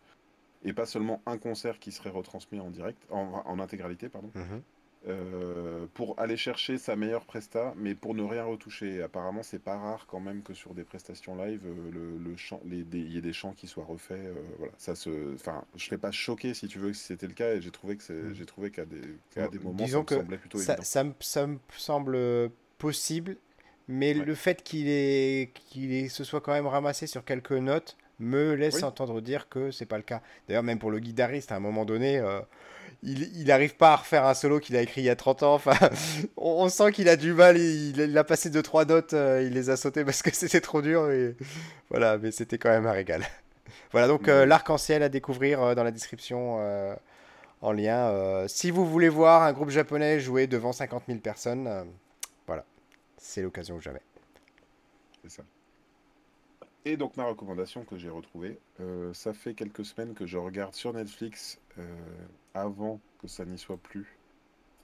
et 0.64 0.72
pas 0.72 0.86
seulement 0.86 1.22
un 1.26 1.38
concert 1.38 1.78
qui 1.78 1.92
serait 1.92 2.10
retransmis 2.10 2.60
en 2.60 2.70
direct, 2.70 3.02
en, 3.10 3.58
intégralité, 3.58 4.08
pardon. 4.08 4.30
Mm-hmm. 4.34 4.60
Euh, 5.06 5.86
pour 5.94 6.18
aller 6.18 6.36
chercher 6.36 6.76
sa 6.76 6.96
meilleure 6.96 7.24
presta, 7.24 7.72
mais 7.76 7.94
pour 7.94 8.14
ne 8.14 8.22
rien 8.24 8.42
retoucher. 8.42 9.00
Apparemment, 9.00 9.44
c'est 9.44 9.62
pas 9.62 9.78
rare 9.78 10.06
quand 10.08 10.18
même 10.18 10.42
que 10.42 10.54
sur 10.54 10.74
des 10.74 10.82
prestations 10.82 11.36
live, 11.36 11.60
euh, 11.64 11.90
le, 11.92 12.18
le 12.18 12.36
chant, 12.36 12.60
il 12.66 12.74
y 12.74 13.16
ait 13.16 13.20
des 13.20 13.32
chants 13.32 13.52
qui 13.52 13.68
soient 13.68 13.84
refaits. 13.84 14.18
Euh, 14.18 14.34
voilà, 14.58 14.72
ça 14.76 14.96
se, 14.96 15.34
enfin, 15.34 15.64
je 15.76 15.84
serais 15.84 15.98
pas 15.98 16.10
choqué 16.10 16.52
si 16.52 16.66
tu 16.66 16.80
veux 16.80 16.92
si 16.92 17.04
c'était 17.04 17.28
le 17.28 17.32
cas, 17.32 17.54
et 17.54 17.60
j'ai 17.60 17.70
trouvé 17.70 17.96
que 17.96 18.12
mm. 18.12 18.34
j'ai 18.34 18.44
trouvé 18.44 18.70
qu'à 18.72 18.84
des, 18.84 19.00
des 19.36 19.58
moments, 19.60 19.86
ça 19.86 20.00
me 20.00 20.06
semblait 20.06 20.36
plutôt 20.36 20.58
ça, 20.58 20.76
Ça, 20.82 21.04
me, 21.04 21.12
ça 21.20 21.46
me 21.46 21.58
semble 21.76 22.50
possible, 22.78 23.36
mais 23.86 24.14
le 24.14 24.34
fait 24.34 24.64
qu'il 24.64 24.88
est, 24.88 25.52
qu'il 25.54 26.10
se 26.10 26.24
soit 26.24 26.40
quand 26.40 26.52
même 26.52 26.66
ramassé 26.66 27.06
sur 27.06 27.24
quelques 27.24 27.52
notes 27.52 27.96
me 28.18 28.54
laisse 28.54 28.82
entendre 28.82 29.20
dire 29.20 29.48
que 29.48 29.70
c'est 29.70 29.86
pas 29.86 29.96
le 29.96 30.02
cas. 30.02 30.22
D'ailleurs, 30.48 30.64
même 30.64 30.80
pour 30.80 30.90
le 30.90 30.98
guitariste, 30.98 31.52
à 31.52 31.56
un 31.56 31.60
moment 31.60 31.84
donné 31.84 32.20
il 33.02 33.44
n'arrive 33.46 33.76
pas 33.76 33.92
à 33.92 33.96
refaire 33.96 34.26
un 34.26 34.34
solo 34.34 34.58
qu'il 34.60 34.76
a 34.76 34.82
écrit 34.82 35.02
il 35.02 35.04
y 35.04 35.10
a 35.10 35.16
30 35.16 35.42
ans. 35.44 35.54
Enfin, 35.54 35.76
on, 36.36 36.68
sent 36.68 36.92
qu'il 36.92 37.08
a 37.08 37.16
du 37.16 37.32
mal. 37.32 37.56
Il, 37.56 38.16
a 38.16 38.24
passé 38.24 38.50
2-3 38.50 38.88
notes, 38.88 39.14
euh, 39.14 39.42
il 39.46 39.52
les 39.52 39.70
a 39.70 39.76
sautées 39.76 40.04
parce 40.04 40.22
que 40.22 40.30
c'était 40.34 40.60
trop 40.60 40.82
dur. 40.82 41.10
Et... 41.10 41.36
Voilà, 41.90 42.18
mais 42.18 42.32
c'était 42.32 42.58
quand 42.58 42.70
même 42.70 42.86
un 42.86 42.92
régal. 42.92 43.24
Voilà, 43.92 44.06
donc 44.06 44.28
euh, 44.28 44.44
l'arc-en-ciel 44.44 45.02
à 45.02 45.08
découvrir 45.08 45.62
euh, 45.62 45.74
dans 45.74 45.82
la 45.82 45.90
description 45.90 46.58
en 47.62 47.72
lien. 47.72 48.46
si 48.46 48.70
vous 48.70 48.86
voulez 48.86 49.08
voir 49.08 49.42
un 49.42 49.52
groupe 49.52 49.70
japonais 49.70 50.20
jouer 50.20 50.46
devant 50.46 50.72
50 50.72 51.04
000 51.06 51.20
personnes, 51.20 51.86
voilà, 52.46 52.64
c'est 53.16 53.40
l'occasion 53.40 53.76
ou 53.76 53.80
jamais. 53.80 54.02
C'est 55.22 55.30
ça. 55.30 55.42
Et 56.84 56.96
donc 56.96 57.16
ma 57.16 57.24
recommandation 57.24 57.84
que 57.84 57.96
j'ai 57.98 58.08
retrouvée, 58.08 58.58
ça 59.12 59.32
fait 59.34 59.54
quelques 59.54 59.84
semaines 59.84 60.14
que 60.14 60.26
je 60.26 60.38
regarde 60.38 60.74
sur 60.74 60.92
Netflix 60.92 61.60
avant 62.54 63.00
que 63.20 63.28
ça 63.28 63.44
n'y 63.44 63.58
soit 63.58 63.76
plus. 63.76 64.18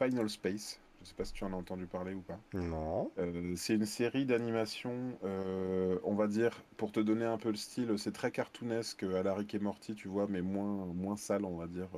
Final 0.02 0.28
Space, 0.28 0.80
je 1.00 1.04
Je 1.04 1.10
sais 1.10 1.14
pas 1.14 1.24
si 1.24 1.32
tu 1.32 1.44
en 1.44 1.52
as 1.52 1.56
entendu 1.56 1.86
parler 1.86 2.14
ou 2.14 2.20
pas. 2.20 2.38
Non. 2.52 3.10
Euh, 3.18 3.54
c'est 3.56 3.74
une 3.74 3.86
série 3.86 4.26
d'animation, 4.26 5.18
euh, 5.24 5.98
on 6.02 6.14
va 6.14 6.26
dire, 6.26 6.62
pour 6.76 6.92
te 6.92 7.00
donner 7.00 7.24
un 7.24 7.38
peu 7.38 7.50
le 7.50 7.56
style, 7.56 7.96
c'est 7.98 8.12
très 8.12 8.30
cartoonesque 8.30 9.04
à 9.04 9.22
la 9.22 9.34
Rick 9.34 9.54
et 9.54 9.58
Morty, 9.58 9.94
tu 9.94 10.08
vois, 10.08 10.26
mais 10.28 10.42
moins, 10.42 10.86
moins 10.86 11.16
sale, 11.16 11.44
on 11.44 11.56
va 11.56 11.66
dire, 11.66 11.88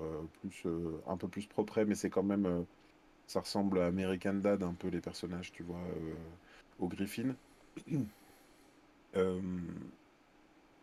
plus, 0.41 0.67
un 1.07 1.17
peu 1.17 1.29
plus 1.29 1.47
propre, 1.47 1.83
mais 1.85 1.95
c'est 1.95 2.11
quand 2.11 2.23
même, 2.23 2.67
ça 3.27 3.41
ressemble 3.41 3.79
à 3.81 3.87
American 3.87 4.35
Dad, 4.35 4.63
un 4.63 4.75
peu 4.75 4.89
les 4.89 5.01
personnages, 5.01 5.53
tu 5.53 5.63
vois, 5.63 5.81
au 6.79 6.89
Griffin. 6.89 7.35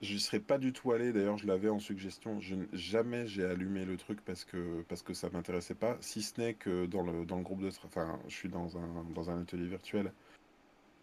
Je 0.03 0.17
serais 0.17 0.41
pas 0.41 0.57
du 0.57 0.73
tout 0.73 0.91
allé, 0.91 1.13
d'ailleurs 1.13 1.37
je 1.37 1.47
l'avais 1.47 1.69
en 1.69 1.79
suggestion, 1.79 2.41
je, 2.41 2.55
jamais 2.73 3.25
j'ai 3.25 3.45
allumé 3.45 3.85
le 3.85 3.95
truc 3.95 4.19
parce 4.25 4.43
que, 4.43 4.81
parce 4.89 5.01
que 5.01 5.13
ça 5.13 5.29
m'intéressait 5.29 5.75
pas, 5.75 5.95
si 6.01 6.21
ce 6.21 6.41
n'est 6.41 6.55
que 6.55 6.85
dans 6.87 7.03
le, 7.03 7.23
groupe 7.41 7.61
de... 7.61 7.69
Enfin, 7.85 8.19
je 8.27 8.35
suis 8.35 8.49
dans 8.49 8.77
un, 8.77 9.41
atelier 9.41 9.65
virtuel, 9.65 10.11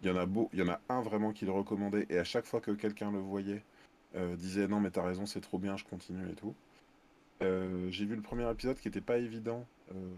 il 0.03 0.09
y 0.09 0.11
en 0.11 0.17
a 0.17 0.27
beau, 0.27 0.51
il 0.53 0.59
y 0.59 0.63
en 0.63 0.69
a 0.69 0.81
un 0.91 1.01
vraiment 1.01 1.33
qui 1.33 1.47
le 1.47 1.51
recommandait, 1.51 2.07
et 2.11 2.19
à 2.19 2.25
chaque 2.25 2.45
fois 2.45 2.61
que 2.61 2.73
quelqu'un 2.73 3.11
le 3.11 3.21
voyait, 3.21 3.63
euh, 4.17 4.37
disait 4.37 4.69
non 4.69 4.81
mais 4.81 4.91
t'as 4.91 5.03
raison, 5.03 5.25
c'est 5.25 5.41
trop 5.41 5.59
bien, 5.59 5.79
je 5.79 5.85
continue 5.85 6.29
et 6.31 6.35
tout. 6.35 6.55
Euh, 7.43 7.91
j'ai 7.91 8.05
vu 8.05 8.17
le 8.17 8.23
premier 8.23 8.51
épisode 8.51 8.79
qui 8.79 8.89
était 8.89 9.01
pas 9.01 9.17
évident, 9.17 9.67
euh, 9.95 10.15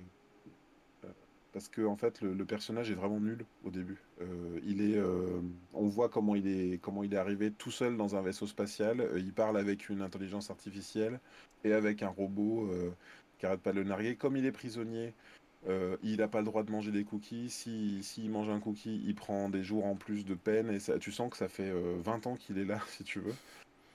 parce 1.53 1.69
que 1.69 1.83
en 1.83 1.97
fait 1.97 2.21
le, 2.21 2.45
personnage 2.45 2.91
est 2.91 2.95
vraiment 2.95 3.21
nul 3.21 3.45
au 3.63 3.71
début. 3.71 4.03
Euh, 4.23 4.61
il 4.65 4.81
est, 4.81 4.97
euh, 4.97 5.41
on 5.73 5.87
voit 5.89 6.09
comment 6.09 6.35
il 6.35 6.47
est, 6.47 6.79
comment 6.79 7.03
il 7.03 7.15
est 7.15 7.19
arrivé 7.19 7.51
tout 7.51 7.71
seul 7.71 7.97
dans 7.97 8.17
un 8.17 8.23
vaisseau 8.23 8.47
spatial. 8.47 9.01
Euh, 9.01 9.19
il 9.19 9.33
parle 9.33 9.57
avec 9.57 9.89
une 9.89 10.03
intelligence 10.03 10.51
artificielle 10.51 11.21
et 11.65 11.73
avec 11.73 12.03
un 12.03 12.09
robot 12.09 12.69
qui 13.39 13.47
arrête 13.47 13.61
pas 13.61 13.73
de 13.73 13.79
le 13.79 13.85
narguer. 13.85 14.17
Comme 14.17 14.37
il 14.37 14.47
est 14.47 14.53
prisonnier, 14.53 15.15
il 16.03 16.17
n'a 16.17 16.27
pas 16.27 16.41
le 16.41 16.47
droit 16.47 16.65
de 16.65 16.73
manger 16.73 16.91
des 16.91 17.05
cookies. 17.05 17.51
S'il 17.51 18.03
si, 18.03 18.29
mange 18.29 18.49
un 18.49 18.59
cookie, 18.59 19.01
il 19.07 19.15
prend 19.15 19.49
des 19.49 19.63
jours 19.63 19.87
en 19.87 19.95
plus 19.95 20.25
de 20.25 20.35
peine 20.35 20.71
et 20.71 20.81
ça, 20.81 20.99
tu 20.99 21.13
sens 21.13 21.31
que 21.31 21.37
ça 21.37 21.49
fait 21.49 21.73
20 22.01 22.27
ans 22.27 22.35
qu'il 22.35 22.59
est 22.59 22.65
là, 22.65 22.81
si 22.89 23.05
tu 23.05 23.21
veux. 23.21 23.35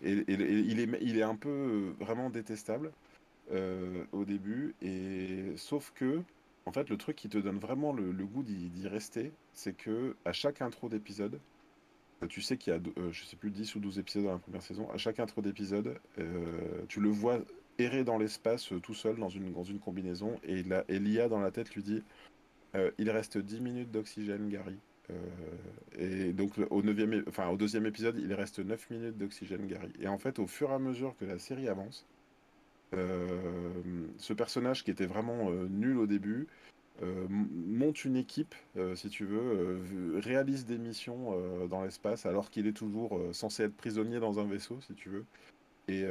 Et, 0.01 0.13
et, 0.13 0.33
il, 0.33 0.79
est, 0.79 0.89
il 1.01 1.17
est 1.17 1.23
un 1.23 1.35
peu 1.35 1.93
vraiment 1.99 2.29
détestable 2.29 2.93
au 3.51 4.23
début. 4.23 4.73
Et 4.81 5.51
sauf 5.57 5.91
que 5.93 6.21
en 6.67 6.71
fait, 6.73 6.89
le 6.89 6.97
truc 6.97 7.15
qui 7.15 7.29
te 7.29 7.37
donne 7.37 7.59
vraiment 7.59 7.93
le, 7.93 8.11
goût 8.25 8.43
d'y 8.43 8.87
rester, 8.89 9.31
c'est 9.53 9.71
que 9.71 10.17
à 10.25 10.33
chaque 10.33 10.61
intro 10.61 10.89
d'épisode, 10.89 11.39
euh, 12.21 12.27
tu 12.27 12.41
sais 12.41 12.57
qu'il 12.57 12.73
y 12.73 12.75
a, 12.75 12.79
euh, 12.97 13.09
je 13.13 13.23
sais 13.23 13.37
plus, 13.37 13.51
10 13.51 13.75
ou 13.75 13.79
12 13.79 13.99
épisodes 13.99 14.25
dans 14.25 14.33
la 14.33 14.37
première 14.37 14.61
saison, 14.61 14.89
à 14.91 14.97
chaque 14.97 15.21
intro 15.21 15.41
d'épisode, 15.41 15.97
euh, 16.19 16.83
tu 16.89 16.99
le 16.99 17.09
vois 17.09 17.39
errer 17.79 18.03
dans 18.03 18.17
l'espace 18.17 18.73
tout 18.83 18.93
seul 18.93 19.15
dans 19.15 19.29
une, 19.29 19.53
combinaison, 19.79 20.35
et 20.43 20.63
l'IA 20.99 21.29
dans 21.29 21.39
la 21.39 21.51
tête 21.51 21.73
lui 21.73 21.83
dit 21.83 22.03
Il 22.97 23.09
reste 23.11 23.37
10 23.37 23.61
minutes 23.61 23.91
d'oxygène, 23.91 24.49
Gary. 24.49 24.77
et 25.97 26.33
donc 26.33 26.57
au, 26.69 26.83
enfin, 27.29 27.47
au 27.47 27.55
deuxième 27.55 27.85
épisode, 27.85 28.17
il 28.19 28.33
reste 28.33 28.59
9 28.59 28.89
minutes 28.89 29.17
d'oxygène, 29.17 29.67
Gary. 29.67 29.93
Et 30.01 30.07
en 30.09 30.17
fait, 30.17 30.39
au 30.39 30.47
fur 30.47 30.71
et 30.71 30.73
à 30.73 30.79
mesure 30.79 31.15
que 31.17 31.23
la 31.23 31.39
série 31.39 31.69
avance, 31.69 32.05
ce 32.93 34.33
personnage 34.33 34.83
qui 34.83 34.91
était 34.91 35.05
vraiment 35.05 35.49
euh, 35.49 35.67
nul 35.69 35.97
au 35.97 36.07
début 36.07 36.47
euh, 37.03 37.27
monte 37.29 38.05
une 38.05 38.15
équipe, 38.15 38.55
si 38.95 39.09
tu 39.09 39.25
veux, 39.25 39.81
réalise 40.15 40.65
des 40.65 40.79
missions 40.79 41.67
dans 41.67 41.83
l'espace 41.83 42.25
alors 42.25 42.49
qu'il 42.49 42.65
est 42.65 42.75
toujours 42.75 43.21
censé 43.33 43.63
être 43.63 43.75
prisonnier 43.75 44.19
dans 44.19 44.39
un 44.39 44.45
vaisseau, 44.45 44.79
si 44.81 44.95
tu 44.95 45.09
veux. 45.09 45.25
Et, 45.87 46.05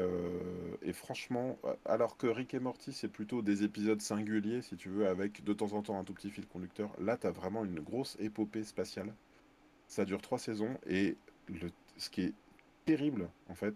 franchement, 0.93 1.59
alors 1.85 2.17
que 2.17 2.29
Rick 2.29 2.55
et 2.55 2.61
Morty, 2.61 2.93
c'est 2.93 3.09
plutôt 3.09 3.43
des 3.43 3.65
épisodes 3.65 4.01
singuliers, 4.01 4.63
si 4.63 4.77
tu 4.77 4.89
veux, 4.89 5.09
avec 5.09 5.43
de 5.43 5.53
temps 5.53 5.73
en 5.73 5.83
temps 5.83 5.99
un 5.99 6.05
tout 6.05 6.15
petit 6.15 6.31
fil 6.31 6.47
conducteur, 6.47 6.91
là, 7.01 7.17
tu 7.17 7.27
as 7.27 7.33
vraiment 7.33 7.65
une 7.65 7.81
grosse 7.81 8.17
épopée 8.21 8.63
spatiale. 8.63 9.13
Ça 9.89 10.05
dure 10.05 10.23
trois 10.23 10.39
saisons, 10.39 10.79
et 10.89 11.17
ce 11.97 12.11
qui 12.11 12.23
est 12.23 12.35
terrible, 12.85 13.29
en 13.49 13.55
fait, 13.57 13.75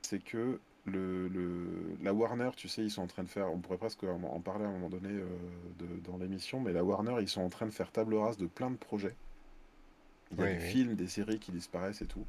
c'est 0.00 0.24
que 0.24 0.58
le, 0.90 1.96
la 2.02 2.12
Warner, 2.12 2.50
tu 2.56 2.68
sais, 2.68 2.82
ils 2.82 2.90
sont 2.90 3.02
en 3.02 3.06
train 3.06 3.22
de 3.22 3.28
faire, 3.28 3.52
on 3.52 3.58
pourrait 3.58 3.78
presque 3.78 4.04
en 4.04 4.40
parler 4.40 4.64
à 4.64 4.68
un 4.68 4.72
moment 4.72 4.88
donné 4.88 5.10
euh, 5.10 5.26
dans 6.04 6.18
l'émission, 6.18 6.60
mais 6.60 6.72
la 6.72 6.84
Warner, 6.84 7.16
ils 7.20 7.28
sont 7.28 7.42
en 7.42 7.48
train 7.48 7.66
de 7.66 7.72
faire 7.72 7.90
table 7.90 8.14
rase 8.14 8.36
de 8.36 8.46
plein 8.46 8.70
de 8.70 8.76
projets. 8.76 9.14
Il 10.32 10.40
y 10.40 10.42
a 10.42 10.52
des 10.52 10.60
films, 10.60 10.94
des 10.94 11.08
séries 11.08 11.40
qui 11.40 11.50
disparaissent 11.50 12.02
et 12.02 12.06
tout. 12.06 12.24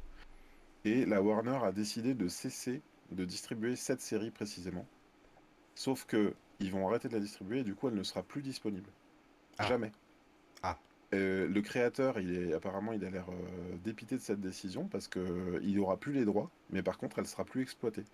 Et 0.84 1.06
la 1.06 1.22
Warner 1.22 1.58
a 1.62 1.70
décidé 1.72 2.14
de 2.14 2.28
cesser 2.28 2.82
de 3.12 3.24
distribuer 3.24 3.76
cette 3.76 4.00
série 4.00 4.30
précisément. 4.30 4.86
Sauf 5.74 6.04
que 6.06 6.34
ils 6.60 6.70
vont 6.70 6.88
arrêter 6.88 7.08
de 7.08 7.14
la 7.14 7.20
distribuer 7.20 7.60
et 7.60 7.64
du 7.64 7.74
coup 7.74 7.88
elle 7.88 7.94
ne 7.94 8.02
sera 8.02 8.22
plus 8.22 8.42
disponible. 8.42 8.90
Ah. 9.58 9.66
Jamais. 9.66 9.92
Ah. 10.62 10.78
Euh, 11.14 11.46
le 11.46 11.60
créateur, 11.60 12.18
il 12.18 12.36
est 12.36 12.54
apparemment, 12.54 12.92
il 12.92 13.04
a 13.04 13.10
l'air 13.10 13.26
euh, 13.28 13.76
dépité 13.84 14.16
de 14.16 14.20
cette 14.20 14.40
décision 14.40 14.86
parce 14.88 15.08
que 15.08 15.60
il 15.62 15.76
n'aura 15.76 15.96
plus 15.98 16.12
les 16.12 16.24
droits, 16.24 16.50
mais 16.70 16.82
par 16.82 16.98
contre, 16.98 17.18
elle 17.18 17.26
sera 17.26 17.44
plus 17.44 17.62
exploitée. 17.62 18.04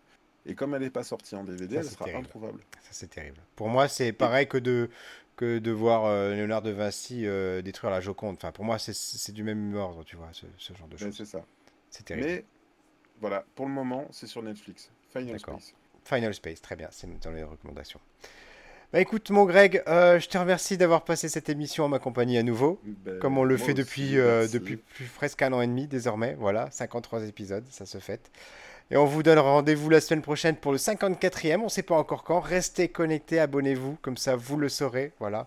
Et 0.49 0.55
comme 0.55 0.75
elle 0.75 0.81
n'est 0.81 0.91
pas 0.91 1.03
c'est 1.05 1.37
en 1.37 1.45
DVD, 1.45 1.77
elle 1.77 1.85
sera 1.85 2.09
introuvable. 2.09 2.61
Ça, 2.81 2.89
c'est 2.93 3.11
terrible. 3.11 3.37
Pour 3.55 3.69
moi, 3.69 3.87
c'est 3.87 4.13
pareil 4.13 4.49
que 4.49 4.57
de, 4.57 4.89
que 5.37 5.59
de 5.59 5.71
voir 5.71 6.07
euh, 6.07 6.35
Léonard 6.35 6.63
de 6.63 6.71
Vinci 6.71 7.27
euh, 7.27 7.61
détruire 7.61 7.91
la 7.91 8.01
Joconde. 8.01 8.37
Enfin, 8.37 8.51
pour 8.51 8.65
moi, 8.65 8.79
c'est 8.79 9.33
du 9.33 9.45
même 9.45 9.75
ordre, 9.77 10.05
tu 10.05 10.17
vois, 10.17 10.31
ce, 10.33 10.73
genre 10.75 10.89
de 10.89 10.97
choses. 10.97 11.15
c'est 11.15 11.27
ça. 11.27 11.45
C'est 11.91 12.05
terrible. 12.05 12.27
Mais 12.27 12.45
voilà, 13.21 13.45
pour 13.55 13.67
le 13.67 13.73
moment, 13.73 14.09
c'est 14.11 14.27
sur 14.27 14.43
Netflix. 14.43 14.91
Final 15.13 15.39
Space. 15.39 15.75
Final 16.05 16.33
Space, 16.33 16.63
très 16.63 16.77
bien, 16.77 16.89
c'est 16.91 17.07
dans 17.21 17.31
les 17.31 17.43
recommandations. 17.43 18.01
Bah 18.91 19.01
écoute, 19.01 19.29
mon 19.29 19.45
Greg, 19.45 19.83
euh, 19.87 20.19
je 20.19 20.31
te 20.31 20.39
remercie 20.39 20.79
d'avoir 20.79 21.05
passé 21.05 21.29
cette 21.29 21.51
émission 21.51 21.85
en 21.85 21.89
ma 21.89 21.99
compagnie 21.99 22.39
à 22.39 22.43
nouveau, 22.43 22.81
ben, 22.85 23.19
comme 23.19 23.37
on 23.37 23.45
le 23.45 23.59
fait 23.59 23.75
depuis, 23.75 24.13
depuis 24.13 24.79
plus, 24.79 25.05
presque 25.09 25.43
un 25.43 25.53
an 25.53 25.61
et 25.61 25.67
demi 25.67 25.87
désormais. 25.87 26.37
Voilà, 26.39 26.71
53 26.71 27.29
épisodes, 27.29 27.65
ça 27.69 27.85
se 27.85 27.99
fait. 27.99 28.31
Et 28.91 28.97
on 28.97 29.05
vous 29.05 29.23
donne 29.23 29.39
rendez-vous 29.39 29.91
la 29.91 30.01
semaine 30.01 30.23
prochaine 30.23 30.57
pour 30.57 30.73
le 30.73 30.79
54e. 30.79 31.61
On 31.61 31.65
ne 31.65 31.69
sait 31.69 31.83
pas 31.83 31.97
encore 31.97 32.25
quand. 32.25 32.41
Restez 32.41 32.89
connectés, 32.89 33.39
abonnez-vous, 33.39 33.99
comme 34.01 34.17
ça 34.17 34.35
vous 34.35 34.57
le 34.57 34.71
saurez. 34.71 35.13
Voilà. 35.21 35.47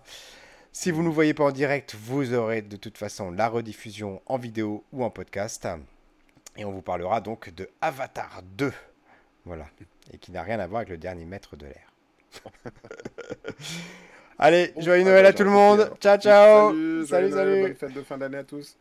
Si 0.70 0.90
vous 0.90 1.00
ne 1.00 1.06
nous 1.06 1.12
voyez 1.12 1.34
pas 1.34 1.44
en 1.44 1.50
direct, 1.50 1.96
vous 2.00 2.34
aurez 2.34 2.62
de 2.62 2.76
toute 2.76 2.96
façon 2.96 3.32
la 3.32 3.48
rediffusion 3.48 4.22
en 4.26 4.38
vidéo 4.38 4.84
ou 4.92 5.02
en 5.02 5.10
podcast. 5.10 5.66
Et 6.56 6.64
on 6.64 6.70
vous 6.70 6.82
parlera 6.82 7.20
donc 7.20 7.52
de 7.52 7.68
Avatar 7.80 8.42
2. 8.56 8.72
Voilà. 9.44 9.66
Et 10.12 10.18
qui 10.18 10.30
n'a 10.30 10.42
rien 10.42 10.60
à 10.60 10.66
voir 10.68 10.80
avec 10.80 10.90
le 10.90 10.98
dernier 10.98 11.24
maître 11.24 11.56
de 11.56 11.66
l'air. 11.66 11.92
Allez, 14.38 14.72
joyeux 14.76 15.04
Noël 15.04 15.26
à 15.26 15.32
tout 15.32 15.44
le 15.44 15.50
monde. 15.50 15.92
Ciao, 16.00 16.16
ciao. 16.16 16.70
Salut, 16.70 17.06
salut. 17.06 17.32
salut. 17.32 17.62
Bonne 17.62 17.74
fête 17.74 17.92
de 17.92 18.02
fin 18.02 18.18
d'année 18.18 18.38
à 18.38 18.44
tous. 18.44 18.76